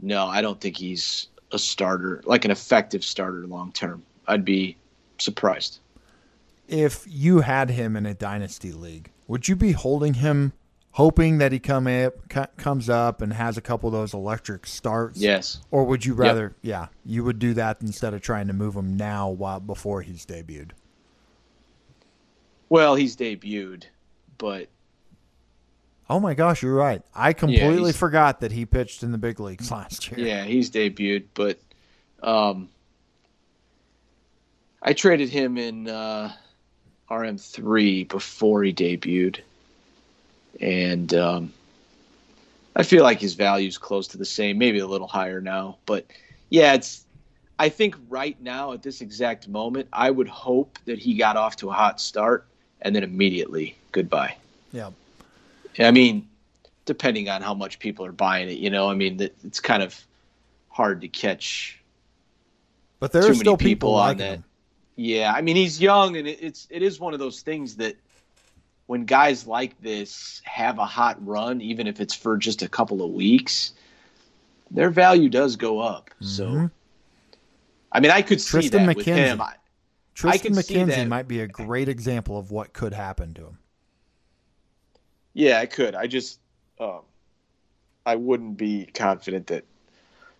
no, 0.02 0.26
I 0.26 0.42
don't 0.42 0.60
think 0.60 0.76
he's 0.76 1.28
a 1.52 1.60
starter, 1.60 2.24
like 2.26 2.46
an 2.46 2.50
effective 2.50 3.04
starter 3.04 3.46
long 3.46 3.72
term. 3.74 4.02
I'd 4.28 4.44
be 4.44 4.76
surprised. 5.20 5.82
If 6.68 7.06
you 7.08 7.42
had 7.42 7.70
him 7.70 7.96
in 7.96 8.08
a 8.08 8.16
dynasty 8.16 8.72
league, 8.72 9.12
would 9.28 9.48
you 9.48 9.56
be 9.56 9.74
holding 9.74 10.16
him, 10.16 10.54
hoping 10.94 11.38
that 11.38 11.52
he 11.52 11.60
come 11.60 11.86
up, 11.86 12.28
comes 12.58 12.90
up 12.90 13.22
and 13.22 13.34
has 13.34 13.56
a 13.56 13.62
couple 13.62 13.88
of 13.88 13.94
those 13.94 14.16
electric 14.16 14.66
starts? 14.66 15.20
Yes. 15.20 15.62
Or 15.70 15.84
would 15.84 16.08
you 16.08 16.16
rather? 16.16 16.56
Yeah, 16.64 16.88
you 17.06 17.24
would 17.24 17.38
do 17.38 17.54
that 17.54 17.84
instead 17.84 18.16
of 18.16 18.22
trying 18.22 18.48
to 18.48 18.54
move 18.54 18.76
him 18.76 18.98
now 18.98 19.30
while 19.30 19.60
before 19.60 20.02
he's 20.02 20.26
debuted. 20.26 20.72
Well, 22.74 22.96
he's 22.96 23.16
debuted, 23.16 23.84
but 24.40 24.68
Oh 26.10 26.20
my 26.20 26.34
gosh, 26.34 26.64
you're 26.64 26.74
right. 26.74 27.04
I 27.14 27.32
completely 27.32 27.92
he's- 27.92 27.96
forgot 27.96 28.40
that 28.40 28.52
he 28.52 28.66
pitched 28.66 29.04
in 29.04 29.12
the 29.12 29.20
big 29.20 29.40
leagues 29.40 29.70
last 29.80 30.10
year. 30.10 30.26
yeah, 30.26 30.44
he's 30.44 30.72
debuted, 30.72 31.26
but 31.36 31.60
um, 32.24 32.70
I 34.82 34.94
traded 34.94 35.30
him 35.30 35.60
in 35.60 35.88
uh, 35.88 36.34
RM3 37.12 38.08
before 38.10 38.64
he 38.64 38.74
debuted, 38.74 39.42
and 40.60 41.14
um, 41.14 41.54
I 42.76 42.82
feel 42.82 43.04
like 43.04 43.22
his 43.22 43.36
value 43.36 43.68
is 43.68 43.78
close 43.78 44.08
to 44.08 44.18
the 44.18 44.26
same, 44.26 44.58
maybe 44.58 44.80
a 44.80 44.88
little 44.88 45.06
higher 45.08 45.42
now. 45.42 45.78
But 45.86 46.08
yeah, 46.50 46.74
it's. 46.74 47.06
I 47.60 47.70
think 47.70 47.96
right 48.10 48.42
now 48.42 48.74
at 48.74 48.82
this 48.82 49.02
exact 49.02 49.48
moment, 49.48 49.90
I 49.94 50.10
would 50.10 50.28
hope 50.28 50.80
that 50.86 50.98
he 50.98 51.14
got 51.14 51.38
off 51.38 51.56
to 51.58 51.70
a 51.70 51.74
hot 51.74 52.02
start 52.02 52.48
and 52.84 52.96
then 52.96 53.04
immediately 53.04 53.76
goodbye. 53.92 54.36
Yeah. 54.72 54.92
I 55.80 55.92
mean, 55.92 56.28
depending 56.86 57.30
on 57.30 57.42
how 57.42 57.54
much 57.54 57.80
people 57.80 58.06
are 58.06 58.12
buying 58.12 58.50
it, 58.50 58.58
you 58.60 58.70
know, 58.70 58.90
I 58.90 58.94
mean, 58.94 59.20
it's 59.20 59.60
kind 59.60 59.82
of 59.82 60.00
hard 60.70 61.02
to 61.02 61.08
catch. 61.08 61.80
But 63.00 63.12
there 63.12 63.22
Too 63.24 63.28
are 63.28 63.32
many 63.32 63.40
still 63.40 63.58
people, 63.58 63.90
people 63.90 63.96
on 63.96 64.18
that. 64.18 64.36
him. 64.36 64.44
Yeah, 64.96 65.34
I 65.36 65.42
mean, 65.42 65.56
he's 65.56 65.82
young, 65.82 66.18
and 66.18 66.28
it's 66.28 66.68
it 66.70 66.84
is 66.84 67.00
one 67.00 67.14
of 67.16 67.20
those 67.20 67.42
things 67.42 67.76
that 67.78 67.96
when 68.86 69.06
guys 69.06 69.48
like 69.48 69.80
this 69.82 70.42
have 70.46 70.78
a 70.78 70.86
hot 70.86 71.18
run, 71.26 71.62
even 71.62 71.88
if 71.88 72.00
it's 72.00 72.14
for 72.14 72.38
just 72.38 72.62
a 72.62 72.68
couple 72.70 73.04
of 73.04 73.12
weeks, 73.12 73.74
their 74.70 74.92
value 74.92 75.30
does 75.30 75.56
go 75.56 75.80
up. 75.80 76.12
Mhm. 76.22 76.26
So, 76.26 76.70
I 77.92 78.00
mean, 78.02 78.12
I 78.12 78.22
could 78.22 78.40
see 78.40 78.58
Triston 78.60 78.86
that 78.86 78.96
with 78.96 79.06
him. 79.08 79.42
I, 79.42 79.56
Triston 80.16 80.42
can 80.42 80.54
McKenzie 80.54 81.08
might 81.08 81.28
be 81.28 81.42
a 81.42 81.48
great 81.48 81.90
example 81.90 82.38
of 82.38 82.52
what 82.52 82.74
could 82.74 82.94
happen 82.94 83.34
to 83.34 83.42
him. 83.42 83.58
Yeah, 85.34 85.60
I 85.60 85.66
could. 85.66 85.96
I 85.96 86.08
just, 86.08 86.40
um, 86.80 87.02
I 88.06 88.16
wouldn't 88.16 88.58
be 88.58 88.86
confident 88.94 89.48
that 89.48 89.66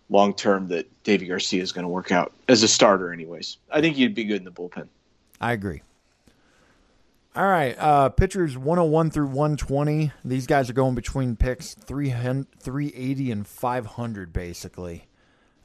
long 0.08 0.34
term 0.34 0.68
that 0.68 0.86
Deivi 1.02 1.28
Garcia 1.28 1.62
is 1.62 1.72
going 1.72 1.82
to 1.82 1.88
work 1.88 2.12
out 2.12 2.32
as 2.48 2.62
a 2.62 2.68
starter. 2.68 3.12
Anyways, 3.12 3.58
I 3.70 3.80
think 3.80 3.96
he'd 3.96 4.14
be 4.14 4.24
good 4.24 4.38
in 4.38 4.44
the 4.44 4.52
bullpen. 4.52 4.88
I 5.40 5.52
agree. 5.52 5.82
All 7.36 7.48
right, 7.48 7.76
uh, 7.80 8.10
pitchers 8.10 8.56
101 8.56 9.10
through 9.10 9.26
120. 9.26 10.12
These 10.24 10.46
guys 10.46 10.70
are 10.70 10.72
going 10.72 10.94
between 10.94 11.34
picks 11.34 11.74
300, 11.74 12.46
380 12.60 13.32
and 13.32 13.44
500, 13.44 14.32
basically. 14.32 15.08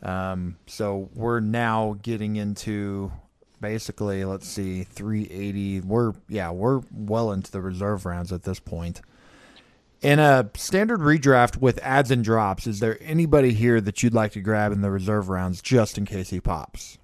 Um, 0.02 0.58
so 0.66 1.10
we're 1.14 1.42
now 1.42 1.98
getting 2.02 2.38
into 2.38 3.12
basically, 3.60 4.26
let's 4.26 4.48
see, 4.48 4.84
380. 4.84 5.82
We're 5.82 6.14
yeah, 6.28 6.52
we're 6.52 6.82
well 6.92 7.32
into 7.32 7.52
the 7.52 7.62
reserve 7.62 8.06
rounds 8.06 8.32
at 8.32 8.44
this 8.44 8.60
point. 8.60 9.02
In 10.02 10.20
a 10.20 10.50
standard 10.56 11.02
redraft 11.02 11.58
with 11.58 11.78
adds 11.80 12.10
and 12.10 12.24
drops, 12.24 12.66
is 12.66 12.80
there 12.80 12.98
anybody 13.02 13.52
here 13.52 13.82
that 13.82 14.02
you'd 14.02 14.14
like 14.14 14.32
to 14.32 14.42
grab 14.42 14.72
in 14.72 14.82
the 14.82 14.92
reserve 14.92 15.28
rounds 15.28 15.62
just 15.62 15.98
in 15.98 16.06
case 16.06 16.30
he 16.30 16.40
pops? 16.40 16.98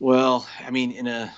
Well, 0.00 0.46
I 0.64 0.70
mean, 0.70 0.92
in 0.92 1.06
a 1.06 1.32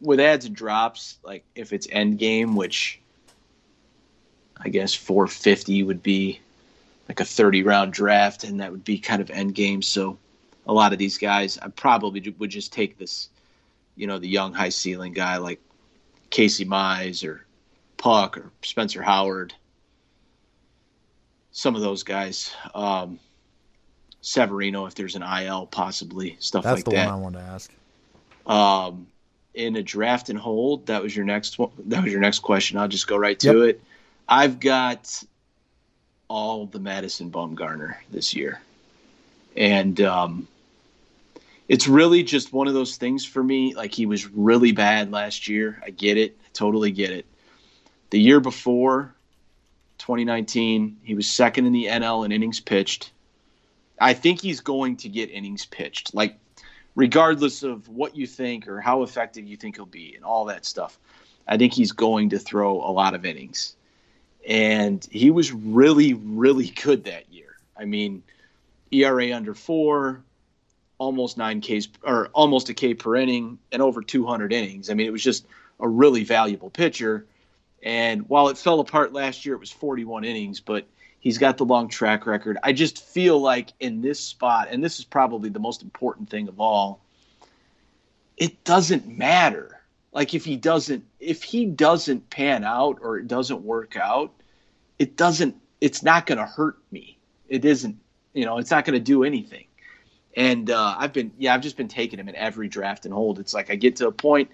with 0.00 0.20
adds 0.20 0.46
and 0.46 0.56
drops, 0.56 1.18
like 1.22 1.44
if 1.54 1.72
it's 1.72 1.86
end 1.90 2.18
game, 2.18 2.56
which 2.56 3.00
I 4.56 4.68
guess 4.70 4.94
450 4.94 5.82
would 5.84 6.02
be 6.02 6.40
like 7.08 7.20
a 7.20 7.24
30 7.24 7.62
round 7.62 7.92
draft, 7.92 8.44
and 8.44 8.60
that 8.60 8.70
would 8.70 8.84
be 8.84 8.98
kind 8.98 9.22
of 9.22 9.30
end 9.30 9.54
game. 9.54 9.82
So 9.82 10.18
a 10.66 10.72
lot 10.72 10.92
of 10.92 10.98
these 10.98 11.18
guys, 11.18 11.58
I 11.58 11.68
probably 11.68 12.34
would 12.38 12.50
just 12.50 12.72
take 12.72 12.98
this, 12.98 13.30
you 13.96 14.06
know, 14.06 14.18
the 14.18 14.28
young 14.28 14.52
high 14.52 14.68
ceiling 14.68 15.14
guy 15.14 15.38
like 15.38 15.60
Casey 16.30 16.66
Mize 16.66 17.26
or 17.26 17.46
Puk 17.96 18.36
or 18.36 18.52
Spencer 18.62 19.02
Howard. 19.02 19.54
Some 21.50 21.74
of 21.74 21.80
those 21.80 22.02
guys, 22.02 22.54
um, 22.74 23.18
Severino, 24.20 24.86
if 24.86 24.94
there's 24.94 25.16
an 25.16 25.22
IL, 25.22 25.66
possibly 25.66 26.36
stuff 26.38 26.62
That's 26.62 26.76
like 26.76 26.84
that. 26.84 26.90
That's 26.90 27.04
the 27.04 27.10
one 27.10 27.18
I 27.18 27.22
wanted 27.22 27.38
to 27.38 27.44
ask. 27.44 27.72
um, 28.46 29.06
in 29.54 29.74
a 29.76 29.82
draft 29.82 30.28
and 30.28 30.38
hold. 30.38 30.86
That 30.86 31.02
was 31.02 31.16
your 31.16 31.24
next 31.24 31.58
one. 31.58 31.70
That 31.86 32.04
was 32.04 32.12
your 32.12 32.20
next 32.20 32.40
question. 32.40 32.78
I'll 32.78 32.86
just 32.86 33.08
go 33.08 33.16
right 33.16 33.38
to 33.40 33.62
it. 33.62 33.82
I've 34.28 34.60
got 34.60 35.22
all 36.28 36.66
the 36.66 36.78
Madison 36.78 37.30
Bumgarner 37.30 37.96
this 38.10 38.34
year, 38.34 38.60
and 39.56 40.00
um, 40.00 40.48
it's 41.68 41.88
really 41.88 42.22
just 42.22 42.52
one 42.52 42.68
of 42.68 42.74
those 42.74 42.96
things 42.96 43.24
for 43.24 43.42
me. 43.42 43.74
Like 43.74 43.92
he 43.92 44.06
was 44.06 44.26
really 44.28 44.72
bad 44.72 45.10
last 45.10 45.48
year. 45.48 45.80
I 45.84 45.90
get 45.90 46.16
it. 46.16 46.36
I 46.44 46.48
totally 46.52 46.90
get 46.90 47.10
it. 47.10 47.26
The 48.10 48.20
year 48.20 48.40
before, 48.40 49.14
2019, 49.98 50.98
he 51.02 51.14
was 51.14 51.26
second 51.26 51.66
in 51.66 51.72
the 51.72 51.86
NL 51.86 52.24
in 52.24 52.32
innings 52.32 52.60
pitched. 52.60 53.10
I 54.00 54.14
think 54.14 54.40
he's 54.40 54.60
going 54.60 54.96
to 54.98 55.08
get 55.08 55.30
innings 55.30 55.66
pitched. 55.66 56.14
Like 56.14 56.38
regardless 56.98 57.62
of 57.62 57.88
what 57.88 58.16
you 58.16 58.26
think 58.26 58.66
or 58.66 58.80
how 58.80 59.04
effective 59.04 59.46
you 59.46 59.56
think 59.56 59.76
he'll 59.76 59.86
be 59.86 60.16
and 60.16 60.24
all 60.24 60.46
that 60.46 60.66
stuff. 60.66 60.98
I 61.46 61.56
think 61.56 61.72
he's 61.72 61.92
going 61.92 62.30
to 62.30 62.40
throw 62.40 62.80
a 62.80 62.90
lot 62.90 63.14
of 63.14 63.24
innings. 63.24 63.76
And 64.46 65.06
he 65.10 65.30
was 65.30 65.52
really, 65.52 66.14
really 66.14 66.68
good 66.68 67.04
that 67.04 67.32
year. 67.32 67.56
I 67.76 67.84
mean, 67.84 68.22
ERA 68.90 69.32
under 69.34 69.54
four, 69.54 70.22
almost 70.98 71.38
nine 71.38 71.60
Ks 71.60 71.88
or 72.02 72.28
almost 72.32 72.68
a 72.68 72.74
K 72.74 72.94
per 72.94 73.16
inning, 73.16 73.58
and 73.72 73.82
over 73.82 74.02
200 74.02 74.52
innings. 74.52 74.90
I 74.90 74.94
mean, 74.94 75.06
it 75.06 75.12
was 75.12 75.22
just 75.22 75.46
a 75.80 75.88
really 75.88 76.24
valuable 76.24 76.70
pitcher. 76.70 77.26
And 77.82 78.28
while 78.28 78.48
it 78.48 78.58
fell 78.58 78.80
apart 78.80 79.12
last 79.12 79.46
year, 79.46 79.54
it 79.54 79.60
was 79.60 79.70
41 79.70 80.24
innings, 80.24 80.60
but 80.60 80.86
he's 81.20 81.38
got 81.38 81.58
the 81.58 81.64
long 81.64 81.88
track 81.88 82.26
record. 82.26 82.58
I 82.62 82.72
just 82.72 83.04
feel 83.04 83.40
like 83.40 83.72
in 83.78 84.00
this 84.00 84.18
spot, 84.20 84.68
and 84.70 84.82
this 84.82 84.98
is 84.98 85.04
probably 85.04 85.50
the 85.50 85.60
most 85.60 85.82
important 85.82 86.30
thing 86.30 86.48
of 86.48 86.60
all, 86.60 87.00
it 88.36 88.64
doesn't 88.64 89.06
matter. 89.06 89.77
Like 90.12 90.34
if 90.34 90.44
he 90.44 90.56
doesn't 90.56 91.04
if 91.20 91.42
he 91.42 91.66
doesn't 91.66 92.30
pan 92.30 92.64
out 92.64 92.98
or 93.02 93.18
it 93.18 93.28
doesn't 93.28 93.62
work 93.62 93.96
out, 93.96 94.32
it 94.98 95.16
doesn't 95.16 95.56
it's 95.80 96.02
not 96.02 96.26
going 96.26 96.38
to 96.38 96.46
hurt 96.46 96.78
me. 96.90 97.18
It 97.48 97.64
isn't, 97.64 97.98
you 98.32 98.44
know, 98.44 98.58
it's 98.58 98.70
not 98.70 98.84
going 98.84 98.98
to 98.98 99.04
do 99.04 99.24
anything. 99.24 99.66
And 100.36 100.70
uh, 100.70 100.94
I've 100.98 101.12
been, 101.12 101.32
yeah, 101.38 101.54
I've 101.54 101.62
just 101.62 101.76
been 101.76 101.88
taking 101.88 102.18
him 102.18 102.28
in 102.28 102.36
every 102.36 102.68
draft 102.68 103.04
and 103.04 103.14
hold. 103.14 103.38
It's 103.38 103.54
like 103.54 103.70
I 103.70 103.76
get 103.76 103.96
to 103.96 104.08
a 104.08 104.12
point, 104.12 104.50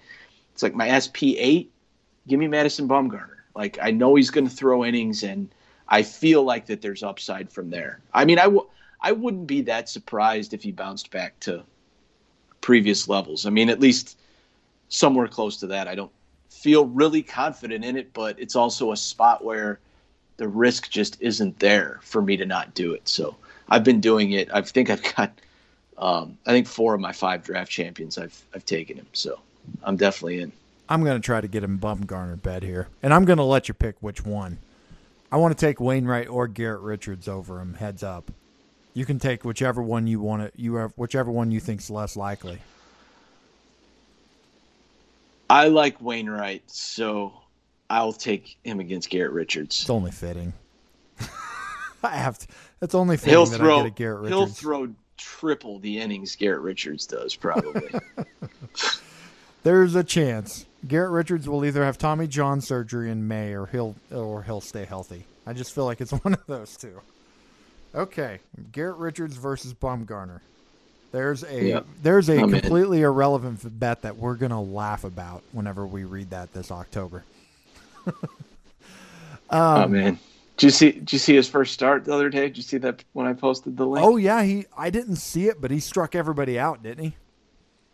it's 0.53 0.63
like 0.63 0.73
my 0.73 0.97
SP 0.97 1.35
eight, 1.37 1.71
give 2.27 2.39
me 2.39 2.47
Madison 2.47 2.87
Bumgarner. 2.87 3.35
Like 3.55 3.77
I 3.81 3.91
know 3.91 4.15
he's 4.15 4.31
going 4.31 4.47
to 4.47 4.53
throw 4.53 4.83
innings, 4.85 5.23
and 5.23 5.49
I 5.87 6.03
feel 6.03 6.43
like 6.43 6.67
that 6.67 6.81
there's 6.81 7.03
upside 7.03 7.51
from 7.51 7.69
there. 7.69 8.01
I 8.13 8.25
mean, 8.25 8.39
I 8.39 8.43
w- 8.45 8.67
I 9.01 9.11
wouldn't 9.11 9.47
be 9.47 9.61
that 9.63 9.87
surprised 9.87 10.53
if 10.53 10.63
he 10.63 10.71
bounced 10.71 11.11
back 11.11 11.39
to 11.41 11.63
previous 12.61 13.07
levels. 13.07 13.45
I 13.45 13.49
mean, 13.49 13.69
at 13.69 13.79
least 13.79 14.17
somewhere 14.89 15.27
close 15.27 15.57
to 15.57 15.67
that. 15.67 15.87
I 15.87 15.95
don't 15.95 16.11
feel 16.49 16.85
really 16.85 17.21
confident 17.21 17.83
in 17.83 17.97
it, 17.97 18.13
but 18.13 18.39
it's 18.39 18.55
also 18.55 18.91
a 18.91 18.97
spot 18.97 19.43
where 19.43 19.79
the 20.37 20.47
risk 20.47 20.89
just 20.89 21.21
isn't 21.21 21.59
there 21.59 21.99
for 22.01 22.21
me 22.21 22.37
to 22.37 22.45
not 22.45 22.73
do 22.73 22.93
it. 22.93 23.07
So 23.07 23.35
I've 23.69 23.83
been 23.83 24.01
doing 24.01 24.31
it. 24.31 24.49
I 24.53 24.61
think 24.61 24.89
I've 24.89 25.15
got, 25.15 25.31
um, 25.97 26.37
I 26.45 26.51
think 26.51 26.67
four 26.67 26.93
of 26.93 27.01
my 27.01 27.11
five 27.11 27.43
draft 27.43 27.71
champions 27.71 28.17
I've 28.17 28.43
I've 28.53 28.65
taken 28.65 28.97
him. 28.97 29.07
So 29.13 29.39
I'm 29.83 29.97
definitely 29.97 30.41
in. 30.41 30.51
I'm 30.87 31.03
to 31.19 31.25
try 31.25 31.41
to 31.41 31.47
get 31.47 31.63
him 31.63 31.79
Bumgarner 31.79 32.41
bed 32.41 32.63
here, 32.63 32.87
and 33.01 33.13
I'm 33.13 33.25
to 33.37 33.43
let 33.43 33.67
you 33.67 33.73
pick 33.73 33.95
which 34.01 34.23
one. 34.23 34.59
I 35.31 35.37
want 35.37 35.57
to 35.57 35.65
take 35.65 35.79
Wainwright 35.79 36.29
or 36.29 36.47
Garrett 36.47 36.81
Richards 36.81 37.27
over 37.27 37.59
him. 37.59 37.73
Heads 37.73 38.03
up. 38.03 38.31
You 38.93 39.05
can 39.05 39.19
take 39.19 39.43
whichever 39.43 39.81
one 39.81 40.07
you 40.07 40.19
want 40.19 40.43
to. 40.43 40.61
You 40.61 40.75
have 40.75 40.93
whichever 40.95 41.31
one 41.31 41.51
you 41.51 41.59
think's 41.59 41.89
less 41.89 42.15
likely. 42.15 42.59
I 45.49 45.67
like 45.67 46.01
Wainwright, 46.01 46.63
so 46.69 47.33
I'll 47.89 48.13
take 48.13 48.57
him 48.63 48.79
against 48.79 49.09
Garrett 49.09 49.31
Richards. 49.31 49.81
It's 49.81 49.89
only 49.89 50.11
fitting. 50.11 50.53
I 52.03 52.15
have 52.15 52.39
to. 52.39 52.47
It's 52.81 52.95
only 52.95 53.17
fitting 53.17 53.33
he'll 53.33 53.45
that 53.45 53.57
throw. 53.57 53.79
I 53.79 53.83
get 53.83 53.87
a 53.87 53.91
Garrett 53.91 54.21
Richards. 54.21 54.39
He'll 54.39 54.47
throw 54.47 54.93
triple 55.17 55.79
the 55.79 55.99
innings 55.99 56.35
Garrett 56.35 56.61
Richards 56.61 57.05
does 57.05 57.35
probably. 57.35 57.89
There's 59.63 59.95
a 59.95 60.03
chance 60.03 60.65
Garrett 60.87 61.11
Richards 61.11 61.47
will 61.47 61.65
either 61.65 61.83
have 61.83 61.97
Tommy 61.97 62.27
John 62.27 62.61
surgery 62.61 63.09
in 63.09 63.27
May 63.27 63.53
or 63.53 63.67
he'll 63.67 63.95
or 64.11 64.43
he'll 64.43 64.61
stay 64.61 64.85
healthy. 64.85 65.25
I 65.45 65.53
just 65.53 65.73
feel 65.73 65.85
like 65.85 66.01
it's 66.01 66.11
one 66.11 66.33
of 66.33 66.45
those 66.47 66.75
two. 66.75 67.01
Okay, 67.93 68.39
Garrett 68.71 68.97
Richards 68.97 69.37
versus 69.37 69.73
Bumgarner. 69.73 70.41
There's 71.11 71.43
a 71.43 71.67
Yep. 71.69 71.85
there's 72.03 72.29
a 72.29 72.39
I'm 72.39 72.53
in. 72.53 72.59
completely 72.61 73.01
irrelevant 73.01 73.79
bet 73.79 74.01
that 74.01 74.17
we're 74.17 74.35
gonna 74.35 74.61
laugh 74.61 75.03
about 75.03 75.43
whenever 75.53 75.85
we 75.87 76.03
read 76.03 76.29
that 76.31 76.53
this 76.53 76.71
October. 76.71 77.23
Um, 79.47 79.83
oh 79.83 79.87
man, 79.87 80.19
did 80.57 80.65
you 80.65 80.69
see? 80.71 80.91
Did 80.93 81.13
you 81.13 81.19
see 81.19 81.35
his 81.35 81.47
first 81.47 81.71
start 81.73 82.05
the 82.05 82.13
other 82.13 82.29
day? 82.29 82.47
Did 82.47 82.57
you 82.57 82.63
see 82.63 82.77
that 82.79 83.03
when 83.13 83.27
I 83.27 83.33
posted 83.33 83.77
the 83.77 83.85
link? 83.85 84.03
Oh 84.05 84.17
yeah, 84.17 84.41
he 84.43 84.65
I 84.75 84.89
didn't 84.89 85.17
see 85.17 85.47
it, 85.47 85.61
but 85.61 85.69
he 85.69 85.79
struck 85.79 86.15
everybody 86.15 86.57
out, 86.57 86.81
didn't 86.81 87.03
he? 87.05 87.13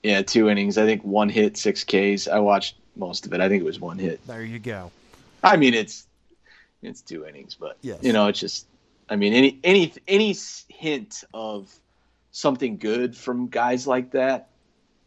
Yeah, 0.03 0.21
two 0.21 0.47
innings. 0.49 0.77
I 0.77 0.85
think 0.85 1.03
one 1.03 1.27
hit, 1.27 1.57
six 1.57 1.83
Ks. 1.83 2.27
I 2.29 2.39
watched 2.39 2.77
most 2.95 3.25
of 3.25 3.33
it. 3.33 3.41
I 3.41 3.49
think 3.49 3.61
it 3.61 3.65
was 3.65 3.81
one 3.81 3.99
hit. 3.99 4.25
There 4.25 4.43
you 4.43 4.59
go. 4.59 4.91
I 5.43 5.57
mean, 5.57 5.73
it's 5.73 6.07
it's 6.81 7.01
two 7.01 7.25
innings, 7.25 7.53
but 7.55 7.77
Yes. 7.81 7.99
you 8.01 8.13
know, 8.13 8.27
it's 8.27 8.39
just. 8.39 8.65
I 9.09 9.17
mean, 9.17 9.33
any 9.33 9.59
any 9.65 9.91
any 10.07 10.33
hint 10.69 11.25
of 11.33 11.69
something 12.31 12.77
good 12.77 13.15
from 13.15 13.47
guys 13.47 13.87
like 13.87 14.11
that 14.11 14.49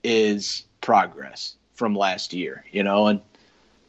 is 0.02 0.64
progress 0.80 1.56
from 1.74 1.94
last 1.94 2.32
year. 2.32 2.64
You 2.70 2.82
know, 2.82 3.06
and 3.08 3.20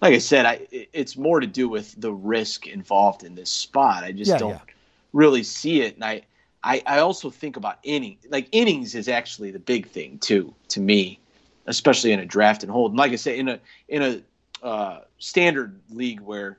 like 0.02 0.14
I 0.14 0.20
said, 0.20 0.46
I 0.46 0.68
it's 0.72 1.18
more 1.18 1.40
to 1.40 1.48
do 1.48 1.70
with 1.70 2.00
the 2.00 2.14
risk 2.14 2.68
involved 2.68 3.24
in 3.24 3.36
this 3.36 3.50
spot. 3.52 4.04
I 4.04 4.12
just 4.12 4.30
Yeah, 4.32 4.38
don't 4.38 4.52
yeah. 4.52 4.74
really 5.14 5.44
see 5.44 5.82
it, 5.82 5.96
and 5.96 6.04
I. 6.04 6.24
I, 6.68 6.82
I 6.88 7.00
also 7.00 7.30
think 7.30 7.58
about 7.58 7.78
inning 7.84 8.18
like 8.30 8.48
innings 8.52 8.96
is 8.96 9.08
actually 9.08 9.52
the 9.52 9.60
big 9.60 9.86
thing 9.88 10.18
too 10.18 10.56
to 10.70 10.80
me, 10.80 11.20
especially 11.68 12.12
in 12.12 12.20
a 12.20 12.26
draft 12.26 12.64
and 12.64 12.72
hold. 12.72 12.92
And 12.92 12.98
like 12.98 13.12
I 13.12 13.18
said, 13.18 13.36
in 13.36 13.50
a 13.50 13.60
in 13.88 14.02
a 14.02 14.66
uh, 14.66 15.02
standard 15.20 15.80
league 15.92 16.22
where 16.22 16.58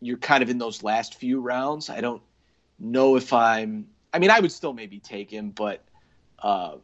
you're 0.00 0.16
kind 0.16 0.44
of 0.44 0.48
in 0.48 0.58
those 0.58 0.84
last 0.84 1.16
few 1.16 1.40
rounds, 1.40 1.90
I 1.90 2.00
don't 2.00 2.22
know 2.78 3.16
if 3.16 3.32
I'm. 3.32 3.88
I 4.12 4.18
mean, 4.18 4.30
I 4.30 4.40
would 4.40 4.52
still 4.52 4.72
maybe 4.72 4.98
take 4.98 5.30
him, 5.30 5.50
but 5.50 5.82
uh, 6.40 6.76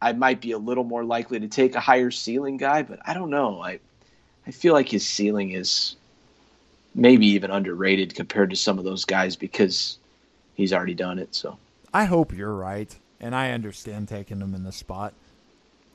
I 0.00 0.12
might 0.12 0.40
be 0.40 0.52
a 0.52 0.58
little 0.58 0.84
more 0.84 1.04
likely 1.04 1.40
to 1.40 1.48
take 1.48 1.74
a 1.74 1.80
higher 1.80 2.10
ceiling 2.10 2.56
guy. 2.56 2.82
But 2.82 3.00
I 3.04 3.14
don't 3.14 3.30
know. 3.30 3.60
I 3.60 3.80
I 4.46 4.50
feel 4.50 4.74
like 4.74 4.88
his 4.88 5.06
ceiling 5.06 5.52
is 5.52 5.96
maybe 6.94 7.26
even 7.26 7.50
underrated 7.50 8.14
compared 8.14 8.50
to 8.50 8.56
some 8.56 8.78
of 8.78 8.84
those 8.84 9.04
guys 9.04 9.36
because 9.36 9.98
he's 10.54 10.72
already 10.72 10.94
done 10.94 11.18
it. 11.18 11.34
So 11.34 11.58
I 11.92 12.04
hope 12.04 12.32
you're 12.32 12.54
right, 12.54 12.96
and 13.20 13.34
I 13.34 13.50
understand 13.52 14.08
taking 14.08 14.40
him 14.40 14.54
in 14.54 14.64
this 14.64 14.76
spot. 14.76 15.14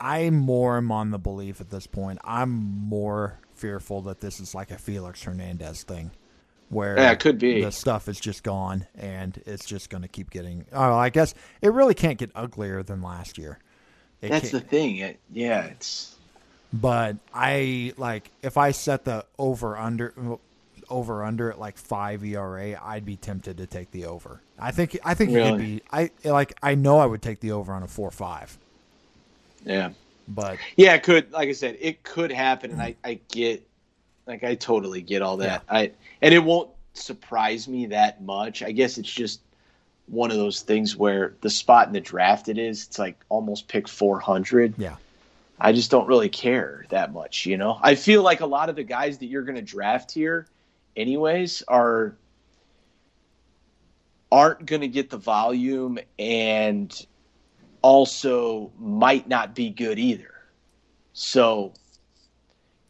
I'm 0.00 0.34
more 0.34 0.78
am 0.78 0.90
on 0.90 1.10
the 1.10 1.18
belief 1.18 1.60
at 1.60 1.70
this 1.70 1.86
point. 1.86 2.18
I'm 2.24 2.50
more 2.50 3.38
fearful 3.54 4.00
that 4.02 4.20
this 4.20 4.40
is 4.40 4.54
like 4.54 4.70
a 4.70 4.78
Felix 4.78 5.22
Hernandez 5.22 5.82
thing, 5.82 6.10
where 6.70 6.96
Yeah, 6.96 7.12
it 7.12 7.20
could 7.20 7.38
be. 7.38 7.62
the 7.62 7.72
stuff 7.72 8.08
is 8.08 8.20
just 8.20 8.42
gone 8.44 8.86
and 8.96 9.42
it's 9.46 9.66
just 9.66 9.90
going 9.90 10.02
to 10.02 10.08
keep 10.08 10.30
getting. 10.30 10.66
Oh, 10.72 10.94
I 10.94 11.10
guess 11.10 11.34
it 11.62 11.72
really 11.72 11.94
can't 11.94 12.18
get 12.18 12.32
uglier 12.34 12.82
than 12.82 13.02
last 13.02 13.38
year. 13.38 13.60
It 14.22 14.30
that's 14.30 14.50
the 14.50 14.60
thing. 14.60 14.98
It, 14.98 15.20
yeah, 15.30 15.64
it's 15.66 16.18
but 16.72 17.18
I 17.34 17.94
like 17.98 18.32
if 18.42 18.56
I 18.58 18.72
set 18.72 19.04
the 19.04 19.26
over 19.38 19.76
under 19.78 20.14
over 20.88 21.24
under 21.24 21.50
at 21.50 21.58
like 21.60 21.78
five 21.78 22.24
ERA, 22.24 22.80
I'd 22.82 23.04
be 23.06 23.16
tempted 23.16 23.58
to 23.58 23.66
take 23.66 23.92
the 23.92 24.06
over. 24.06 24.42
I 24.58 24.72
think 24.72 24.98
I 25.04 25.14
think 25.14 25.32
it 25.32 25.40
could 25.40 25.56
Really? 25.56 25.58
be. 25.58 25.82
I 25.92 26.10
like 26.24 26.54
I 26.62 26.74
know 26.76 26.98
I 26.98 27.06
would 27.06 27.22
take 27.22 27.40
the 27.40 27.52
over 27.52 27.72
on 27.72 27.82
a 27.82 27.88
four 27.88 28.10
five, 28.12 28.58
yeah. 29.64 29.92
but 30.28 30.60
Yeah, 30.76 30.94
it 30.94 31.02
could. 31.02 31.32
Like 31.32 31.48
I 31.48 31.52
said, 31.52 31.78
it 31.80 32.02
could 32.02 32.32
happen, 32.32 32.70
and 32.72 32.80
mm. 32.80 32.82
I, 32.82 32.96
I 33.04 33.20
get, 33.30 33.68
like, 34.30 34.44
I 34.44 34.54
totally 34.54 35.02
get 35.02 35.22
all 35.22 35.38
that. 35.38 35.62
I 35.68 35.92
and 36.22 36.32
it 36.34 36.42
won't 36.42 36.70
surprise 36.94 37.68
me 37.68 37.86
that 37.86 38.22
much. 38.22 38.62
I 38.62 38.72
guess 38.72 38.98
it's 38.98 39.10
just 39.10 39.40
one 40.06 40.30
of 40.30 40.36
those 40.36 40.62
things 40.62 40.96
where 40.96 41.34
the 41.40 41.50
spot 41.50 41.86
in 41.86 41.92
the 41.92 42.00
draft 42.00 42.48
it 42.48 42.58
is, 42.58 42.86
it's 42.86 42.98
like 42.98 43.18
almost 43.28 43.68
pick 43.68 43.86
400. 43.88 44.74
yeah, 44.78 44.96
I 45.60 45.72
just 45.72 45.90
don't 45.90 46.06
really 46.06 46.28
care 46.28 46.86
that 46.88 47.12
much, 47.12 47.46
you 47.46 47.56
know. 47.56 47.78
I 47.82 47.94
feel 47.94 48.22
like 48.22 48.40
a 48.40 48.46
lot 48.46 48.68
of 48.68 48.76
the 48.76 48.84
guys 48.84 49.18
that 49.18 49.26
you're 49.26 49.42
going 49.42 49.56
to 49.56 49.62
draft 49.62 50.10
here, 50.10 50.46
anyways, 50.96 51.62
are 51.68 52.16
aren't 54.32 54.64
going 54.64 54.80
to 54.80 54.88
get 54.88 55.10
the 55.10 55.18
volume 55.18 55.98
and 56.18 57.06
also 57.82 58.70
might 58.78 59.28
not 59.28 59.54
be 59.54 59.70
good 59.70 59.98
either. 59.98 60.34
So 61.12 61.72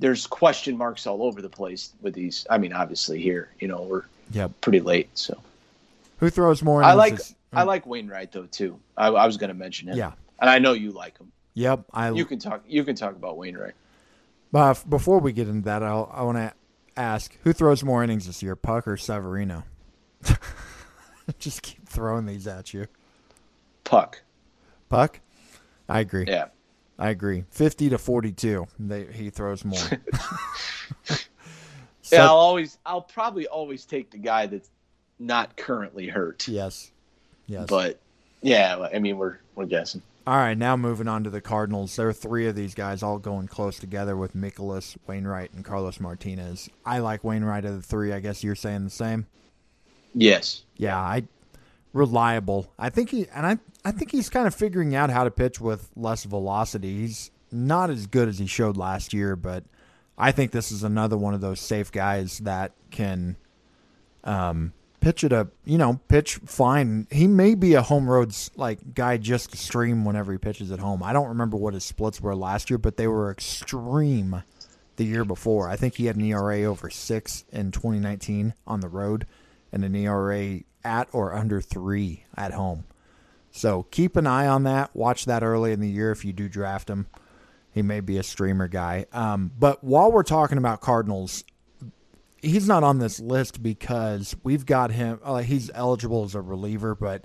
there's 0.01 0.27
question 0.27 0.77
marks 0.77 1.07
all 1.07 1.23
over 1.23 1.41
the 1.41 1.49
place 1.49 1.93
with 2.03 2.15
these. 2.15 2.47
I 2.51 2.59
mean, 2.59 2.73
obviously 2.73 3.21
here, 3.23 3.51
you 3.61 3.69
know, 3.69 3.83
we're 3.83 4.03
yeah 4.33 4.49
pretty 4.61 4.81
late, 4.81 5.09
so 5.17 5.39
Who 6.19 6.29
throws 6.31 6.63
more? 6.63 6.83
I 6.83 6.95
like 6.95 7.17
this- 7.17 7.35
I 7.53 7.63
like 7.65 7.87
Wainwright 7.87 8.33
though 8.33 8.47
too. 8.47 8.79
I, 8.97 9.09
I 9.09 9.27
was 9.27 9.37
going 9.37 9.49
to 9.49 9.55
mention 9.55 9.89
him. 9.89 9.97
Yeah. 9.97 10.13
and 10.41 10.49
I 10.51 10.59
know 10.59 10.73
you 10.73 10.91
like 10.93 11.19
him. 11.19 11.31
Yep. 11.55 11.85
I 11.93 12.11
You 12.11 12.25
can 12.25 12.39
talk. 12.39 12.63
You 12.67 12.85
can 12.85 12.95
talk 12.97 13.17
about 13.17 13.37
Wainwright. 13.37 13.75
Uh, 14.55 14.75
before 14.89 15.19
we 15.21 15.33
get 15.33 15.49
into 15.49 15.65
that, 15.67 15.83
I'll, 15.83 16.11
I 16.13 16.23
want 16.23 16.39
to 16.39 16.53
ask 16.97 17.37
who 17.45 17.53
throws 17.53 17.83
more 17.85 18.03
innings 18.05 18.27
this 18.27 18.43
year, 18.43 18.57
Puk 18.57 18.87
or 18.89 18.97
Severino? 18.97 19.65
Just 21.39 21.63
keep 21.63 21.89
throwing 21.89 22.27
these 22.27 22.47
at 22.47 22.73
you. 22.75 22.87
Puk. 23.85 24.23
Puk? 24.89 25.21
I 25.89 26.01
agree. 26.01 26.25
Yeah. 26.27 26.47
I 27.01 27.09
agree. 27.11 27.45
50 27.51 27.89
to 27.91 27.99
42. 27.99 28.67
They, 28.79 29.07
he 29.07 29.31
throws 29.31 29.65
more. 29.65 29.79
So- 32.03 32.17
yeah, 32.17 32.25
I'll 32.25 32.37
always, 32.37 32.79
I'll 32.85 33.03
probably 33.03 33.47
always 33.47 33.85
take 33.85 34.11
the 34.11 34.19
guy 34.19 34.47
that's 34.47 34.69
not 35.21 35.57
currently 35.57 36.09
hurt. 36.09 36.49
yes. 36.49 36.91
Yes. 37.47 37.67
But 37.69 38.01
yeah, 38.43 38.89
I 38.93 38.99
mean, 39.01 39.17
we're 39.19 39.39
we're 39.57 39.67
guessing. 39.67 40.03
All 40.27 40.37
right, 40.37 40.57
now 40.57 40.77
moving 40.77 41.09
on 41.09 41.25
to 41.25 41.31
the 41.31 41.41
Cardinals. 41.41 41.95
There 41.97 42.09
are 42.09 42.13
three 42.13 42.47
of 42.47 42.55
these 42.55 42.75
guys 42.75 43.03
all 43.03 43.19
going 43.19 43.49
close 43.49 43.79
together 43.79 44.17
with 44.17 44.35
Mikolas, 44.35 44.97
Wainwright, 45.09 45.53
and 45.53 45.65
Carlos 45.65 45.99
Martinez. 46.01 46.69
I 46.87 46.99
like 47.01 47.25
Wainwright 47.25 47.65
of 47.65 47.75
the 47.77 47.83
three. 47.83 48.13
I 48.13 48.21
guess 48.21 48.45
you're 48.45 48.55
saying 48.55 48.85
the 48.85 48.91
same. 48.91 49.27
Yes. 50.15 50.63
Yeah, 50.77 50.99
I 50.99 51.25
reliable. 51.93 52.73
I 52.79 52.91
think 52.91 53.11
he 53.11 53.27
and 53.35 53.47
I 53.47 53.59
I 53.85 53.93
think 53.93 54.11
he's 54.11 54.29
kind 54.29 54.47
of 54.47 54.55
figuring 54.55 54.95
out 54.95 55.11
how 55.11 55.25
to 55.25 55.31
pitch 55.31 55.61
with 55.61 55.91
less 55.97 56.25
velocity. 56.25 57.01
He's 57.01 57.31
not 57.51 57.91
as 57.91 58.07
good 58.07 58.29
as 58.29 58.39
he 58.39 58.47
showed 58.47 58.77
last 58.77 59.13
year, 59.13 59.37
but 59.37 59.65
I 60.17 60.33
think 60.33 60.53
this 60.53 60.71
is 60.71 60.83
another 60.83 61.17
one 61.17 61.35
of 61.35 61.41
those 61.41 61.61
safe 61.61 61.91
guys 61.91 62.39
that 62.39 62.73
can 62.91 63.37
um, 64.23 64.73
pitch 65.01 65.25
it 65.25 65.33
a 65.33 65.49
you 65.65 65.79
know 65.79 66.01
pitch 66.09 66.37
fine. 66.45 67.07
He 67.11 67.27
may 67.27 67.55
be 67.55 67.75
a 67.75 67.83
home 67.83 68.09
roads 68.09 68.51
like 68.57 68.95
guy 68.95 69.17
just 69.17 69.53
extreme 69.53 70.05
whenever 70.05 70.33
he 70.33 70.39
pitches 70.39 70.71
at 70.71 70.79
home. 70.79 71.03
I 71.03 71.13
don't 71.13 71.29
remember 71.29 71.57
what 71.57 71.75
his 71.75 71.85
splits 71.85 72.21
were 72.21 72.37
last 72.37 72.71
year, 72.71 72.79
but 72.79 72.97
they 72.97 73.09
were 73.09 73.31
extreme 73.31 74.43
the 74.97 75.05
year 75.05 75.25
before. 75.25 75.69
I 75.69 75.77
think 75.77 75.95
he 75.95 76.07
had 76.07 76.17
an 76.17 76.25
ERA 76.25 76.65
over 76.65 76.91
six 76.91 77.45
in 77.51 77.73
2019 77.73 78.55
on 78.67 78.81
the 78.81 78.89
road, 78.89 79.27
and 79.73 79.85
an 79.85 79.95
ERA 79.95 80.61
at 80.85 81.09
or 81.13 81.35
under 81.35 81.61
three 81.61 82.25
at 82.37 82.53
home. 82.53 82.85
So 83.51 83.85
keep 83.91 84.17
an 84.17 84.27
eye 84.27 84.47
on 84.47 84.65
that. 84.65 84.95
Watch 84.95 85.25
that 85.25 85.43
early 85.43 85.73
in 85.73 85.81
the 85.81 85.89
year 85.89 86.13
if 86.13 86.25
you 86.25 86.33
do 86.33 86.49
draft 86.49 86.89
him. 86.89 87.07
He 87.73 87.83
may 87.83 88.01
be 88.01 88.17
a 88.19 88.23
streamer 88.23 88.69
guy. 88.69 89.07
Um, 89.13 89.53
but 89.59 89.83
while 89.85 90.11
we're 90.11 90.23
talking 90.23 90.59
about 90.59 90.81
Cardinals, 90.81 91.45
he's 92.43 92.67
not 92.67 92.83
on 92.83 92.99
this 92.99 93.21
list 93.21 93.63
because 93.63 94.35
we've 94.43 94.67
got 94.67 94.91
him. 94.91 95.21
Uh, 95.23 95.39
he's 95.39 95.71
eligible 95.75 96.25
as 96.25 96.35
a 96.35 96.41
reliever, 96.41 96.95
but 96.95 97.25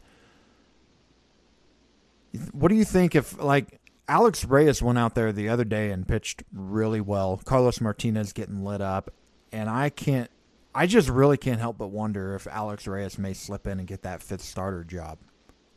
what 2.51 2.69
do 2.69 2.75
you 2.75 2.85
think 2.85 3.15
if 3.15 3.41
like 3.41 3.79
Alex 4.07 4.45
Reyes 4.45 4.81
went 4.81 4.99
out 4.99 5.15
there 5.15 5.31
the 5.31 5.49
other 5.49 5.63
day 5.63 5.91
and 5.91 6.07
pitched 6.07 6.43
really 6.53 7.01
well? 7.01 7.39
Carlos 7.43 7.81
Martinez 7.81 8.33
getting 8.33 8.63
lit 8.63 8.81
up, 8.81 9.11
and 9.51 9.69
I 9.69 9.89
can't. 9.89 10.29
I 10.77 10.87
just 10.87 11.07
really 11.07 11.37
can't 11.37 11.61
help 11.61 11.77
but 11.77 11.87
wonder 11.87 12.35
if 12.35 12.47
Alex 12.47 12.85
Reyes 12.85 13.17
may 13.17 13.31
slip 13.33 13.65
in 13.65 13.79
and 13.79 13.87
get 13.87 14.01
that 14.01 14.21
fifth 14.21 14.41
starter 14.41 14.83
job. 14.83 15.17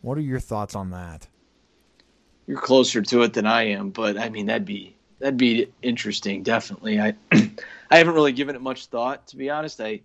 What 0.01 0.19
are 0.19 0.23
your 0.23 0.41
thoughts 0.41 0.75
on 0.75 0.91
that? 0.91 1.29
You're 2.49 2.61
closer 2.61 3.01
to 3.01 3.23
it 3.23 3.33
than 3.33 3.47
I 3.47 3.69
am, 3.69 3.91
but 3.91 4.19
I 4.19 4.29
mean 4.29 4.47
that'd 4.47 4.65
be 4.65 4.97
that'd 5.21 5.37
be 5.37 5.69
interesting. 5.83 6.43
Definitely, 6.43 7.01
I 7.01 7.15
I 7.33 7.99
haven't 7.99 8.15
really 8.15 8.33
given 8.33 8.57
it 8.57 8.61
much 8.61 8.87
thought 8.87 9.29
to 9.29 9.37
be 9.37 9.51
honest. 9.51 9.81
I 9.81 10.01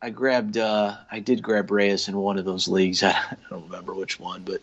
I 0.00 0.08
grabbed 0.08 0.56
uh, 0.56 0.96
I 1.10 1.20
did 1.20 1.42
grab 1.42 1.70
Reyes 1.70 2.08
in 2.08 2.16
one 2.16 2.38
of 2.38 2.46
those 2.46 2.68
leagues. 2.68 3.02
I 3.02 3.36
don't 3.50 3.64
remember 3.64 3.92
which 3.92 4.18
one, 4.18 4.44
but 4.44 4.62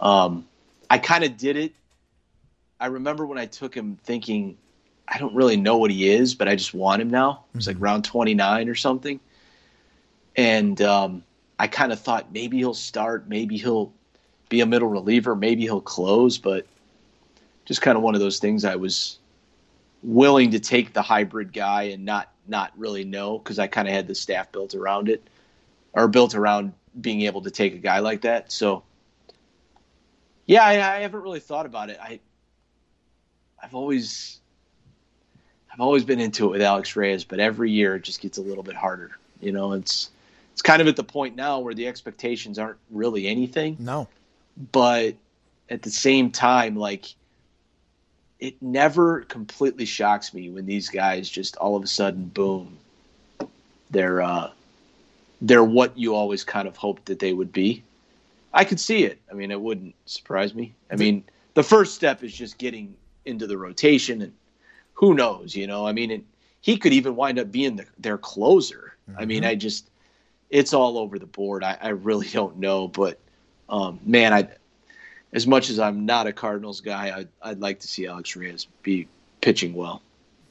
um, 0.00 0.46
I 0.88 0.96
kind 0.96 1.22
of 1.22 1.36
did 1.36 1.56
it. 1.56 1.74
I 2.80 2.86
remember 2.86 3.26
when 3.26 3.36
I 3.36 3.44
took 3.44 3.74
him 3.74 3.98
thinking 4.04 4.56
I 5.10 5.18
don't 5.18 5.34
really 5.34 5.56
know 5.56 5.76
what 5.76 5.90
he 5.90 6.08
is, 6.08 6.34
but 6.34 6.48
I 6.48 6.54
just 6.54 6.72
want 6.72 7.02
him 7.02 7.10
now. 7.10 7.44
It 7.52 7.56
was 7.56 7.66
like 7.66 7.76
mm-hmm. 7.76 7.84
round 7.84 8.04
29 8.04 8.68
or 8.68 8.74
something. 8.76 9.18
And 10.36 10.80
um, 10.80 11.24
I 11.58 11.66
kind 11.66 11.92
of 11.92 11.98
thought 11.98 12.32
maybe 12.32 12.58
he'll 12.58 12.74
start, 12.74 13.28
maybe 13.28 13.56
he'll 13.56 13.92
be 14.48 14.60
a 14.60 14.66
middle 14.66 14.88
reliever, 14.88 15.34
maybe 15.34 15.62
he'll 15.62 15.80
close, 15.80 16.38
but 16.38 16.66
just 17.64 17.82
kind 17.82 17.96
of 17.96 18.02
one 18.02 18.14
of 18.14 18.20
those 18.20 18.38
things 18.38 18.64
I 18.64 18.76
was 18.76 19.18
willing 20.02 20.52
to 20.52 20.60
take 20.60 20.92
the 20.92 21.02
hybrid 21.02 21.52
guy 21.52 21.84
and 21.84 22.04
not 22.04 22.32
not 22.48 22.72
really 22.76 23.04
know 23.04 23.38
because 23.38 23.58
I 23.58 23.66
kind 23.66 23.86
of 23.86 23.94
had 23.94 24.08
the 24.08 24.14
staff 24.14 24.50
built 24.50 24.74
around 24.74 25.08
it 25.08 25.22
or 25.92 26.08
built 26.08 26.34
around 26.34 26.72
being 27.00 27.22
able 27.22 27.42
to 27.42 27.50
take 27.50 27.74
a 27.74 27.78
guy 27.78 28.00
like 28.00 28.22
that. 28.22 28.50
So 28.50 28.82
yeah, 30.46 30.64
I, 30.64 30.72
I 30.72 31.00
haven't 31.00 31.20
really 31.20 31.40
thought 31.40 31.66
about 31.66 31.90
it. 31.90 31.98
I 32.02 32.18
I've 33.62 33.74
always 33.74 34.39
I've 35.80 35.84
always 35.84 36.04
been 36.04 36.20
into 36.20 36.44
it 36.44 36.50
with 36.50 36.60
Alex 36.60 36.94
Reyes, 36.94 37.24
but 37.24 37.40
every 37.40 37.70
year 37.70 37.96
it 37.96 38.02
just 38.02 38.20
gets 38.20 38.36
a 38.36 38.42
little 38.42 38.62
bit 38.62 38.76
harder. 38.76 39.12
You 39.40 39.50
know, 39.50 39.72
it's 39.72 40.10
it's 40.52 40.60
kind 40.60 40.82
of 40.82 40.88
at 40.88 40.96
the 40.96 41.02
point 41.02 41.36
now 41.36 41.60
where 41.60 41.72
the 41.72 41.88
expectations 41.88 42.58
aren't 42.58 42.76
really 42.90 43.26
anything. 43.26 43.78
No. 43.78 44.06
But 44.72 45.14
at 45.70 45.80
the 45.80 45.90
same 45.90 46.32
time, 46.32 46.76
like 46.76 47.06
it 48.40 48.60
never 48.60 49.22
completely 49.22 49.86
shocks 49.86 50.34
me 50.34 50.50
when 50.50 50.66
these 50.66 50.90
guys 50.90 51.30
just 51.30 51.56
all 51.56 51.76
of 51.76 51.82
a 51.82 51.86
sudden 51.86 52.26
boom 52.26 52.76
they're 53.90 54.20
uh 54.20 54.50
they're 55.40 55.64
what 55.64 55.96
you 55.96 56.14
always 56.14 56.44
kind 56.44 56.68
of 56.68 56.76
hoped 56.76 57.06
that 57.06 57.18
they 57.18 57.32
would 57.32 57.52
be 57.52 57.82
i 58.54 58.64
could 58.64 58.80
see 58.80 59.04
it 59.04 59.18
i 59.30 59.34
mean 59.34 59.50
it 59.50 59.60
wouldn't 59.60 59.94
surprise 60.06 60.54
me 60.54 60.72
i 60.90 60.96
mean 60.96 61.22
the 61.54 61.62
first 61.62 61.94
step 61.94 62.22
is 62.22 62.32
just 62.32 62.56
getting 62.56 62.94
into 63.26 63.46
the 63.46 63.58
rotation 63.58 64.22
and 64.22 64.32
who 64.94 65.14
knows 65.14 65.54
you 65.54 65.66
know 65.66 65.86
i 65.86 65.92
mean 65.92 66.10
it, 66.10 66.24
he 66.60 66.76
could 66.76 66.92
even 66.92 67.16
wind 67.16 67.38
up 67.38 67.50
being 67.50 67.76
the, 67.76 67.86
their 67.98 68.18
closer 68.18 68.94
mm-hmm. 69.08 69.20
i 69.20 69.24
mean 69.24 69.42
mm-hmm. 69.42 69.50
i 69.50 69.54
just 69.54 69.90
it's 70.50 70.74
all 70.74 70.98
over 70.98 71.18
the 71.18 71.26
board 71.26 71.64
i, 71.64 71.76
I 71.80 71.88
really 71.88 72.28
don't 72.32 72.58
know 72.58 72.88
but 72.88 73.18
um, 73.68 74.00
man 74.04 74.32
i 74.32 74.48
as 75.32 75.46
much 75.46 75.70
as 75.70 75.78
I'm 75.78 76.06
not 76.06 76.26
a 76.26 76.32
Cardinals 76.32 76.80
guy, 76.80 77.16
I'd, 77.16 77.28
I'd 77.42 77.60
like 77.60 77.80
to 77.80 77.88
see 77.88 78.06
Alex 78.06 78.34
Reyes 78.34 78.66
be 78.82 79.06
pitching 79.40 79.74
well. 79.74 80.02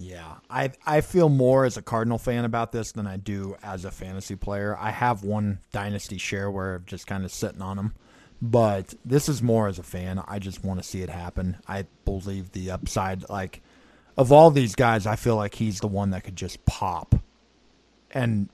Yeah, 0.02 0.36
I 0.50 0.72
I 0.86 1.02
feel 1.02 1.28
more 1.28 1.66
as 1.66 1.76
a 1.76 1.82
Cardinal 1.82 2.18
fan 2.18 2.46
about 2.46 2.72
this 2.72 2.94
than 2.94 3.06
I 3.06 3.18
do 3.18 3.58
as 3.62 3.84
a 3.84 3.92
fantasy 3.92 4.38
player. 4.38 4.78
I 4.80 4.92
have 4.92 5.26
one 5.26 5.60
dynasty 5.74 6.18
share 6.18 6.50
where 6.50 6.76
I'm 6.76 6.86
just 6.86 7.06
kind 7.06 7.26
of 7.26 7.32
sitting 7.34 7.62
on 7.62 7.76
them, 7.76 7.94
but 8.42 8.94
this 9.04 9.28
is 9.28 9.42
more 9.42 9.68
as 9.68 9.78
a 9.78 9.84
fan. 9.84 10.24
I 10.26 10.40
just 10.40 10.64
want 10.64 10.82
to 10.82 10.88
see 10.88 11.02
it 11.02 11.10
happen. 11.10 11.58
I 11.68 11.86
believe 12.06 12.54
the 12.54 12.72
upside, 12.72 13.30
like 13.30 13.62
of 14.20 14.34
all 14.34 14.52
these 14.52 14.76
guys, 14.76 15.08
I 15.08 15.16
feel 15.16 15.38
like 15.38 15.56
he's 15.56 15.80
the 15.80 15.88
one 15.88 16.10
that 16.10 16.26
could 16.26 16.36
just 16.36 16.66
pop. 16.66 17.16
And 18.12 18.50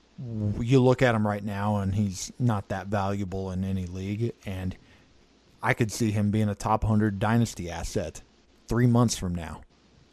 you 0.60 0.80
look 0.80 1.02
at 1.02 1.12
him 1.12 1.26
right 1.26 1.42
now, 1.42 1.78
and 1.78 1.92
he's 1.92 2.32
not 2.38 2.68
that 2.68 2.86
valuable 2.86 3.50
in 3.50 3.64
any 3.64 3.86
league, 3.86 4.32
and 4.46 4.76
I 5.60 5.74
could 5.74 5.90
see 5.90 6.12
him 6.12 6.30
being 6.30 6.48
a 6.48 6.54
top 6.54 6.84
100 6.84 7.18
dynasty 7.18 7.68
asset 7.68 8.22
three 8.68 8.86
months 8.86 9.18
from 9.18 9.34
now. 9.34 9.62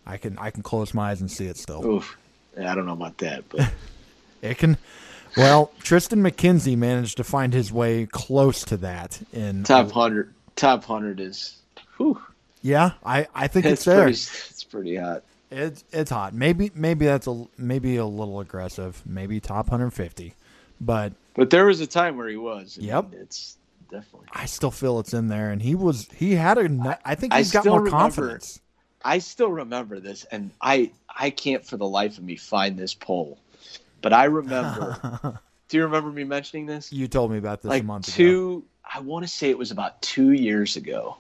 I 0.08 0.18
can 0.18 0.40
I 0.40 0.50
can 0.50 0.64
close 0.64 0.92
my 0.96 1.12
eyes 1.12 1.22
and 1.22 1.30
see 1.30 1.46
it 1.46 1.58
still. 1.58 1.86
Oof. 1.86 2.18
I 2.60 2.74
don't 2.74 2.88
know 2.88 2.94
about 2.94 3.20
that, 3.20 3.48
but 3.50 3.72
it 4.42 4.58
can. 4.58 4.78
Well, 5.38 5.72
Triston 5.82 6.28
McKenzie 6.28 6.78
managed 6.78 7.18
to 7.18 7.24
find 7.24 7.54
his 7.54 7.72
way 7.72 8.08
close 8.08 8.64
to 8.66 8.78
that 8.78 9.22
in 9.32 9.64
top 9.66 9.92
hundred. 9.92 10.34
Top 10.56 10.84
hundred 10.84 11.20
is, 11.20 11.58
whew. 11.98 12.20
Yeah, 12.64 12.92
I, 13.06 13.28
I 13.36 13.48
think 13.48 13.66
it's, 13.66 13.74
it's 13.74 13.86
there. 13.86 14.04
Pretty, 14.04 14.18
it's 14.18 14.64
pretty 14.64 14.96
hot. 14.96 15.24
It's 15.54 15.84
it's 15.92 16.10
hot. 16.10 16.34
Maybe 16.34 16.72
maybe 16.74 17.06
that's 17.06 17.28
a 17.28 17.46
maybe 17.58 17.98
a 17.98 18.06
little 18.06 18.40
aggressive. 18.40 19.02
Maybe 19.06 19.40
top 19.40 19.68
150, 19.68 20.34
but 20.82 21.14
but 21.36 21.50
there 21.50 21.66
was 21.66 21.80
a 21.80 21.88
time 21.88 22.18
where 22.18 22.28
he 22.28 22.38
was. 22.38 22.78
Yep. 22.78 23.14
It's 23.14 23.58
definitely. 23.90 24.28
I 24.32 24.46
still 24.46 24.72
feel 24.72 25.00
it's 25.00 25.14
in 25.14 25.28
there, 25.28 25.52
and 25.52 25.62
he 25.62 25.76
was 25.76 26.08
he 26.16 26.34
had 26.34 26.58
a. 26.58 27.00
I 27.06 27.16
think 27.16 27.34
he's 27.34 27.56
I 27.56 27.62
got 27.62 27.66
more 27.66 27.80
remember, 27.80 27.98
confidence. 27.98 28.62
I 29.06 29.20
still 29.20 29.52
remember 29.52 30.00
this, 30.00 30.24
and 30.26 30.52
I 30.62 30.92
I 31.08 31.30
can't 31.30 31.66
for 31.66 31.78
the 31.78 31.88
life 31.88 32.18
of 32.18 32.24
me 32.24 32.36
find 32.36 32.78
this 32.78 32.94
poll, 32.94 33.38
but 34.02 34.14
I 34.14 34.26
remember. 34.26 35.40
do 35.70 35.78
you 35.78 35.84
remember 35.84 36.12
me 36.12 36.24
mentioning 36.24 36.66
this? 36.66 36.92
You 36.92 37.08
told 37.08 37.32
me 37.32 37.38
about 37.38 37.62
this 37.62 37.70
like 37.70 37.84
a 37.84 37.86
month 37.86 38.08
two, 38.08 38.58
ago. 38.58 38.64
I 38.96 39.00
want 39.02 39.24
to 39.24 39.32
say 39.32 39.50
it 39.50 39.58
was 39.58 39.72
about 39.72 40.02
two 40.02 40.32
years 40.32 40.76
ago. 40.76 41.18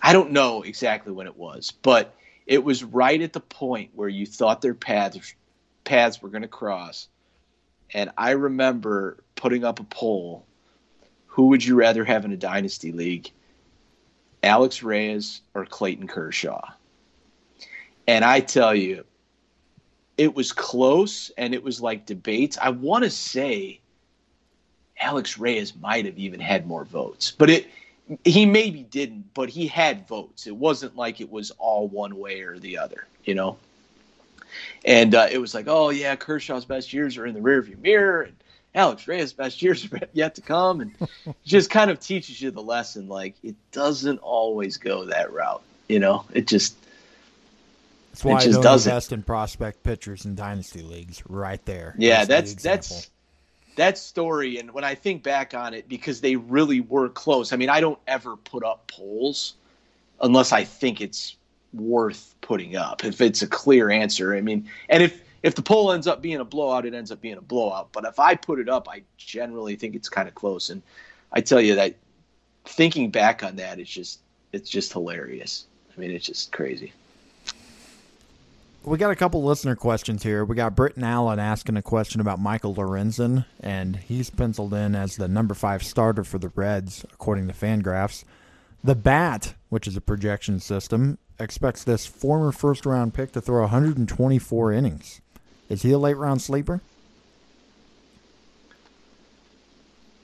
I 0.00 0.12
don't 0.12 0.32
know 0.32 0.62
exactly 0.62 1.12
when 1.12 1.26
it 1.26 1.36
was, 1.36 1.70
but 1.70 2.14
it 2.46 2.62
was 2.62 2.84
right 2.84 3.20
at 3.20 3.32
the 3.32 3.40
point 3.40 3.90
where 3.94 4.08
you 4.08 4.26
thought 4.26 4.60
their 4.60 4.74
paths 4.74 5.34
paths 5.84 6.22
were 6.22 6.30
going 6.30 6.42
to 6.42 6.48
cross. 6.48 7.08
And 7.92 8.10
I 8.16 8.30
remember 8.30 9.22
putting 9.36 9.64
up 9.64 9.80
a 9.80 9.84
poll 9.84 10.46
who 11.26 11.48
would 11.48 11.64
you 11.64 11.74
rather 11.74 12.04
have 12.04 12.24
in 12.24 12.32
a 12.32 12.36
dynasty 12.36 12.92
league? 12.92 13.30
Alex 14.42 14.82
Reyes 14.82 15.40
or 15.52 15.66
Clayton 15.66 16.06
Kershaw? 16.06 16.60
And 18.06 18.24
I 18.24 18.40
tell 18.40 18.74
you, 18.74 19.04
it 20.16 20.34
was 20.34 20.52
close 20.52 21.30
and 21.36 21.54
it 21.54 21.64
was 21.64 21.80
like 21.80 22.06
debates. 22.06 22.56
I 22.60 22.68
want 22.68 23.04
to 23.04 23.10
say 23.10 23.80
Alex 25.00 25.38
Reyes 25.38 25.74
might 25.74 26.04
have 26.04 26.18
even 26.18 26.38
had 26.38 26.66
more 26.66 26.84
votes, 26.84 27.32
but 27.32 27.50
it 27.50 27.66
he 28.24 28.46
maybe 28.46 28.82
didn't, 28.82 29.32
but 29.34 29.48
he 29.48 29.66
had 29.66 30.06
votes. 30.06 30.46
It 30.46 30.56
wasn't 30.56 30.96
like 30.96 31.20
it 31.20 31.30
was 31.30 31.50
all 31.52 31.88
one 31.88 32.18
way 32.18 32.42
or 32.42 32.58
the 32.58 32.78
other, 32.78 33.06
you 33.24 33.34
know. 33.34 33.56
And 34.84 35.14
uh, 35.14 35.28
it 35.30 35.38
was 35.38 35.54
like, 35.54 35.66
oh 35.68 35.90
yeah, 35.90 36.14
Kershaw's 36.16 36.64
best 36.64 36.92
years 36.92 37.16
are 37.16 37.26
in 37.26 37.34
the 37.34 37.40
rearview 37.40 37.78
mirror, 37.80 38.22
and 38.22 38.36
Alex 38.74 39.08
Reyes' 39.08 39.32
best 39.32 39.62
years 39.62 39.90
are 39.92 40.00
yet 40.12 40.34
to 40.36 40.42
come, 40.42 40.80
and 40.80 40.94
just 41.44 41.70
kind 41.70 41.90
of 41.90 41.98
teaches 41.98 42.40
you 42.40 42.50
the 42.50 42.62
lesson. 42.62 43.08
Like 43.08 43.34
it 43.42 43.56
doesn't 43.72 44.18
always 44.18 44.76
go 44.76 45.06
that 45.06 45.32
route, 45.32 45.62
you 45.88 45.98
know. 45.98 46.24
It 46.32 46.46
just 46.46 46.76
that's 48.10 48.24
why 48.24 48.36
it 48.36 48.44
just 48.44 48.48
I 48.48 48.52
don't 48.52 48.62
doesn't. 48.62 48.90
invest 48.90 49.12
in 49.12 49.22
prospect 49.22 49.82
pitchers 49.82 50.24
in 50.24 50.34
dynasty 50.34 50.82
leagues. 50.82 51.22
Right 51.28 51.64
there. 51.64 51.94
Yeah, 51.98 52.26
that's 52.26 52.54
that's, 52.54 52.88
that's 52.88 53.10
that 53.76 53.98
story. 53.98 54.58
And 54.58 54.72
when 54.72 54.84
I 54.84 54.94
think 54.94 55.22
back 55.22 55.54
on 55.54 55.74
it, 55.74 55.88
because 55.88 56.20
they 56.20 56.36
really 56.36 56.80
were 56.80 57.08
close. 57.08 57.52
I 57.52 57.56
mean, 57.56 57.70
I 57.70 57.80
don't 57.80 57.98
ever 58.06 58.36
put 58.36 58.64
up 58.64 58.86
polls 58.88 59.54
unless 60.20 60.52
I 60.52 60.64
think 60.64 61.00
it's 61.00 61.36
worth 61.72 62.34
putting 62.40 62.76
up. 62.76 63.04
If 63.04 63.20
it's 63.20 63.42
a 63.42 63.46
clear 63.46 63.90
answer, 63.90 64.34
I 64.34 64.40
mean, 64.40 64.68
and 64.88 65.02
if 65.02 65.22
if 65.42 65.54
the 65.54 65.62
poll 65.62 65.92
ends 65.92 66.06
up 66.06 66.22
being 66.22 66.40
a 66.40 66.44
blowout, 66.44 66.86
it 66.86 66.94
ends 66.94 67.12
up 67.12 67.20
being 67.20 67.36
a 67.36 67.42
blowout. 67.42 67.92
But 67.92 68.06
if 68.06 68.18
I 68.18 68.34
put 68.34 68.58
it 68.58 68.68
up, 68.68 68.88
I 68.88 69.02
generally 69.18 69.76
think 69.76 69.94
it's 69.94 70.08
kind 70.08 70.26
of 70.26 70.34
close. 70.34 70.70
And 70.70 70.82
I 71.32 71.42
tell 71.42 71.60
you 71.60 71.74
that 71.74 71.96
thinking 72.64 73.10
back 73.10 73.42
on 73.42 73.56
that, 73.56 73.78
it's 73.78 73.90
just 73.90 74.20
it's 74.52 74.70
just 74.70 74.92
hilarious. 74.92 75.66
I 75.94 76.00
mean, 76.00 76.10
it's 76.10 76.26
just 76.26 76.50
crazy. 76.52 76.92
We 78.86 78.98
got 78.98 79.10
a 79.10 79.16
couple 79.16 79.42
listener 79.42 79.76
questions 79.76 80.22
here. 80.22 80.44
We 80.44 80.56
got 80.56 80.76
Britton 80.76 81.04
Allen 81.04 81.38
asking 81.38 81.78
a 81.78 81.82
question 81.82 82.20
about 82.20 82.38
Michael 82.38 82.74
Lorenzen, 82.74 83.46
and 83.60 83.96
he's 83.96 84.28
penciled 84.28 84.74
in 84.74 84.94
as 84.94 85.16
the 85.16 85.26
number 85.26 85.54
five 85.54 85.82
starter 85.82 86.22
for 86.22 86.38
the 86.38 86.50
Reds, 86.50 87.02
according 87.14 87.48
to 87.48 87.54
Fangraphs. 87.54 88.24
The 88.82 88.94
Bat, 88.94 89.54
which 89.70 89.88
is 89.88 89.96
a 89.96 90.02
projection 90.02 90.60
system, 90.60 91.16
expects 91.40 91.82
this 91.82 92.04
former 92.04 92.52
first 92.52 92.84
round 92.84 93.14
pick 93.14 93.32
to 93.32 93.40
throw 93.40 93.62
124 93.62 94.72
innings. 94.72 95.22
Is 95.70 95.80
he 95.80 95.92
a 95.92 95.98
late 95.98 96.18
round 96.18 96.42
sleeper? 96.42 96.82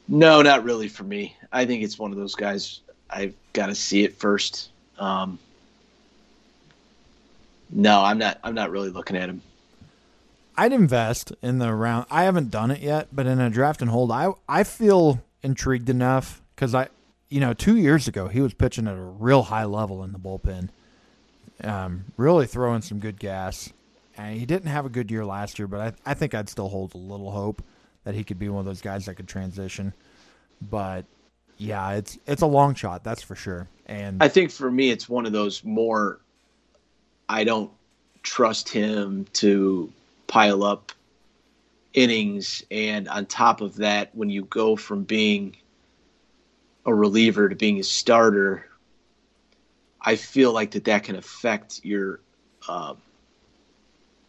No, 0.07 0.43
not 0.43 0.65
really 0.65 0.89
for 0.89 1.05
me. 1.05 1.35
I 1.51 1.65
think 1.65 1.83
it's 1.83 1.99
one 1.99 2.13
of 2.13 2.19
those 2.19 2.35
guys. 2.35 2.81
I've 3.09 3.35
got 3.55 3.67
to 3.67 3.75
see 3.75 4.05
it 4.05 4.17
first. 4.17 4.69
Um, 4.99 5.39
no, 7.71 8.03
I'm 8.03 8.19
not. 8.19 8.39
I'm 8.43 8.55
not 8.55 8.71
really 8.71 8.91
looking 8.91 9.17
at 9.17 9.29
him. 9.29 9.43
I'd 10.57 10.73
invest 10.73 11.33
in 11.43 11.59
the 11.59 11.73
round. 11.73 12.07
I 12.11 12.25
haven't 12.25 12.51
done 12.51 12.71
it 12.71 12.81
yet, 12.81 13.09
but 13.13 13.27
in 13.27 13.41
a 13.41 13.51
draft 13.51 13.81
and 13.81 13.91
hold, 13.91 14.13
I 14.13 14.29
I 14.49 14.65
feel 14.65 15.23
intrigued 15.43 15.89
enough 15.89 16.43
because 16.55 16.75
I, 16.75 16.89
you 17.29 17.41
know, 17.41 17.55
two 17.55 17.77
years 17.77 18.09
ago 18.09 18.29
he 18.29 18.41
was 18.41 18.53
pitching 18.55 18.87
at 18.87 18.95
a 18.95 19.01
real 19.01 19.43
high 19.43 19.65
level 19.65 20.05
in 20.05 20.13
the 20.13 20.19
bullpen, 20.19 20.69
um, 21.65 22.05
really 22.17 22.47
throwing 22.47 22.83
some 22.83 22.99
good 22.99 23.19
gas. 23.19 23.73
And 24.19 24.39
he 24.39 24.45
didn't 24.45 24.69
have 24.69 24.85
a 24.85 24.91
good 24.91 25.11
year 25.11 25.25
last 25.25 25.59
year, 25.59 25.67
but 25.69 25.81
I 25.81 26.11
I 26.11 26.15
think 26.15 26.35
I'd 26.35 26.49
still 26.49 26.69
hold 26.69 26.95
a 26.95 26.99
little 26.99 27.31
hope 27.31 27.63
that 28.05 28.15
he 28.15 28.25
could 28.25 28.39
be 28.39 28.49
one 28.49 28.61
of 28.61 28.67
those 28.67 28.81
guys 28.83 29.07
that 29.07 29.15
could 29.15 29.29
transition. 29.29 29.95
But 30.61 31.07
yeah, 31.57 31.93
it's 31.93 32.19
it's 32.27 32.43
a 32.43 32.47
long 32.47 32.75
shot, 32.75 33.05
that's 33.05 33.23
for 33.23 33.35
sure. 33.35 33.69
And 33.87 34.23
I 34.23 34.29
think 34.29 34.51
for 34.51 34.71
me, 34.71 34.91
it's 34.91 35.09
one 35.09 35.27
of 35.27 35.33
those 35.33 35.65
more. 35.65 36.21
I 37.31 37.45
don't 37.45 37.71
trust 38.25 38.69
him 38.69 39.25
to 39.35 39.93
pile 40.27 40.65
up 40.65 40.91
innings, 41.95 42.65
and 42.73 43.07
on 43.09 43.27
top 43.27 43.61
of 43.61 43.77
that, 43.77 44.13
when 44.17 44.31
you 44.31 44.43
go 44.43 44.75
from 44.75 45.05
being 45.05 45.57
a 46.85 46.93
reliever 46.93 47.49
to 47.49 47.55
being 47.55 47.79
a 47.79 47.85
starter, 47.85 48.67
I 50.03 50.17
feel 50.17 50.53
like 50.53 50.73
that 50.73 50.87
that 50.87 51.05
can 51.05 51.15
affect 51.15 51.85
your 51.85 52.19
um, 52.69 52.97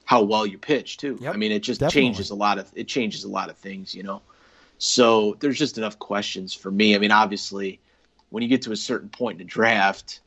how 0.06 0.22
well 0.22 0.46
you 0.46 0.60
pitch 0.60 0.98
too. 0.98 1.18
Yep, 1.20 1.34
I 1.34 1.38
mean, 1.38 1.52
it 1.52 1.64
just 1.64 1.80
definitely. 1.80 2.10
changes 2.10 2.30
a 2.30 2.36
lot 2.36 2.60
of 2.60 2.72
it 2.76 2.88
changes 2.88 3.24
a 3.24 3.30
lot 3.30 3.50
of 3.50 3.58
things, 3.58 3.96
you 3.96 4.04
know. 4.04 4.22
So 4.78 5.38
there's 5.40 5.58
just 5.58 5.80
enough 5.80 5.98
questions 5.98 6.54
for 6.54 6.70
me. 6.70 6.94
I 6.94 7.00
mean, 7.00 7.12
obviously, 7.12 7.80
when 8.30 8.44
you 8.44 8.50
get 8.50 8.62
to 8.64 8.72
a 8.72 8.78
certain 8.78 9.10
point 9.10 9.42
in 9.42 9.48
the 9.48 9.52
draft, 9.52 10.20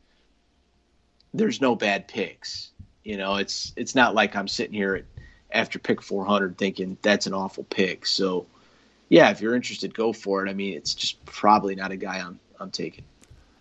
there's 1.34 1.60
no 1.60 1.74
bad 1.74 2.08
picks. 2.08 2.70
You 3.02 3.18
know, 3.18 3.36
it's 3.36 3.74
it's 3.76 3.94
not 3.94 4.14
like 4.14 4.34
I'm 4.34 4.48
sitting 4.48 4.74
here 4.74 4.94
at, 4.94 5.04
after 5.52 5.78
pick 5.78 6.00
400 6.00 6.56
thinking 6.56 6.96
that's 7.02 7.26
an 7.26 7.34
awful 7.34 7.64
pick. 7.64 8.06
So, 8.06 8.46
yeah, 9.10 9.30
if 9.30 9.40
you're 9.40 9.54
interested, 9.54 9.94
go 9.94 10.12
for 10.12 10.46
it. 10.46 10.50
I 10.50 10.54
mean, 10.54 10.74
it's 10.74 10.94
just 10.94 11.22
probably 11.26 11.74
not 11.74 11.90
a 11.90 11.96
guy 11.96 12.18
I'm 12.18 12.40
I'm 12.58 12.70
taking. 12.70 13.04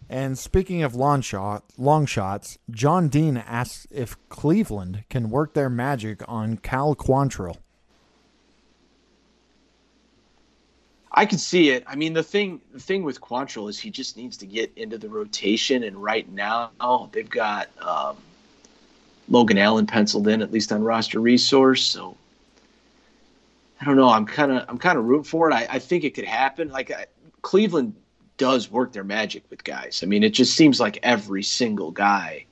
And 0.10 0.38
speaking 0.38 0.84
of 0.84 0.96
long 0.96 1.22
shot, 1.22 1.64
long 1.78 2.06
shots, 2.06 2.58
John 2.70 3.08
Dean 3.10 3.38
asks 3.38 3.88
if 3.90 4.16
Cleveland 4.30 5.04
can 5.10 5.30
work 5.30 5.54
their 5.54 5.70
magic 5.70 6.22
on 6.28 6.58
Cal 6.58 6.96
Quantrill. 6.96 7.58
I 11.14 11.26
could 11.26 11.40
see 11.40 11.70
it. 11.70 11.84
I 11.86 11.96
mean, 11.96 12.14
the 12.14 12.24
thing 12.24 12.60
the 12.72 12.80
thing 12.80 13.04
with 13.04 13.22
Quantrill 13.22 13.70
is 13.70 13.80
he 13.80 13.92
just 13.92 14.18
needs 14.18 14.38
to 14.38 14.46
get 14.46 14.72
into 14.76 14.98
the 14.98 15.10
rotation, 15.10 15.84
and 15.84 16.02
right 16.02 16.30
now 16.32 16.72
oh, 16.80 17.10
they've 17.12 17.30
got 17.30 17.70
um, 17.82 18.18
Logan 19.30 19.58
Allen 19.58 19.86
penciled 19.86 20.28
in 20.28 20.42
at 20.42 20.52
least 20.52 20.72
on 20.72 20.84
roster 20.84 21.20
resource. 21.20 21.84
So 21.84 22.18
I 23.80 23.86
don't 23.86 23.96
know. 23.96 24.10
I'm 24.10 24.26
kind 24.26 24.52
of 24.52 24.66
I'm 24.68 24.80
kind 24.80 24.98
of 24.98 25.06
rooting 25.06 25.26
for 25.26 25.52
it. 25.52 25.54
I, 25.54 25.68
I 25.70 25.80
think 25.80 26.04
it 26.04 26.16
could 26.16 26.26
happen. 26.26 26.70
Like 26.70 26.90
I, 26.90 27.06
Cleveland 27.44 27.96
does 28.38 28.72
work 28.72 28.92
their 28.94 29.04
magic 29.04 29.44
with 29.50 29.64
guys. 29.64 30.02
I 30.02 30.08
mean, 30.08 30.24
it 30.24 30.32
just 30.32 30.56
seems 30.56 30.80
like 30.80 30.98
every 31.04 31.44
single 31.44 31.92
guy 31.92 32.46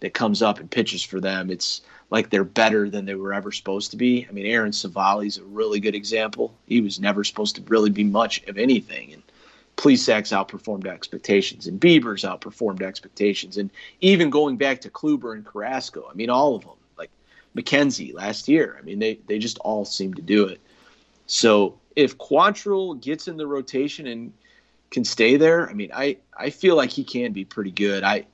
that 0.00 0.12
comes 0.12 0.42
up 0.42 0.60
and 0.60 0.70
pitches 0.70 1.02
for 1.02 1.20
them, 1.20 1.50
it's 1.50 1.80
like 2.12 2.28
they're 2.28 2.44
better 2.44 2.90
than 2.90 3.06
they 3.06 3.14
were 3.14 3.32
ever 3.32 3.50
supposed 3.50 3.90
to 3.90 3.96
be. 3.96 4.26
I 4.28 4.32
mean, 4.32 4.44
Aaron 4.44 4.72
Civale's 4.72 5.38
a 5.38 5.44
really 5.44 5.80
good 5.80 5.94
example. 5.94 6.52
He 6.66 6.82
was 6.82 7.00
never 7.00 7.24
supposed 7.24 7.56
to 7.56 7.62
really 7.62 7.88
be 7.88 8.04
much 8.04 8.42
of 8.44 8.58
anything, 8.58 9.14
and 9.14 9.22
Plesac's 9.76 10.30
outperformed 10.30 10.86
expectations, 10.86 11.66
and 11.66 11.80
Bieber's 11.80 12.22
outperformed 12.22 12.82
expectations, 12.82 13.56
and 13.56 13.70
even 14.02 14.28
going 14.28 14.58
back 14.58 14.82
to 14.82 14.90
Kluber 14.90 15.32
and 15.32 15.44
Carrasco. 15.44 16.06
I 16.08 16.12
mean, 16.12 16.28
all 16.28 16.54
of 16.54 16.64
them, 16.64 16.76
like 16.98 17.10
McKenzie 17.56 18.12
last 18.12 18.46
year. 18.46 18.76
I 18.78 18.82
mean, 18.82 18.98
they 18.98 19.18
they 19.26 19.38
just 19.38 19.56
all 19.60 19.86
seem 19.86 20.12
to 20.12 20.22
do 20.22 20.44
it. 20.44 20.60
So 21.26 21.78
if 21.96 22.18
Quantrill 22.18 23.00
gets 23.00 23.26
in 23.26 23.38
the 23.38 23.46
rotation 23.46 24.06
and 24.06 24.34
can 24.90 25.06
stay 25.06 25.38
there, 25.38 25.70
I 25.70 25.72
mean, 25.72 25.90
I 25.94 26.18
I 26.36 26.50
feel 26.50 26.76
like 26.76 26.90
he 26.90 27.04
can 27.04 27.32
be 27.32 27.46
pretty 27.46 27.70
good. 27.70 28.04
I 28.04 28.26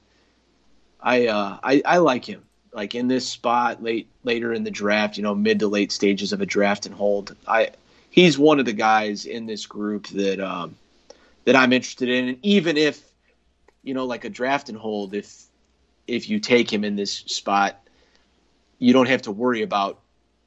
I 1.01 1.29
uh, 1.29 1.59
I, 1.63 1.81
I 1.85 1.99
like 1.99 2.25
him 2.25 2.43
like 2.73 2.95
in 2.95 3.09
this 3.09 3.29
spot 3.29 3.83
late 3.83 4.09
later 4.25 4.53
in 4.53 4.65
the 4.65 4.71
draft, 4.71 5.17
you 5.17 5.23
know, 5.23 5.35
mid 5.35 5.61
to 5.61 5.69
late 5.69 5.93
stages 5.93 6.33
of 6.33 6.41
a 6.41 6.47
draft 6.47 6.87
and 6.87 6.95
hold. 6.95 7.35
I 7.47 7.71
he's 8.11 8.39
one 8.39 8.59
of 8.59 8.67
the 8.67 8.73
guys 8.73 9.27
in 9.27 9.47
this 9.47 9.67
group 9.67 10.07
that 10.09 10.41
um, 10.41 10.77
that 11.45 11.57
I'm 11.57 11.73
interested 11.73 12.09
in. 12.09 12.29
And 12.29 12.39
even 12.43 12.77
if 12.77 13.03
you 13.83 13.95
know, 13.95 14.05
like 14.05 14.25
a 14.25 14.31
draft 14.31 14.69
and 14.69 14.79
hold, 14.79 15.15
if 15.15 15.45
if 16.07 16.29
you 16.29 16.41
take 16.41 16.73
him 16.73 16.85
in 16.85 16.97
this 16.97 17.13
spot, 17.13 17.79
you 18.79 18.93
don't 18.93 19.09
have 19.09 19.23
to 19.23 19.33
worry 19.33 19.63
about 19.63 20.01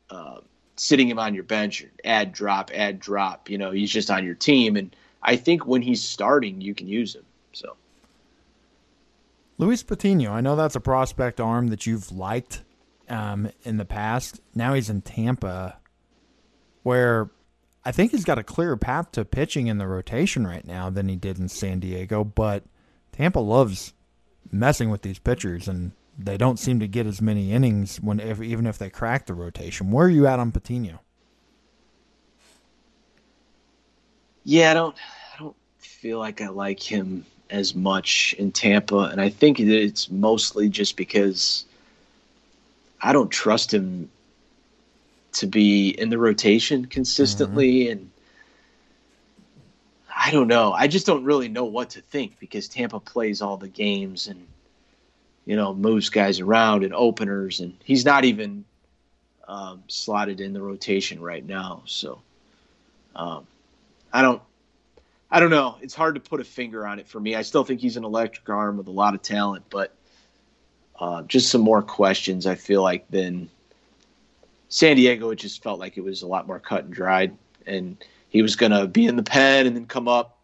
uh, 0.09 0.37
sitting 0.75 1.07
him 1.07 1.19
on 1.19 1.33
your 1.33 1.43
bench, 1.43 1.85
add 2.03 2.33
drop, 2.33 2.71
add 2.73 2.99
drop. 2.99 3.49
You 3.49 3.57
know, 3.57 3.71
he's 3.71 3.91
just 3.91 4.11
on 4.11 4.25
your 4.25 4.35
team, 4.35 4.75
and 4.75 4.95
I 5.21 5.35
think 5.35 5.65
when 5.65 5.81
he's 5.81 6.03
starting, 6.03 6.61
you 6.61 6.75
can 6.75 6.87
use 6.87 7.15
him. 7.15 7.25
So. 7.53 7.75
Luis 9.61 9.83
Patino, 9.83 10.31
I 10.31 10.41
know 10.41 10.55
that's 10.55 10.75
a 10.75 10.79
prospect 10.79 11.39
arm 11.39 11.67
that 11.67 11.85
you've 11.85 12.11
liked 12.11 12.63
um, 13.07 13.47
in 13.61 13.77
the 13.77 13.85
past. 13.85 14.41
Now 14.55 14.73
he's 14.73 14.89
in 14.89 15.03
Tampa, 15.03 15.77
where 16.81 17.29
I 17.85 17.91
think 17.91 18.09
he's 18.09 18.25
got 18.25 18.39
a 18.39 18.43
clearer 18.43 18.75
path 18.75 19.11
to 19.11 19.23
pitching 19.23 19.67
in 19.67 19.77
the 19.77 19.85
rotation 19.85 20.47
right 20.47 20.65
now 20.65 20.89
than 20.89 21.07
he 21.07 21.15
did 21.15 21.37
in 21.37 21.47
San 21.47 21.79
Diego. 21.79 22.23
But 22.23 22.63
Tampa 23.11 23.37
loves 23.37 23.93
messing 24.51 24.89
with 24.89 25.03
these 25.03 25.19
pitchers, 25.19 25.67
and 25.67 25.91
they 26.17 26.37
don't 26.37 26.57
seem 26.57 26.79
to 26.79 26.87
get 26.87 27.05
as 27.05 27.21
many 27.21 27.51
innings 27.51 27.97
when 27.97 28.19
if, 28.19 28.41
even 28.41 28.65
if 28.65 28.79
they 28.79 28.89
crack 28.89 29.27
the 29.27 29.35
rotation. 29.35 29.91
Where 29.91 30.07
are 30.07 30.09
you 30.09 30.25
at 30.25 30.39
on 30.39 30.51
Patino? 30.51 31.01
Yeah, 34.43 34.71
I 34.71 34.73
don't. 34.73 34.95
I 35.35 35.37
don't 35.37 35.55
feel 35.77 36.17
like 36.17 36.41
I 36.41 36.47
like 36.47 36.81
him 36.81 37.27
as 37.51 37.75
much 37.75 38.33
in 38.39 38.51
Tampa, 38.51 39.09
and 39.11 39.19
I 39.19 39.29
think 39.29 39.57
that 39.57 39.67
it's 39.67 40.09
mostly 40.09 40.69
just 40.69 40.95
because 40.95 41.65
I 43.01 43.13
don't 43.13 43.29
trust 43.29 43.73
him 43.73 44.09
to 45.33 45.47
be 45.47 45.89
in 45.89 46.09
the 46.09 46.17
rotation 46.17 46.85
consistently, 46.85 47.85
mm-hmm. 47.85 47.91
and 47.91 48.11
I 50.15 50.31
don't 50.31 50.47
know. 50.47 50.71
I 50.71 50.87
just 50.87 51.05
don't 51.05 51.25
really 51.25 51.49
know 51.49 51.65
what 51.65 51.91
to 51.91 52.01
think 52.01 52.39
because 52.39 52.67
Tampa 52.67 52.99
plays 52.99 53.41
all 53.41 53.57
the 53.57 53.67
games 53.67 54.27
and 54.27 54.47
you 55.45 55.55
know 55.55 55.73
moves 55.73 56.09
guys 56.09 56.39
around 56.39 56.83
and 56.83 56.93
openers, 56.93 57.59
and 57.59 57.75
he's 57.83 58.05
not 58.05 58.23
even 58.23 58.63
um, 59.47 59.83
slotted 59.87 60.39
in 60.39 60.53
the 60.53 60.61
rotation 60.61 61.21
right 61.21 61.45
now. 61.45 61.83
So 61.85 62.21
um, 63.15 63.45
I 64.13 64.21
don't 64.21 64.41
I 65.31 65.39
don't 65.39 65.49
know. 65.49 65.77
It's 65.81 65.95
hard 65.95 66.15
to 66.15 66.21
put 66.21 66.41
a 66.41 66.43
finger 66.43 66.85
on 66.85 66.99
it 66.99 67.07
for 67.07 67.19
me. 67.19 67.35
I 67.35 67.41
still 67.41 67.63
think 67.63 67.79
he's 67.79 67.95
an 67.95 68.03
electric 68.03 68.49
arm 68.49 68.77
with 68.77 68.87
a 68.87 68.91
lot 68.91 69.15
of 69.15 69.21
talent, 69.21 69.65
but 69.69 69.95
uh, 70.99 71.21
just 71.23 71.49
some 71.49 71.61
more 71.61 71.81
questions. 71.81 72.45
I 72.45 72.55
feel 72.55 72.83
like 72.83 73.09
than 73.09 73.49
San 74.67 74.95
Diego. 74.97 75.29
It 75.31 75.37
just 75.37 75.63
felt 75.63 75.79
like 75.79 75.97
it 75.97 76.01
was 76.01 76.21
a 76.21 76.27
lot 76.27 76.47
more 76.47 76.59
cut 76.59 76.83
and 76.83 76.93
dried, 76.93 77.37
and 77.65 77.97
he 78.29 78.41
was 78.41 78.55
going 78.55 78.71
to 78.71 78.87
be 78.87 79.07
in 79.07 79.15
the 79.15 79.23
pen 79.23 79.67
and 79.67 79.75
then 79.75 79.85
come 79.85 80.07
up. 80.07 80.37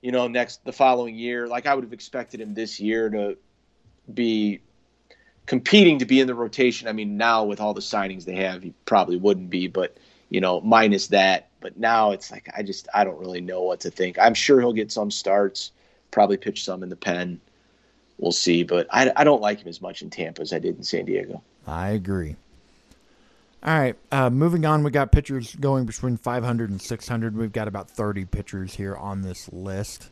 You 0.00 0.12
know, 0.12 0.28
next 0.28 0.64
the 0.64 0.72
following 0.72 1.14
year, 1.14 1.46
like 1.46 1.66
I 1.66 1.74
would 1.74 1.84
have 1.84 1.92
expected 1.92 2.40
him 2.40 2.54
this 2.54 2.78
year 2.78 3.08
to 3.08 3.36
be 4.12 4.60
competing 5.46 6.00
to 6.00 6.04
be 6.04 6.20
in 6.20 6.26
the 6.26 6.34
rotation. 6.34 6.86
I 6.86 6.92
mean, 6.92 7.16
now 7.16 7.44
with 7.44 7.60
all 7.60 7.74
the 7.74 7.80
signings 7.80 8.24
they 8.24 8.36
have, 8.36 8.62
he 8.62 8.74
probably 8.84 9.16
wouldn't 9.16 9.50
be, 9.50 9.68
but 9.68 9.96
you 10.28 10.40
know, 10.40 10.60
minus 10.60 11.08
that. 11.08 11.48
But 11.66 11.76
now 11.76 12.12
it's 12.12 12.30
like 12.30 12.48
I 12.56 12.62
just 12.62 12.86
I 12.94 13.02
don't 13.02 13.18
really 13.18 13.40
know 13.40 13.62
what 13.62 13.80
to 13.80 13.90
think. 13.90 14.20
I'm 14.20 14.34
sure 14.34 14.60
he'll 14.60 14.72
get 14.72 14.92
some 14.92 15.10
starts, 15.10 15.72
probably 16.12 16.36
pitch 16.36 16.62
some 16.62 16.84
in 16.84 16.88
the 16.90 16.94
pen. 16.94 17.40
We'll 18.18 18.30
see, 18.30 18.62
but 18.62 18.86
I, 18.92 19.10
I 19.16 19.24
don't 19.24 19.42
like 19.42 19.58
him 19.58 19.66
as 19.66 19.82
much 19.82 20.00
in 20.00 20.08
Tampa 20.08 20.42
as 20.42 20.52
I 20.52 20.60
did 20.60 20.76
in 20.76 20.84
San 20.84 21.06
Diego. 21.06 21.42
I 21.66 21.88
agree. 21.88 22.36
All 23.64 23.76
right, 23.76 23.96
uh, 24.12 24.30
moving 24.30 24.64
on. 24.64 24.84
We 24.84 24.92
got 24.92 25.10
pitchers 25.10 25.56
going 25.56 25.86
between 25.86 26.18
500 26.18 26.70
and 26.70 26.80
600. 26.80 27.36
We've 27.36 27.50
got 27.50 27.66
about 27.66 27.90
30 27.90 28.26
pitchers 28.26 28.76
here 28.76 28.94
on 28.94 29.22
this 29.22 29.52
list. 29.52 30.10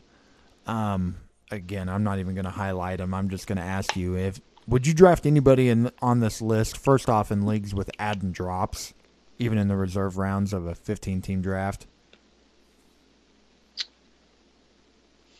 Um, 0.67 1.15
again, 1.51 1.87
I'm 1.87 2.03
not 2.03 2.19
even 2.19 2.35
going 2.35 2.43
to 2.43 2.51
highlight 2.51 2.97
them. 2.97 3.13
I'm 3.13 3.29
just 3.29 3.47
going 3.47 3.59
to 3.59 3.63
ask 3.63 3.95
you 3.95 4.17
if 4.17 4.41
would 4.67 4.85
you 4.85 4.93
draft 4.93 5.25
anybody 5.25 5.69
in 5.69 5.89
on 6.01 6.19
this 6.19 6.41
list? 6.41 6.75
First 6.75 7.09
off, 7.09 7.31
in 7.31 7.45
leagues 7.45 7.73
with 7.73 7.89
add 7.97 8.23
and 8.23 8.33
drops, 8.33 8.93
even 9.37 9.57
in 9.57 9.67
the 9.67 9.75
reserve 9.75 10.17
rounds 10.17 10.53
of 10.53 10.65
a 10.65 10.75
15 10.75 11.21
team 11.21 11.41
draft. 11.41 11.85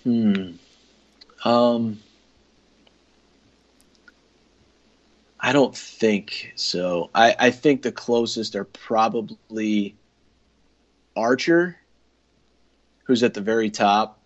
Hmm. 0.04 0.52
Um. 1.43 2.00
I 5.39 5.54
don't 5.54 5.78
think 5.78 6.54
so. 6.56 7.12
I, 7.14 7.36
I 7.38 7.52
think 7.52 7.84
the 7.84 7.91
closest 7.91 8.56
are 8.56 8.64
probably 8.64 9.96
Archer, 11.16 11.78
who's 13.04 13.22
at 13.22 13.36
the 13.36 13.41
very 13.41 13.70
top 13.70 14.20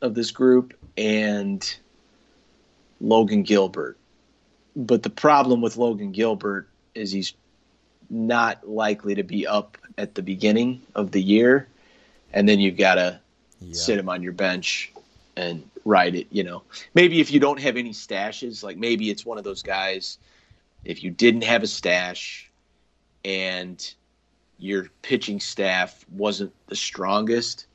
of 0.00 0.14
this 0.14 0.30
group, 0.30 0.74
and 0.96 1.76
Logan 3.00 3.42
Gilbert. 3.42 3.98
But 4.76 5.02
the 5.02 5.10
problem 5.10 5.60
with 5.60 5.76
Logan 5.76 6.12
Gilbert 6.12 6.68
is 6.94 7.10
he's 7.10 7.34
not 8.10 8.68
likely 8.68 9.14
to 9.14 9.22
be 9.22 9.46
up 9.46 9.78
at 9.96 10.14
the 10.14 10.22
beginning 10.22 10.82
of 10.94 11.10
the 11.10 11.22
year, 11.22 11.68
and 12.32 12.48
then 12.48 12.60
you've 12.60 12.76
got 12.76 12.96
to 12.96 13.20
yeah. 13.60 13.74
sit 13.74 13.98
him 13.98 14.08
on 14.08 14.22
your 14.22 14.32
bench 14.32 14.92
and 15.36 15.68
ride 15.84 16.14
it. 16.14 16.26
You 16.30 16.44
know, 16.44 16.62
maybe 16.94 17.20
if 17.20 17.30
you 17.30 17.40
don't 17.40 17.60
have 17.60 17.76
any 17.76 17.90
stashes, 17.90 18.62
like 18.62 18.76
maybe 18.76 19.10
it's 19.10 19.26
one 19.26 19.38
of 19.38 19.44
those 19.44 19.62
guys. 19.62 20.18
If 20.84 21.02
you 21.02 21.10
didn't 21.10 21.42
have 21.42 21.62
a 21.62 21.66
stash, 21.66 22.48
and 23.24 23.94
your 24.58 24.86
pitching 25.02 25.40
staff 25.40 26.04
wasn't 26.10 26.52
the 26.66 26.76
strongest, 26.76 27.66